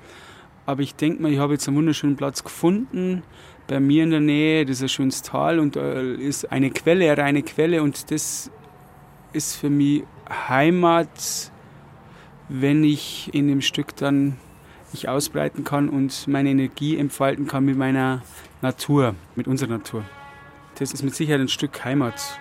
Aber 0.66 0.82
ich 0.82 0.96
denke 0.96 1.22
mal, 1.22 1.32
ich 1.32 1.40
habe 1.40 1.54
jetzt 1.54 1.68
einen 1.68 1.78
wunderschönen 1.78 2.16
Platz 2.16 2.44
gefunden. 2.44 3.24
Bei 3.68 3.82
mir 3.82 4.04
in 4.04 4.12
der 4.12 4.22
Nähe, 4.22 4.66
das 4.66 4.78
ist 4.78 4.84
ein 4.84 4.90
schönes 4.90 5.22
Tal 5.24 5.60
und 5.60 5.76
da 5.76 6.00
ist 6.00 6.50
eine 6.54 6.70
Quelle, 6.70 7.12
eine 7.12 7.22
reine 7.22 7.44
Quelle 7.44 7.84
und 7.84 8.12
das 8.12 8.50
ist 9.34 9.58
für 9.58 9.70
mich 9.70 10.04
Heimat, 10.30 11.52
wenn 12.48 12.86
ich 12.86 13.30
in 13.34 13.50
dem 13.50 13.60
Stück 13.60 13.94
dann 13.98 14.38
mich 14.94 15.10
ausbreiten 15.10 15.66
kann 15.66 15.90
und 15.90 16.30
meine 16.30 16.50
Energie 16.50 16.98
entfalten 16.98 17.46
kann 17.46 17.66
mit 17.66 17.78
meiner 17.78 18.22
Natur, 18.62 19.16
mit 19.36 19.48
unserer 19.48 19.72
Natur. 19.72 20.06
Das 20.80 20.94
ist 20.94 21.04
mit 21.04 21.14
Sicherheit 21.14 21.42
ein 21.42 21.50
Stück 21.50 21.84
Heimat. 21.84 22.40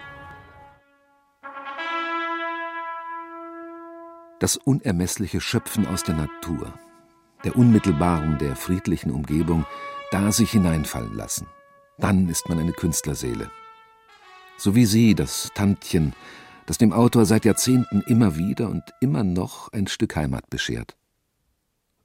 Das 4.38 4.56
unermessliche 4.56 5.40
Schöpfen 5.40 5.88
aus 5.88 6.04
der 6.04 6.14
Natur, 6.14 6.72
der 7.42 7.56
unmittelbaren, 7.56 8.38
der 8.38 8.54
friedlichen 8.54 9.10
Umgebung, 9.10 9.66
da 10.10 10.32
sich 10.32 10.50
hineinfallen 10.50 11.14
lassen. 11.14 11.46
Dann 11.98 12.28
ist 12.28 12.48
man 12.48 12.58
eine 12.58 12.72
Künstlerseele. 12.72 13.50
So 14.58 14.74
wie 14.74 14.86
sie, 14.86 15.14
das 15.14 15.50
Tantchen, 15.54 16.14
das 16.66 16.78
dem 16.78 16.92
Autor 16.92 17.26
seit 17.26 17.44
Jahrzehnten 17.44 18.02
immer 18.02 18.36
wieder 18.36 18.68
und 18.68 18.82
immer 19.00 19.24
noch 19.24 19.72
ein 19.72 19.86
Stück 19.86 20.16
Heimat 20.16 20.48
beschert. 20.50 20.96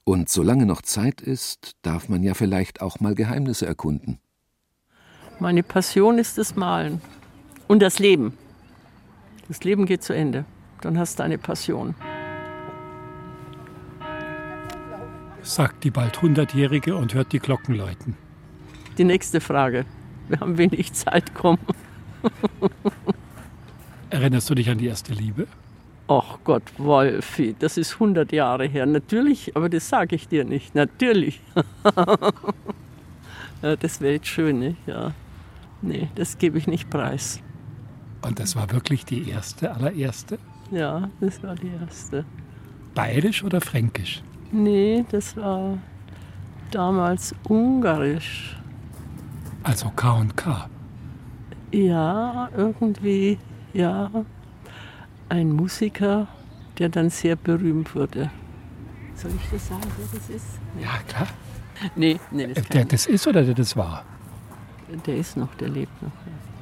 Und 0.03 0.29
solange 0.29 0.65
noch 0.65 0.81
Zeit 0.81 1.21
ist, 1.21 1.75
darf 1.81 2.09
man 2.09 2.23
ja 2.23 2.33
vielleicht 2.33 2.81
auch 2.81 2.99
mal 2.99 3.15
Geheimnisse 3.15 3.65
erkunden. 3.65 4.19
Meine 5.39 5.63
Passion 5.63 6.17
ist 6.17 6.37
das 6.37 6.55
Malen 6.55 7.01
und 7.67 7.81
das 7.81 7.99
Leben. 7.99 8.37
Das 9.47 9.63
Leben 9.63 9.85
geht 9.85 10.03
zu 10.03 10.13
Ende. 10.13 10.45
Dann 10.81 10.97
hast 10.97 11.19
du 11.19 11.23
eine 11.23 11.37
Passion. 11.37 11.95
Sagt 15.55 15.83
die 15.83 15.91
bald 15.91 16.21
Hundertjährige 16.21 16.95
und 16.95 17.13
hört 17.13 17.33
die 17.33 17.39
Glocken 17.39 17.75
läuten. 17.75 18.15
Die 18.97 19.03
nächste 19.03 19.41
Frage. 19.41 19.85
Wir 20.29 20.39
haben 20.39 20.57
wenig 20.57 20.93
Zeit, 20.93 21.33
komm. 21.33 21.57
Erinnerst 24.09 24.49
du 24.49 24.55
dich 24.55 24.69
an 24.69 24.77
die 24.77 24.87
erste 24.87 25.13
Liebe? 25.13 25.47
Ach 26.07 26.39
Gott, 26.43 26.63
Wolfi, 26.77 27.55
das 27.57 27.77
ist 27.77 27.93
100 27.93 28.31
Jahre 28.31 28.65
her. 28.65 28.85
Natürlich, 28.85 29.55
aber 29.55 29.69
das 29.69 29.87
sage 29.87 30.15
ich 30.15 30.27
dir 30.27 30.43
nicht. 30.43 30.75
Natürlich. 30.75 31.41
ja, 33.61 33.75
das 33.77 34.01
wäre 34.01 34.13
jetzt 34.13 34.27
schön, 34.27 34.59
nicht? 34.59 34.77
Ja. 34.87 35.13
Nee, 35.81 36.09
das 36.15 36.37
gebe 36.37 36.57
ich 36.57 36.67
nicht 36.67 36.89
preis. 36.89 37.41
Und 38.21 38.39
das 38.39 38.55
war 38.55 38.71
wirklich 38.71 39.05
die 39.05 39.29
erste, 39.29 39.73
allererste? 39.73 40.37
Ja, 40.69 41.09
das 41.19 41.41
war 41.43 41.55
die 41.55 41.71
erste. 41.81 42.25
Bayerisch 42.93 43.43
oder 43.43 43.61
fränkisch? 43.61 44.21
Nee, 44.51 45.05
das 45.09 45.35
war 45.37 45.77
damals 46.71 47.33
ungarisch. 47.47 48.57
Also 49.63 49.89
K 49.95 50.13
und 50.13 50.35
K. 50.35 50.69
Ja, 51.71 52.49
irgendwie, 52.55 53.37
ja. 53.73 54.09
Ein 55.29 55.53
Musiker, 55.53 56.27
der 56.77 56.89
dann 56.89 57.09
sehr 57.09 57.35
berühmt 57.35 57.95
wurde. 57.95 58.29
Soll 59.15 59.31
ich 59.35 59.49
das 59.51 59.67
sagen, 59.69 59.81
wer 59.97 60.19
das 60.19 60.29
ist? 60.29 60.45
Nee. 60.75 60.83
Ja, 60.83 60.89
klar. 61.07 61.27
Nee, 61.95 62.19
nee, 62.31 62.47
das, 62.47 62.63
der 62.67 62.85
das 62.85 63.05
ist 63.05 63.27
oder 63.27 63.43
der 63.43 63.53
das 63.53 63.75
war? 63.75 64.03
Der 65.05 65.15
ist 65.15 65.37
noch, 65.37 65.53
der 65.55 65.69
lebt 65.69 66.01
noch. 66.01 66.11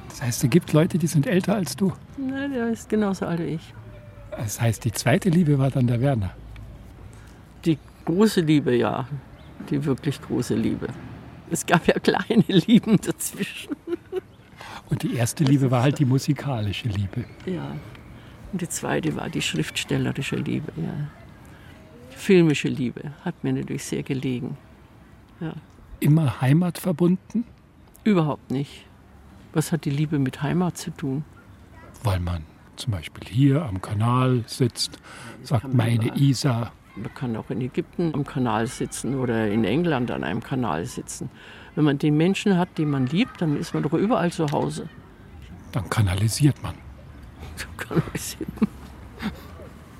Das 0.08 0.22
heißt, 0.22 0.44
es 0.44 0.50
gibt 0.50 0.72
Leute, 0.72 0.98
die 0.98 1.06
sind 1.06 1.26
älter 1.26 1.56
als 1.56 1.74
du? 1.76 1.92
Nein, 2.16 2.52
der 2.52 2.68
ist 2.68 2.88
genauso 2.88 3.26
alt 3.26 3.40
wie 3.40 3.54
ich. 3.54 3.74
Das 4.30 4.60
heißt, 4.60 4.84
die 4.84 4.92
zweite 4.92 5.28
Liebe 5.28 5.58
war 5.58 5.70
dann 5.70 5.86
der 5.86 6.00
Werner? 6.00 6.30
Die 8.00 8.12
große 8.12 8.40
Liebe, 8.40 8.76
ja. 8.76 9.06
Die 9.68 9.84
wirklich 9.84 10.20
große 10.20 10.54
Liebe. 10.54 10.88
Es 11.50 11.66
gab 11.66 11.86
ja 11.86 11.94
kleine 11.98 12.44
Lieben 12.46 12.98
dazwischen. 13.00 13.76
Und 14.88 15.02
die 15.02 15.14
erste 15.14 15.44
Liebe 15.44 15.70
war 15.70 15.82
halt 15.82 15.98
die 15.98 16.04
musikalische 16.04 16.88
Liebe. 16.88 17.24
Ja. 17.46 17.76
Und 18.52 18.60
die 18.62 18.68
zweite 18.68 19.14
war 19.16 19.28
die 19.28 19.42
schriftstellerische 19.42 20.36
Liebe, 20.36 20.72
ja. 20.76 21.08
Die 22.12 22.16
filmische 22.16 22.68
Liebe 22.68 23.12
hat 23.24 23.44
mir 23.44 23.52
natürlich 23.52 23.84
sehr 23.84 24.02
gelegen. 24.02 24.56
Ja. 25.40 25.52
Immer 26.00 26.40
Heimat 26.40 26.78
verbunden? 26.78 27.44
Überhaupt 28.04 28.50
nicht. 28.50 28.86
Was 29.52 29.72
hat 29.72 29.84
die 29.84 29.90
Liebe 29.90 30.18
mit 30.18 30.42
Heimat 30.42 30.78
zu 30.78 30.90
tun? 30.90 31.24
Weil 32.02 32.20
man 32.20 32.44
zum 32.76 32.92
Beispiel 32.92 33.28
hier 33.28 33.64
am 33.64 33.82
Kanal 33.82 34.44
sitzt, 34.46 34.98
sagt 35.42 35.72
meine 35.74 36.16
Isa. 36.16 36.72
Man 36.96 37.14
kann 37.14 37.36
auch 37.36 37.50
in 37.50 37.60
Ägypten 37.60 38.12
am 38.14 38.24
Kanal 38.24 38.66
sitzen 38.66 39.18
oder 39.18 39.48
in 39.48 39.64
England 39.64 40.10
an 40.10 40.24
einem 40.24 40.42
Kanal 40.42 40.84
sitzen. 40.86 41.30
Wenn 41.74 41.84
man 41.84 41.98
den 41.98 42.16
Menschen 42.16 42.58
hat, 42.58 42.78
den 42.78 42.90
man 42.90 43.06
liebt, 43.06 43.40
dann 43.40 43.56
ist 43.56 43.74
man 43.74 43.82
doch 43.82 43.92
überall 43.92 44.32
zu 44.32 44.50
Hause. 44.50 44.88
Dann 45.72 45.88
kanalisiert 45.88 46.60
man. 46.62 46.74
So 47.56 47.66
kanalisiert 47.76 48.48
man. 48.60 48.68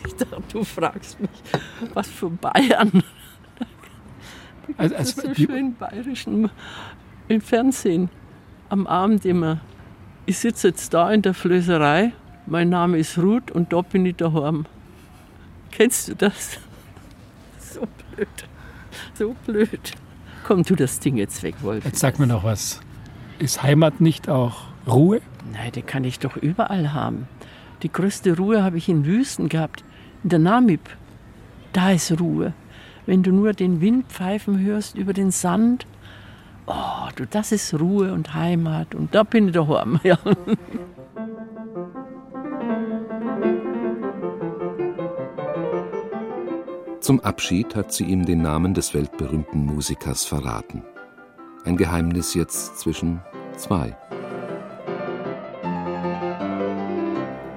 Ich 0.06 0.14
dachte, 0.16 0.42
du 0.52 0.64
fragst 0.64 1.20
mich, 1.20 1.30
was 1.94 2.08
für 2.08 2.30
Bayern. 2.30 3.02
Also, 4.76 4.94
also, 4.94 5.22
so 5.22 5.34
schön 5.34 5.74
bayerischen 5.74 6.50
im 7.28 7.40
Fernsehen 7.40 8.08
am 8.68 8.86
Abend 8.86 9.24
immer. 9.24 9.60
Ich 10.26 10.38
sitze 10.38 10.68
jetzt 10.68 10.94
da 10.94 11.12
in 11.12 11.22
der 11.22 11.34
Flößerei, 11.34 12.12
mein 12.46 12.68
Name 12.68 12.98
ist 12.98 13.18
Ruth 13.18 13.50
und 13.50 13.72
da 13.72 13.82
bin 13.82 14.06
ich 14.06 14.16
daheim. 14.16 14.66
Kennst 15.70 16.08
du 16.08 16.14
das? 16.14 16.58
So 17.74 17.86
blöd. 18.14 18.28
So 19.14 19.36
blöd. 19.46 19.92
Komm, 20.44 20.64
tu 20.64 20.74
das 20.74 20.98
Ding 20.98 21.16
jetzt 21.16 21.42
weg, 21.42 21.54
Wolf. 21.62 21.84
Jetzt 21.84 22.00
sag 22.00 22.18
mir 22.18 22.26
noch 22.26 22.42
was. 22.42 22.80
Ist 23.38 23.62
Heimat 23.62 24.00
nicht 24.00 24.28
auch 24.28 24.62
Ruhe? 24.86 25.20
Nein, 25.52 25.72
die 25.72 25.82
kann 25.82 26.04
ich 26.04 26.18
doch 26.18 26.36
überall 26.36 26.92
haben. 26.92 27.28
Die 27.82 27.92
größte 27.92 28.36
Ruhe 28.36 28.62
habe 28.62 28.78
ich 28.78 28.88
in 28.88 29.06
Wüsten 29.06 29.48
gehabt. 29.48 29.84
In 30.24 30.30
der 30.30 30.38
Namib. 30.38 30.80
Da 31.72 31.92
ist 31.92 32.18
Ruhe. 32.20 32.52
Wenn 33.06 33.22
du 33.22 33.32
nur 33.32 33.52
den 33.52 33.80
Wind 33.80 34.06
pfeifen 34.08 34.58
hörst 34.60 34.96
über 34.96 35.12
den 35.12 35.30
Sand. 35.30 35.86
Oh, 36.66 37.08
du, 37.16 37.26
das 37.26 37.52
ist 37.52 37.74
Ruhe 37.78 38.12
und 38.12 38.34
Heimat. 38.34 38.94
Und 38.94 39.14
da 39.14 39.22
bin 39.22 39.48
ich 39.48 39.54
daheim. 39.54 40.00
Ja. 40.04 40.18
Zum 47.00 47.20
Abschied 47.20 47.74
hat 47.74 47.92
sie 47.92 48.04
ihm 48.04 48.26
den 48.26 48.42
Namen 48.42 48.74
des 48.74 48.92
weltberühmten 48.92 49.64
Musikers 49.64 50.26
verraten. 50.26 50.84
Ein 51.64 51.78
Geheimnis 51.78 52.34
jetzt 52.34 52.78
zwischen 52.78 53.22
zwei. 53.56 53.96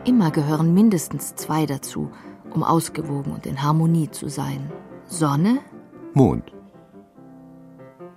Immer 0.05 0.31
gehören 0.31 0.73
mindestens 0.73 1.35
zwei 1.35 1.65
dazu, 1.65 2.09
um 2.53 2.63
ausgewogen 2.63 3.33
und 3.33 3.45
in 3.45 3.61
Harmonie 3.61 4.09
zu 4.09 4.29
sein. 4.29 4.71
Sonne, 5.05 5.59
Mond, 6.13 6.53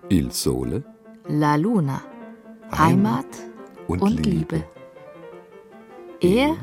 Il 0.08 0.30
Sole, 0.30 0.84
La 1.26 1.56
Luna, 1.56 2.02
Heimat, 2.70 3.26
und, 3.88 4.00
und 4.00 4.24
Liebe. 4.24 4.56
Liebe. 4.56 4.64
Er 6.20 6.56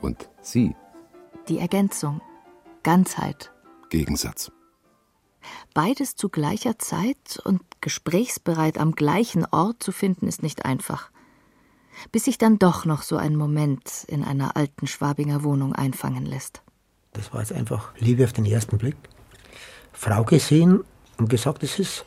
und 0.00 0.30
sie. 0.40 0.74
Die 1.48 1.58
Ergänzung, 1.58 2.22
Ganzheit. 2.82 3.52
Gegensatz. 3.96 4.52
Beides 5.72 6.16
zu 6.16 6.28
gleicher 6.28 6.78
Zeit 6.78 7.40
und 7.44 7.62
gesprächsbereit 7.80 8.76
am 8.78 8.92
gleichen 8.92 9.46
Ort 9.46 9.82
zu 9.82 9.90
finden, 9.90 10.28
ist 10.28 10.42
nicht 10.42 10.66
einfach. 10.66 11.10
Bis 12.12 12.24
sich 12.24 12.36
dann 12.36 12.58
doch 12.58 12.84
noch 12.84 13.00
so 13.00 13.16
ein 13.16 13.36
Moment 13.36 14.04
in 14.06 14.22
einer 14.22 14.54
alten 14.54 14.86
Schwabinger 14.86 15.44
Wohnung 15.44 15.74
einfangen 15.74 16.26
lässt. 16.26 16.62
Das 17.14 17.32
war 17.32 17.40
jetzt 17.40 17.54
einfach 17.54 17.94
Liebe 17.96 18.24
auf 18.24 18.34
den 18.34 18.44
ersten 18.44 18.76
Blick. 18.76 18.96
Frau 19.94 20.24
gesehen 20.24 20.84
und 21.16 21.30
gesagt, 21.30 21.62
es 21.62 21.78
ist. 21.78 22.04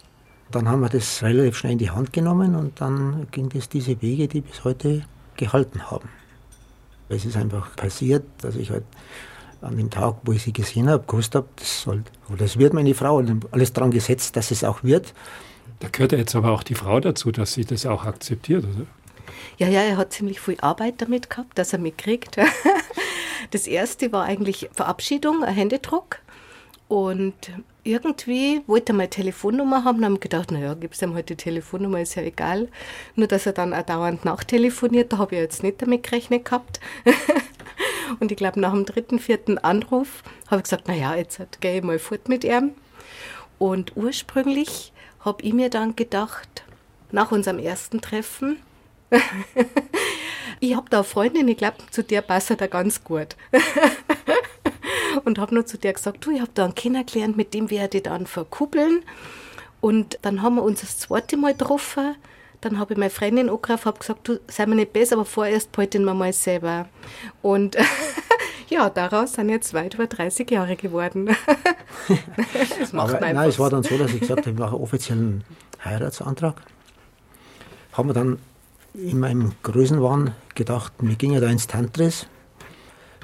Dann 0.52 0.68
haben 0.70 0.82
wir 0.82 0.90
das 0.90 1.24
relativ 1.24 1.58
schnell 1.58 1.74
in 1.74 1.80
die 1.80 1.90
Hand 1.90 2.14
genommen 2.14 2.56
und 2.56 2.82
dann 2.82 3.28
ging 3.32 3.50
es 3.56 3.68
diese 3.68 4.00
Wege, 4.02 4.28
die 4.28 4.42
bis 4.42 4.64
heute 4.64 5.06
gehalten 5.38 5.90
haben. 5.90 6.10
Es 7.08 7.26
ist 7.26 7.38
einfach 7.38 7.76
passiert, 7.76 8.26
dass 8.44 8.56
ich 8.56 8.70
halt 8.70 8.86
an 9.62 9.78
dem 9.78 9.90
Tag, 9.90 10.16
wo 10.24 10.32
ich 10.32 10.44
sie 10.44 10.54
gesehen 10.54 10.90
habe, 10.90 11.04
gewusst 11.06 11.36
habe, 11.36 11.48
das 11.56 11.82
soll, 11.84 12.04
das 12.38 12.58
wird 12.58 12.74
meine 12.74 12.94
Frau 12.94 13.18
und 13.18 13.46
alles 13.52 13.74
daran 13.74 13.92
gesetzt, 13.92 14.36
dass 14.36 14.52
es 14.52 14.64
auch 14.64 14.84
wird. 14.84 15.14
Da 15.80 15.88
gehört 15.90 16.12
ja 16.12 16.18
jetzt 16.18 16.36
aber 16.36 16.52
auch 16.52 16.64
die 16.64 16.76
Frau 16.76 17.00
dazu, 17.00 17.32
dass 17.32 17.54
sie 17.54 17.66
das 17.66 17.86
auch 17.86 18.06
akzeptiert, 18.06 18.64
oder? 18.64 18.86
Ja, 19.58 19.68
ja, 19.68 19.82
er 19.82 19.98
hat 19.98 20.14
ziemlich 20.14 20.40
viel 20.40 20.58
Arbeit 20.62 20.96
damit 21.02 21.30
gehabt, 21.30 21.58
dass 21.58 21.74
er 21.74 21.80
mitkriegt. 21.80 22.38
Das 23.52 23.66
erste 23.66 24.12
war 24.12 24.26
eigentlich 24.26 24.70
Verabschiedung, 24.74 25.44
ein 25.44 25.54
Händedruck. 25.54 26.20
Und 26.88 27.52
irgendwie 27.84 28.62
wollte 28.68 28.94
er 28.94 28.96
meine 28.96 29.10
Telefonnummer 29.10 29.84
haben, 29.84 30.02
dann 30.02 30.14
haben 30.14 30.20
gedacht, 30.20 30.52
naja, 30.52 30.74
gibst 30.74 31.02
ihm 31.02 31.14
halt 31.14 31.30
die 31.30 31.36
Telefonnummer, 31.36 32.02
ist 32.02 32.16
ja 32.16 32.24
egal. 32.24 32.68
Nur, 33.16 33.28
dass 33.28 33.46
er 33.46 33.54
dann 33.54 33.74
auch 33.74 33.84
dauernd 33.84 34.26
nachtelefoniert, 34.26 35.14
da 35.14 35.18
habe 35.20 35.36
ich 35.36 35.42
jetzt 35.42 35.64
nicht 35.64 35.82
damit 35.82 36.04
gerechnet 36.04 36.46
gehabt. 36.46 36.80
und 38.20 38.32
ich 38.32 38.38
glaube, 38.38 38.60
nach 38.60 38.72
dem 38.72 38.86
dritten, 38.86 39.20
vierten 39.20 39.58
Anruf 39.58 40.24
habe 40.48 40.58
ich 40.58 40.64
gesagt, 40.64 40.88
naja, 40.88 41.16
jetzt 41.16 41.40
gehe 41.62 41.78
ich 41.78 41.84
mal 41.84 42.00
fort 42.00 42.30
mit 42.30 42.44
ihm. 42.44 42.72
Und 43.58 43.96
ursprünglich 43.96 44.94
habe 45.20 45.44
ich 45.44 45.54
mir 45.54 45.70
dann 45.70 45.96
gedacht, 45.96 46.64
nach 47.12 47.32
unserem 47.32 47.60
ersten 47.60 48.02
Treffen, 48.02 48.58
ich 50.60 50.76
habe 50.76 50.90
da 50.90 50.98
eine 50.98 51.04
Freundin, 51.04 51.48
ich 51.48 51.58
glaube, 51.58 51.78
zu 51.92 52.04
der 52.04 52.22
passt 52.22 52.52
er 52.52 52.68
ganz 52.68 53.04
gut. 53.04 53.36
und 55.26 55.40
habe 55.40 55.56
nur 55.56 55.66
zu 55.66 55.78
der 55.78 55.94
gesagt, 55.94 56.26
du, 56.26 56.32
ich 56.32 56.42
habe 56.42 56.52
da 56.54 56.66
einen 56.66 56.76
kennengelernt, 56.76 57.38
mit 57.38 57.54
dem 57.54 57.70
werde 57.70 57.98
ich 57.98 58.04
dann 58.04 58.28
verkuppeln. 58.28 59.04
Und 59.82 60.20
dann 60.22 60.42
haben 60.42 60.56
wir 60.56 60.64
uns 60.64 60.82
das 60.82 60.98
zweite 61.00 61.38
Mal 61.38 61.54
getroffen. 61.54 62.16
Dann 62.62 62.78
habe 62.78 62.94
ich 62.94 63.00
meine 63.00 63.10
Freundin 63.10 63.50
angerufen, 63.50 63.86
habe 63.86 64.00
gesagt, 64.00 64.28
du, 64.28 64.40
sei 64.48 64.66
mir 64.66 64.76
nicht 64.76 64.92
besser, 64.92 65.16
aber 65.16 65.26
vorerst 65.26 65.72
behalten 65.72 66.04
wir 66.04 66.14
mal 66.14 66.34
selber. 66.34 66.90
Und 67.42 67.78
ja, 68.70 68.90
daraus 68.90 69.34
sind 69.34 69.50
jetzt 69.50 69.74
weit 69.74 69.94
über 69.94 70.08
30 70.08 70.50
Jahre 70.52 70.76
geworden. 70.76 71.28
das 72.80 72.92
macht 72.92 73.16
aber, 73.16 73.34
nein, 73.34 73.50
es 73.50 73.60
war 73.60 73.70
dann 73.70 73.84
so, 73.84 73.98
dass 73.98 74.14
ich 74.14 74.22
gesagt 74.22 74.42
habe, 74.42 74.52
ich 74.52 74.58
mache 74.58 74.76
einen 74.76 74.84
offiziellen 74.84 75.44
Heiratsantrag. 75.84 76.62
Haben 77.94 78.10
wir 78.10 78.14
dann 78.14 78.40
in 78.94 79.20
meinem 79.20 79.54
Größenwahn 79.64 80.34
gedacht, 80.56 80.94
wir 81.00 81.16
gingen 81.16 81.36
ja 81.36 81.40
da 81.40 81.48
ins 81.48 81.68
Tantris 81.68 82.28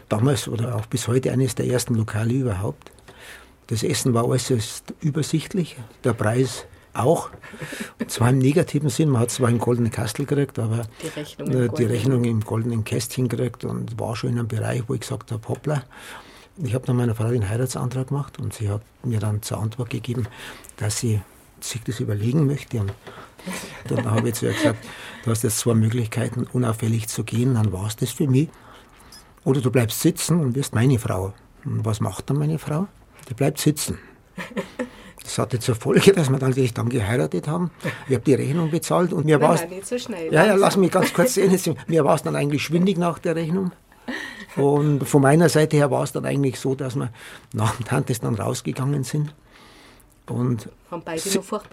damals 0.07 0.47
oder 0.47 0.75
auch 0.75 0.85
bis 0.85 1.07
heute 1.07 1.31
eines 1.31 1.55
der 1.55 1.67
ersten 1.67 1.95
Lokale 1.95 2.33
überhaupt. 2.33 2.91
Das 3.67 3.83
Essen 3.83 4.13
war 4.13 4.27
äußerst 4.27 4.93
übersichtlich, 5.01 5.75
der 6.03 6.13
Preis 6.13 6.65
auch. 6.95 7.29
Und 7.99 8.11
zwar 8.11 8.29
im 8.29 8.37
negativen 8.37 8.89
Sinn, 8.89 9.09
man 9.09 9.21
hat 9.21 9.31
zwar 9.31 9.49
einen 9.49 9.59
goldenen 9.59 9.91
Kastel 9.91 10.25
gekriegt, 10.25 10.59
aber 10.59 10.83
die 11.01 11.07
Rechnung, 11.07 11.51
im, 11.51 11.73
die 11.73 11.83
Rechnung 11.83 12.23
im 12.23 12.41
goldenen 12.41 12.83
Kästchen 12.83 13.27
gekriegt 13.27 13.65
und 13.65 13.99
war 13.99 14.15
schon 14.15 14.31
in 14.31 14.39
einem 14.39 14.47
Bereich, 14.47 14.83
wo 14.87 14.93
ich 14.93 15.01
gesagt 15.01 15.31
habe, 15.31 15.47
hoppla. 15.47 15.83
Ich 16.57 16.73
habe 16.73 16.85
dann 16.85 16.95
meiner 16.95 17.15
Frau 17.15 17.29
den 17.29 17.49
Heiratsantrag 17.49 18.07
gemacht 18.07 18.39
und 18.39 18.53
sie 18.53 18.69
hat 18.69 18.81
mir 19.03 19.19
dann 19.19 19.41
zur 19.41 19.59
Antwort 19.59 19.89
gegeben, 19.89 20.27
dass 20.77 20.99
sie 20.99 21.21
sich 21.59 21.83
das 21.83 21.99
überlegen 21.99 22.45
möchte. 22.45 22.79
Und 22.79 22.93
dann 23.89 24.09
habe 24.09 24.29
ich 24.29 24.35
zu 24.35 24.45
ihr 24.45 24.53
gesagt, 24.53 24.83
du 25.23 25.31
hast 25.31 25.43
jetzt 25.43 25.59
zwei 25.59 25.73
Möglichkeiten, 25.73 26.47
unauffällig 26.51 27.07
zu 27.07 27.23
gehen, 27.23 27.55
dann 27.55 27.71
war 27.71 27.87
es 27.87 27.95
das 27.95 28.11
für 28.11 28.27
mich. 28.27 28.49
Oder 29.43 29.61
du 29.61 29.69
bleibst 29.69 30.01
sitzen 30.01 30.39
und 30.39 30.55
wirst 30.55 30.73
meine 30.73 30.97
Frau. 30.97 31.33
Und 31.65 31.85
was 31.85 31.99
macht 31.99 32.29
dann 32.29 32.37
meine 32.37 32.57
Frau? 32.57 32.87
Die 33.29 33.33
bleibt 33.33 33.59
sitzen. 33.59 33.99
Das 35.25 35.39
hatte 35.39 35.59
zur 35.59 35.75
Folge, 35.75 36.13
dass 36.15 36.29
wir 36.29 36.37
dann, 36.37 36.53
dann 36.53 36.89
geheiratet 36.89 37.47
haben. 37.47 37.71
Ich 38.07 38.13
habe 38.13 38.23
die 38.23 38.35
Rechnung 38.35 38.71
bezahlt 38.71 39.11
und 39.11 39.25
mir 39.25 39.41
war 39.41 39.55
es. 39.55 39.67
nicht 39.67 39.85
so 39.85 39.97
schnell. 39.97 40.31
Ja, 40.31 40.45
ja, 40.45 40.55
lass 40.55 40.77
mich 40.77 40.91
ganz 40.91 41.13
kurz 41.13 41.33
sehen. 41.33 41.57
Mir 41.87 42.05
war 42.05 42.15
es 42.15 42.23
dann 42.23 42.35
eigentlich 42.35 42.63
schwindig 42.63 42.97
nach 42.97 43.19
der 43.19 43.35
Rechnung. 43.35 43.71
Und 44.55 45.05
von 45.05 45.21
meiner 45.21 45.49
Seite 45.49 45.75
her 45.75 45.91
war 45.91 46.03
es 46.03 46.11
dann 46.13 46.25
eigentlich 46.25 46.59
so, 46.59 46.75
dass 46.75 46.95
wir 46.95 47.09
nach 47.53 47.75
dem 47.75 47.85
Tantes 47.85 48.21
dann 48.21 48.35
rausgegangen 48.35 49.03
sind. 49.03 49.33
Und 50.27 50.69
beide 51.03 51.19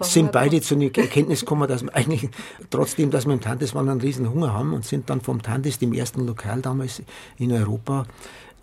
sind 0.01 0.31
beide 0.31 0.61
zu 0.61 0.75
einer 0.75 0.85
Erkenntnis 0.85 1.39
gekommen, 1.39 1.67
dass 1.67 1.83
wir 1.83 1.95
eigentlich, 1.95 2.29
trotzdem, 2.69 3.09
dass 3.09 3.25
wir 3.25 3.33
im 3.33 3.41
Tantes 3.41 3.73
waren, 3.73 3.89
einen 3.89 4.01
riesen 4.01 4.29
Hunger 4.29 4.53
haben 4.53 4.73
und 4.73 4.85
sind 4.85 5.09
dann 5.09 5.21
vom 5.21 5.41
Tantes, 5.41 5.79
dem 5.79 5.93
ersten 5.93 6.27
Lokal 6.27 6.61
damals 6.61 7.01
in 7.37 7.51
Europa, 7.51 8.05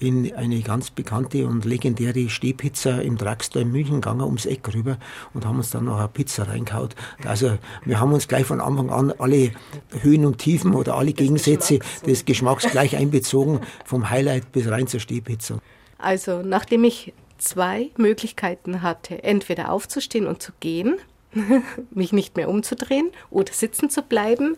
in 0.01 0.35
eine 0.35 0.61
ganz 0.63 0.91
bekannte 0.91 1.47
und 1.47 1.65
legendäre 1.65 2.29
Stehpizza 2.31 3.01
im 3.01 3.19
Drugstore 3.19 3.65
in 3.65 3.71
München 3.71 3.97
gegangen, 3.97 4.23
ums 4.23 4.47
Eck 4.47 4.75
rüber 4.75 4.97
und 5.35 5.45
haben 5.45 5.59
uns 5.59 5.71
dann 5.71 5.85
noch 5.85 5.99
eine 5.99 6.09
Pizza 6.09 6.49
reingehauen. 6.49 6.89
Also 7.25 7.59
wir 7.85 8.01
haben 8.01 8.13
uns 8.13 8.27
gleich 8.27 8.47
von 8.47 8.61
Anfang 8.61 8.91
an 8.91 9.13
alle 9.19 9.53
Höhen 10.01 10.25
und 10.25 10.39
Tiefen 10.39 10.75
oder 10.75 10.97
alle 10.97 11.13
Gegensätze 11.13 11.81
des 12.07 12.25
Geschmacks 12.25 12.67
gleich 12.71 12.97
einbezogen, 12.97 13.61
vom 13.85 14.09
Highlight 14.09 14.51
bis 14.53 14.69
rein 14.69 14.87
zur 14.87 15.01
Stehpizza. 15.01 15.59
Also 15.99 16.41
nachdem 16.43 16.85
ich 16.85 17.13
zwei 17.37 17.91
Möglichkeiten 17.99 18.81
hatte, 18.81 19.23
entweder 19.23 19.71
aufzustehen 19.71 20.27
und 20.27 20.43
zu 20.43 20.53
gehen, 20.61 20.97
mich 21.91 22.13
nicht 22.13 22.37
mehr 22.37 22.49
umzudrehen 22.49 23.11
oder 23.31 23.53
sitzen 23.53 23.91
zu 23.91 24.03
bleiben, 24.03 24.57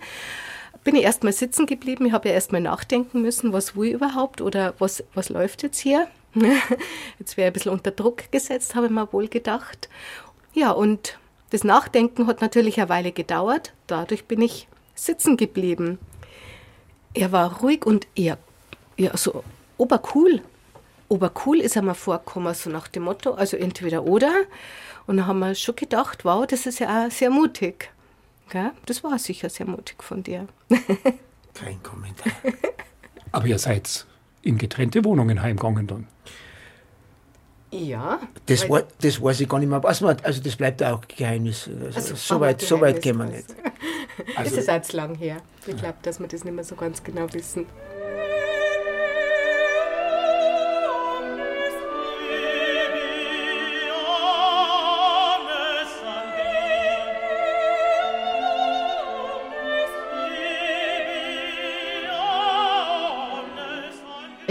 bin 0.85 0.97
ich 0.97 1.03
erstmal 1.03 1.33
sitzen 1.33 1.66
geblieben. 1.66 2.07
Ich 2.07 2.12
habe 2.12 2.28
ja 2.28 2.35
erstmal 2.35 2.61
nachdenken 2.61 3.22
müssen, 3.22 3.53
was 3.53 3.70
ich 3.70 3.93
überhaupt 3.93 4.41
oder 4.41 4.74
was, 4.78 5.05
was 5.14 5.28
läuft 5.28 5.62
jetzt 5.62 5.78
hier. 5.78 6.09
jetzt 7.18 7.37
wäre 7.37 7.49
ein 7.49 7.53
bisschen 7.53 7.72
unter 7.72 7.91
Druck 7.91 8.30
gesetzt, 8.33 8.74
habe 8.74 8.87
ich 8.87 8.93
mir 8.93 9.12
wohl 9.12 9.28
gedacht. 9.28 9.89
Ja, 10.55 10.70
und 10.70 11.18
das 11.51 11.64
Nachdenken 11.64 12.26
hat 12.26 12.41
natürlich 12.41 12.78
eine 12.80 12.89
Weile 12.89 13.12
gedauert. 13.12 13.72
Dadurch 13.87 14.24
bin 14.24 14.41
ich 14.41 14.68
sitzen 14.95 15.37
geblieben. 15.37 15.99
Er 17.14 17.33
war 17.33 17.61
ruhig 17.61 17.85
und 17.85 18.07
eher, 18.14 18.39
eher 18.97 19.16
so 19.16 19.45
obercool. 19.76 20.41
Obercool 21.09 21.61
ist 21.61 21.76
er 21.76 21.83
mir 21.83 21.95
vorgekommen, 21.95 22.55
so 22.55 22.70
nach 22.70 22.89
dem 22.89 23.03
Motto, 23.03 23.33
also 23.33 23.59
entweder 23.59 24.05
oder. 24.05 24.33
Und 25.07 25.18
dann 25.18 25.26
haben 25.26 25.41
wir 25.41 25.55
schon 25.55 25.76
gedacht, 25.76 26.24
wow, 26.24 26.47
das 26.47 26.64
ist 26.64 26.78
ja 26.78 27.07
auch 27.07 27.11
sehr 27.11 27.28
mutig. 27.28 27.91
Gell? 28.53 28.72
Das 28.84 29.03
war 29.03 29.18
sicher 29.18 29.48
sehr 29.48 29.64
mutig 29.64 30.03
von 30.03 30.22
dir. 30.22 30.46
Kein 31.55 31.82
Kommentar. 31.82 32.34
Aber 33.32 33.46
ihr 33.46 33.59
seid 33.59 34.05
in 34.42 34.59
getrennte 34.59 35.03
Wohnungen 35.07 35.40
heimgegangen 35.40 35.86
dann? 35.86 36.07
Ja. 37.70 38.20
Das, 38.44 38.68
war, 38.68 38.82
das 39.00 39.22
weiß 39.22 39.40
ich 39.40 39.48
gar 39.48 39.59
nicht 39.59 39.70
mehr. 39.70 39.82
Was 39.82 40.03
man, 40.03 40.18
also 40.22 40.42
das 40.42 40.57
bleibt 40.57 40.82
auch 40.82 41.00
Geheimnis. 41.09 41.66
Also, 41.66 41.96
also 41.96 42.14
so, 42.14 42.40
weit, 42.40 42.61
so 42.61 42.78
weit 42.78 43.00
gehen 43.00 43.16
wir 43.16 43.24
nicht. 43.24 43.46
Also, 44.36 44.57
das 44.57 44.64
ist 44.64 44.68
jetzt 44.68 44.92
lang 44.92 45.14
her. 45.14 45.38
Ich 45.66 45.74
glaube, 45.74 45.96
dass 46.03 46.20
wir 46.20 46.28
das 46.28 46.44
nicht 46.44 46.53
mehr 46.53 46.64
so 46.64 46.74
ganz 46.74 47.03
genau 47.03 47.32
wissen. 47.32 47.64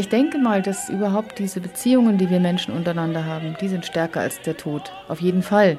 Ich 0.01 0.09
denke 0.09 0.39
mal, 0.39 0.63
dass 0.63 0.89
überhaupt 0.89 1.37
diese 1.37 1.61
Beziehungen, 1.61 2.17
die 2.17 2.31
wir 2.31 2.39
Menschen 2.39 2.73
untereinander 2.73 3.23
haben, 3.23 3.55
die 3.61 3.67
sind 3.67 3.85
stärker 3.85 4.21
als 4.21 4.41
der 4.41 4.57
Tod. 4.57 4.91
Auf 5.07 5.21
jeden 5.21 5.43
Fall. 5.43 5.77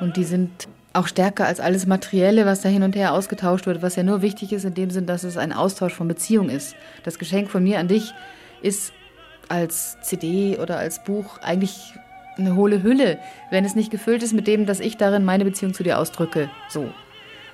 Und 0.00 0.16
die 0.16 0.24
sind 0.24 0.66
auch 0.94 1.06
stärker 1.06 1.44
als 1.44 1.60
alles 1.60 1.86
Materielle, 1.86 2.46
was 2.46 2.62
da 2.62 2.70
hin 2.70 2.82
und 2.82 2.96
her 2.96 3.12
ausgetauscht 3.12 3.66
wird, 3.66 3.82
was 3.82 3.96
ja 3.96 4.02
nur 4.02 4.22
wichtig 4.22 4.54
ist 4.54 4.64
in 4.64 4.72
dem 4.72 4.88
Sinn, 4.88 5.04
dass 5.04 5.24
es 5.24 5.36
ein 5.36 5.52
Austausch 5.52 5.92
von 5.92 6.08
Beziehung 6.08 6.48
ist. 6.48 6.74
Das 7.02 7.18
Geschenk 7.18 7.50
von 7.50 7.62
mir 7.62 7.80
an 7.80 7.88
dich 7.88 8.14
ist 8.62 8.94
als 9.50 10.00
CD 10.00 10.56
oder 10.56 10.78
als 10.78 11.04
Buch 11.04 11.36
eigentlich 11.42 11.92
eine 12.38 12.56
hohle 12.56 12.82
Hülle, 12.82 13.18
wenn 13.50 13.66
es 13.66 13.74
nicht 13.74 13.90
gefüllt 13.90 14.22
ist 14.22 14.32
mit 14.32 14.46
dem, 14.46 14.64
dass 14.64 14.80
ich 14.80 14.96
darin 14.96 15.26
meine 15.26 15.44
Beziehung 15.44 15.74
zu 15.74 15.82
dir 15.82 15.98
ausdrücke. 15.98 16.48
So. 16.70 16.88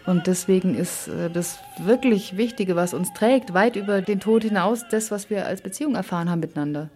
Und 0.06 0.28
deswegen 0.28 0.74
ist 0.74 1.08
äh, 1.08 1.28
das 1.30 1.58
wirklich 1.78 2.36
Wichtige, 2.36 2.76
was 2.76 2.94
uns 2.94 3.12
trägt, 3.12 3.54
weit 3.54 3.76
über 3.76 4.00
den 4.00 4.20
Tod 4.20 4.44
hinaus, 4.44 4.84
das, 4.90 5.10
was 5.10 5.30
wir 5.30 5.46
als 5.46 5.60
Beziehung 5.60 5.96
erfahren 5.96 6.30
haben 6.30 6.40
miteinander. 6.40 6.90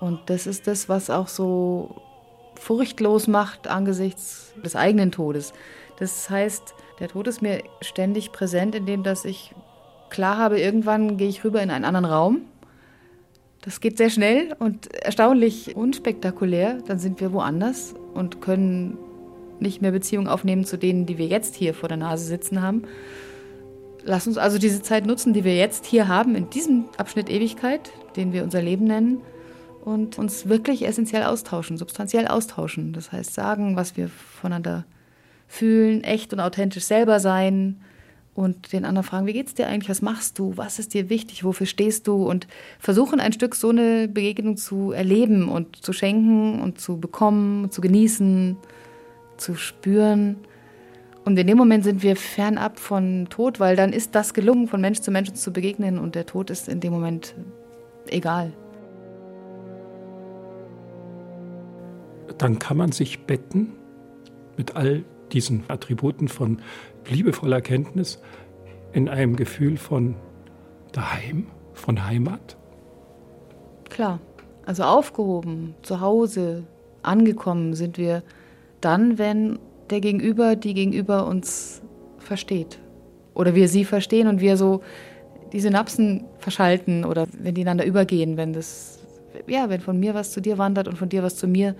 Und 0.00 0.18
das 0.26 0.48
ist 0.48 0.66
das, 0.66 0.88
was 0.88 1.10
auch 1.10 1.28
so 1.28 2.02
furchtlos 2.56 3.28
macht 3.28 3.68
angesichts 3.68 4.52
des 4.64 4.74
eigenen 4.74 5.12
Todes. 5.12 5.52
Das 5.98 6.28
heißt, 6.28 6.74
der 6.98 7.08
Tod 7.08 7.28
ist 7.28 7.40
mir 7.40 7.62
ständig 7.80 8.32
präsent, 8.32 8.74
indem 8.74 9.04
dass 9.04 9.24
ich 9.24 9.54
klar 10.10 10.38
habe, 10.38 10.60
irgendwann 10.60 11.16
gehe 11.16 11.28
ich 11.28 11.44
rüber 11.44 11.62
in 11.62 11.70
einen 11.70 11.84
anderen 11.84 12.04
Raum. 12.04 12.40
Das 13.62 13.80
geht 13.80 13.96
sehr 13.96 14.10
schnell 14.10 14.54
und 14.58 14.92
erstaunlich 14.92 15.76
unspektakulär. 15.76 16.78
Dann 16.86 16.98
sind 16.98 17.20
wir 17.20 17.32
woanders 17.32 17.94
und 18.12 18.40
können 18.40 18.98
nicht 19.62 19.80
mehr 19.80 19.92
Beziehungen 19.92 20.28
aufnehmen 20.28 20.64
zu 20.64 20.76
denen, 20.76 21.06
die 21.06 21.18
wir 21.18 21.26
jetzt 21.26 21.54
hier 21.54 21.74
vor 21.74 21.88
der 21.88 21.98
Nase 21.98 22.24
sitzen 22.24 22.60
haben. 22.60 22.82
Lass 24.04 24.26
uns 24.26 24.36
also 24.36 24.58
diese 24.58 24.82
Zeit 24.82 25.06
nutzen, 25.06 25.32
die 25.32 25.44
wir 25.44 25.56
jetzt 25.56 25.86
hier 25.86 26.08
haben, 26.08 26.34
in 26.34 26.50
diesem 26.50 26.86
Abschnitt 26.96 27.30
Ewigkeit, 27.30 27.92
den 28.16 28.32
wir 28.32 28.42
unser 28.42 28.60
Leben 28.60 28.86
nennen, 28.86 29.20
und 29.84 30.18
uns 30.18 30.48
wirklich 30.48 30.86
essentiell 30.86 31.24
austauschen, 31.24 31.76
substanziell 31.76 32.28
austauschen. 32.28 32.92
Das 32.92 33.10
heißt, 33.10 33.34
sagen, 33.34 33.76
was 33.76 33.96
wir 33.96 34.08
voneinander 34.08 34.84
fühlen, 35.48 36.04
echt 36.04 36.32
und 36.32 36.40
authentisch 36.40 36.84
selber 36.84 37.20
sein 37.20 37.80
und 38.34 38.72
den 38.72 38.84
anderen 38.84 39.06
fragen, 39.06 39.26
wie 39.26 39.32
geht's 39.34 39.54
dir 39.54 39.66
eigentlich, 39.66 39.90
was 39.90 40.00
machst 40.00 40.38
du, 40.38 40.56
was 40.56 40.78
ist 40.78 40.94
dir 40.94 41.10
wichtig, 41.10 41.44
wofür 41.44 41.66
stehst 41.66 42.06
du? 42.06 42.26
Und 42.26 42.46
versuchen 42.78 43.20
ein 43.20 43.32
Stück 43.32 43.54
so 43.54 43.68
eine 43.68 44.08
Begegnung 44.08 44.56
zu 44.56 44.92
erleben 44.92 45.48
und 45.48 45.84
zu 45.84 45.92
schenken 45.92 46.60
und 46.60 46.80
zu 46.80 46.98
bekommen, 46.98 47.70
zu 47.70 47.80
genießen 47.80 48.56
zu 49.36 49.54
spüren. 49.54 50.36
Und 51.24 51.38
in 51.38 51.46
dem 51.46 51.56
Moment 51.56 51.84
sind 51.84 52.02
wir 52.02 52.16
fernab 52.16 52.78
von 52.78 53.26
Tod, 53.30 53.60
weil 53.60 53.76
dann 53.76 53.92
ist 53.92 54.14
das 54.14 54.34
gelungen, 54.34 54.66
von 54.66 54.80
Mensch 54.80 55.00
zu 55.00 55.10
Mensch 55.10 55.32
zu 55.32 55.52
begegnen 55.52 55.98
und 55.98 56.14
der 56.14 56.26
Tod 56.26 56.50
ist 56.50 56.68
in 56.68 56.80
dem 56.80 56.92
Moment 56.92 57.34
egal. 58.08 58.52
dann 62.42 62.58
kann 62.58 62.76
man 62.76 62.90
sich 62.90 63.24
betten 63.24 63.72
mit 64.56 64.74
all 64.74 65.04
diesen 65.32 65.62
Attributen 65.68 66.26
von 66.28 66.60
liebevoller 67.08 67.60
Kenntnis 67.60 68.20
in 68.92 69.08
einem 69.08 69.36
Gefühl 69.36 69.76
von 69.76 70.16
daheim, 70.92 71.46
von 71.72 72.04
Heimat? 72.04 72.56
Klar, 73.88 74.20
also 74.66 74.82
aufgehoben, 74.82 75.74
zu 75.82 76.00
Hause, 76.00 76.64
angekommen 77.02 77.74
sind 77.74 77.96
wir 77.96 78.22
dann, 78.84 79.18
wenn 79.18 79.58
der 79.90 80.00
Gegenüber, 80.00 80.56
die 80.56 80.74
Gegenüber 80.74 81.26
uns 81.26 81.82
versteht. 82.18 82.78
Oder 83.34 83.54
wir 83.54 83.68
sie 83.68 83.84
verstehen 83.84 84.28
und 84.28 84.40
wir 84.40 84.56
so 84.56 84.82
die 85.52 85.60
Synapsen 85.60 86.24
verschalten 86.38 87.04
oder 87.04 87.26
wenn 87.38 87.54
die 87.54 87.62
einander 87.62 87.84
übergehen, 87.84 88.36
wenn 88.36 88.52
das, 88.52 89.00
ja, 89.46 89.68
wenn 89.68 89.80
von 89.80 89.98
mir 89.98 90.14
was 90.14 90.32
zu 90.32 90.40
dir 90.40 90.58
wandert 90.58 90.88
und 90.88 90.96
von 90.96 91.08
dir 91.08 91.22
was 91.22 91.36
zu 91.36 91.46
mir, 91.46 91.74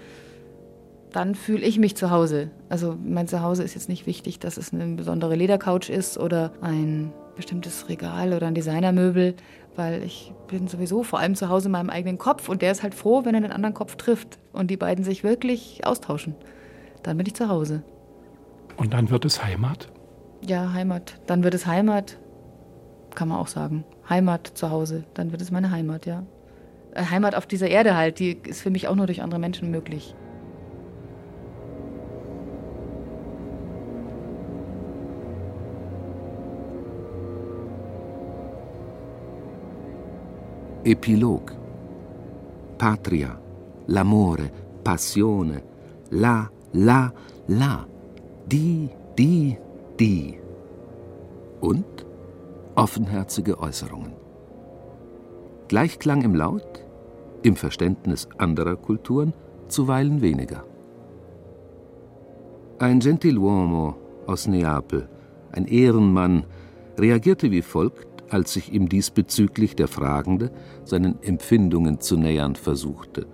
dann 1.13 1.35
fühle 1.35 1.65
ich 1.65 1.79
mich 1.79 1.95
zu 1.95 2.11
Hause. 2.11 2.51
Also 2.69 2.97
mein 3.03 3.29
Zuhause 3.29 3.63
ist 3.63 3.75
jetzt 3.75 3.89
nicht 3.89 4.07
wichtig, 4.07 4.39
dass 4.39 4.57
es 4.57 4.73
eine 4.73 4.97
besondere 4.97 5.35
Ledercouch 5.35 5.91
ist 5.91 6.19
oder 6.19 6.53
ein 6.61 7.13
bestimmtes 7.37 7.89
Regal 7.89 8.33
oder 8.33 8.47
ein 8.47 8.55
Designermöbel, 8.55 9.35
weil 9.77 10.03
ich 10.03 10.33
bin 10.49 10.69
sowieso 10.69 11.03
vor 11.03 11.19
allem 11.19 11.35
zu 11.35 11.49
Hause 11.49 11.69
in 11.69 11.73
meinem 11.73 11.91
eigenen 11.91 12.19
Kopf 12.19 12.49
und 12.49 12.63
der 12.63 12.73
ist 12.73 12.83
halt 12.83 12.95
froh, 12.95 13.25
wenn 13.25 13.35
er 13.35 13.41
den 13.41 13.53
anderen 13.53 13.75
Kopf 13.75 13.97
trifft 13.97 14.39
und 14.53 14.71
die 14.71 14.77
beiden 14.77 15.05
sich 15.05 15.25
wirklich 15.25 15.81
austauschen. 15.85 16.35
Dann 17.03 17.17
bin 17.17 17.27
ich 17.27 17.35
zu 17.35 17.49
Hause. 17.49 17.83
Und 18.77 18.93
dann 18.93 19.11
wird 19.11 19.25
es 19.25 19.45
Heimat? 19.45 19.89
Ja, 20.45 20.73
Heimat. 20.73 21.21
Dann 21.27 21.45
wird 21.45 21.55
es 21.55 21.67
Heimat, 21.67 22.19
kann 23.15 23.29
man 23.29 23.39
auch 23.39 23.49
sagen. 23.49 23.85
Heimat 24.09 24.47
zu 24.47 24.71
Hause. 24.71 25.05
Dann 25.15 25.33
wird 25.33 25.43
es 25.43 25.51
meine 25.51 25.71
Heimat, 25.71 26.07
ja. 26.07 26.25
Äh, 26.95 27.05
Heimat 27.05 27.35
auf 27.35 27.47
dieser 27.47 27.69
Erde 27.69 27.97
halt, 27.97 28.19
die 28.19 28.39
ist 28.47 28.63
für 28.63 28.71
mich 28.71 28.89
auch 28.89 28.95
nur 28.95 29.07
durch 29.07 29.23
andere 29.23 29.41
Menschen 29.41 29.71
möglich. 29.71 30.15
Epilog 40.85 41.63
Patria, 42.83 43.39
l'amore, 43.87 44.51
Passione, 44.83 45.63
la, 46.11 46.51
la, 46.73 47.13
la, 47.47 47.87
die, 48.47 48.89
die, 49.19 49.59
die. 49.99 50.39
Und 51.61 52.07
offenherzige 52.75 53.59
Äußerungen. 53.61 54.13
Gleichklang 55.69 56.23
im 56.23 56.35
Laut, 56.35 56.85
im 57.43 57.57
Verständnis 57.57 58.29
anderer 58.39 58.77
Kulturen 58.77 59.33
zuweilen 59.69 60.21
weniger. 60.21 60.65
Ein 62.79 63.01
Gentiluomo 63.01 63.95
aus 64.27 64.47
Neapel, 64.47 65.09
ein 65.53 65.67
Ehrenmann, 65.67 66.45
reagierte 66.99 67.51
wie 67.51 67.63
folgt 67.63 68.13
als 68.33 68.55
sich 68.55 68.73
ihm 68.73 68.89
diesbezüglich 68.89 69.77
der 69.77 69.89
Fragende 69.89 70.51
seinen 70.85 71.23
Empfindungen 71.23 72.01
zu 72.01 72.17
nähern 72.17 72.57
versuchte. 72.57 73.27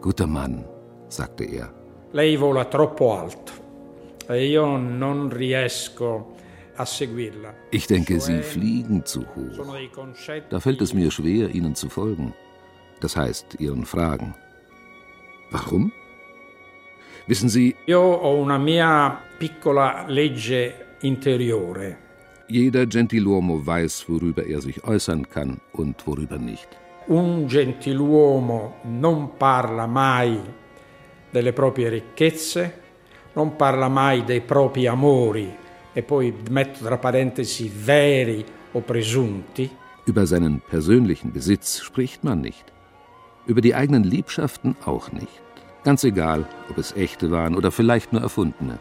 Guter 0.00 0.26
Mann, 0.26 0.64
sagte 1.08 1.44
er. 1.44 1.81
Lei 2.12 2.36
vola 2.36 2.66
troppo 2.66 3.18
alto. 3.18 3.52
E 4.28 4.46
io 4.46 4.76
non 4.76 5.30
riesco 5.30 6.34
a 6.76 6.84
seguirla. 6.84 7.54
Ich 7.70 7.86
denke, 7.86 8.20
Sie 8.20 8.42
fliegen 8.42 9.04
zu 9.04 9.24
hoch. 9.34 9.66
Da 10.50 10.60
fällt 10.60 10.82
es 10.82 10.92
mir 10.92 11.10
schwer, 11.10 11.48
Ihnen 11.54 11.74
zu 11.74 11.88
folgen. 11.88 12.34
Das 13.00 13.16
heißt, 13.16 13.56
Ihren 13.60 13.84
Fragen. 13.86 14.34
Warum? 15.50 15.90
Wissen 17.26 17.48
Sie. 17.48 17.74
Io 17.86 18.00
ho 18.00 18.42
una 18.42 18.58
mia 18.58 19.18
piccola 19.38 20.04
legge 20.06 20.74
interiore. 21.00 21.96
Jeder 22.48 22.86
Gentiluomo 22.86 23.66
weiß, 23.66 24.06
worüber 24.08 24.44
er 24.46 24.60
sich 24.60 24.84
äußern 24.84 25.28
kann 25.30 25.60
und 25.72 26.06
worüber 26.06 26.36
nicht. 26.36 26.68
Un 27.08 27.48
gentiluomo 27.48 28.74
non 28.84 29.30
parla 29.38 29.86
mai 29.86 30.38
delle 31.32 31.52
proprie 31.52 31.88
ricchezze, 31.88 32.80
non 33.32 33.56
parla 33.56 33.88
mai 33.88 34.22
dei 34.22 34.42
propri 34.42 34.86
amori 34.86 35.56
e 35.92 36.02
poi 36.02 36.32
metto 36.50 36.84
tra 36.84 36.98
parentesi 36.98 37.68
veri 37.68 38.44
o 38.72 38.80
presunti. 38.80 39.70
Über 40.04 40.26
seinen 40.26 40.60
persönlichen 40.60 41.32
Besitz 41.32 41.80
spricht 41.80 42.22
man 42.22 42.40
nicht. 42.40 42.64
Über 43.46 43.60
die 43.60 43.74
eigenen 43.74 44.04
Liebschaften 44.04 44.76
auch 44.84 45.10
nicht. 45.10 45.42
Ganz 45.84 46.04
egal, 46.04 46.46
ob 46.68 46.78
es 46.78 46.94
echte 46.96 47.30
waren 47.30 47.56
oder 47.56 47.70
vielleicht 47.70 48.12
nur 48.12 48.22
erfundene. 48.22 48.78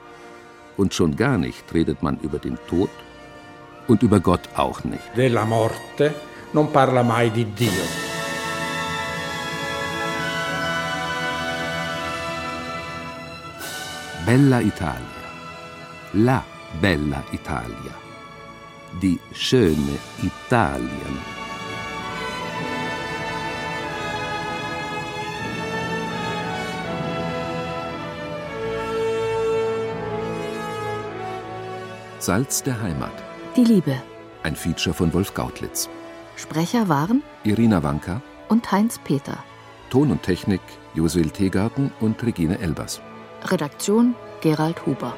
Und 0.78 0.94
schon 0.94 1.16
gar 1.16 1.38
nicht 1.38 1.74
redet 1.74 2.04
man 2.04 2.20
über 2.20 2.38
den 2.38 2.58
Tod 2.68 2.90
und 3.88 4.04
über 4.04 4.20
Gott 4.20 4.50
auch 4.56 4.84
nicht. 4.84 5.16
Della 5.16 5.46
morte 5.46 6.14
non 6.52 6.72
parla 6.72 7.02
mai 7.04 7.30
di 7.30 7.46
Dio. 7.46 8.11
Bella 14.26 14.62
Italia, 14.62 15.02
la 16.14 16.44
bella 16.80 17.24
Italia, 17.32 17.94
die 19.02 19.20
schöne 19.34 19.98
Italien. 20.22 21.18
Salz 32.20 32.62
der 32.62 32.80
Heimat. 32.80 33.12
Die 33.56 33.64
Liebe. 33.64 33.96
Ein 34.44 34.56
Feature 34.56 34.94
von 34.94 35.12
Wolf 35.16 35.34
Gautlitz. 35.34 35.90
Sprecher 36.36 36.88
waren 36.88 37.24
Irina 37.44 37.82
Wanka 37.82 38.22
und 38.50 38.72
Heinz 38.72 39.00
Peter. 39.04 39.44
Ton 39.90 40.12
und 40.12 40.22
Technik 40.22 40.62
Josil 40.94 41.32
Teegarten 41.32 41.92
und 42.00 42.22
Regine 42.22 42.60
Elbers. 42.60 43.02
Redaktion 43.44 44.16
Gerald 44.42 44.86
Huber. 44.86 45.14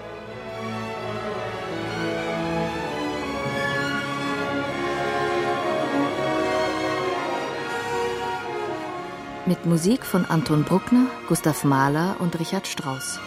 Mit 9.46 9.66
Musik 9.66 10.06
von 10.06 10.26
Anton 10.26 10.64
Bruckner, 10.64 11.08
Gustav 11.28 11.66
Mahler 11.66 12.16
und 12.20 12.40
Richard 12.40 12.66
Strauss. 12.66 13.20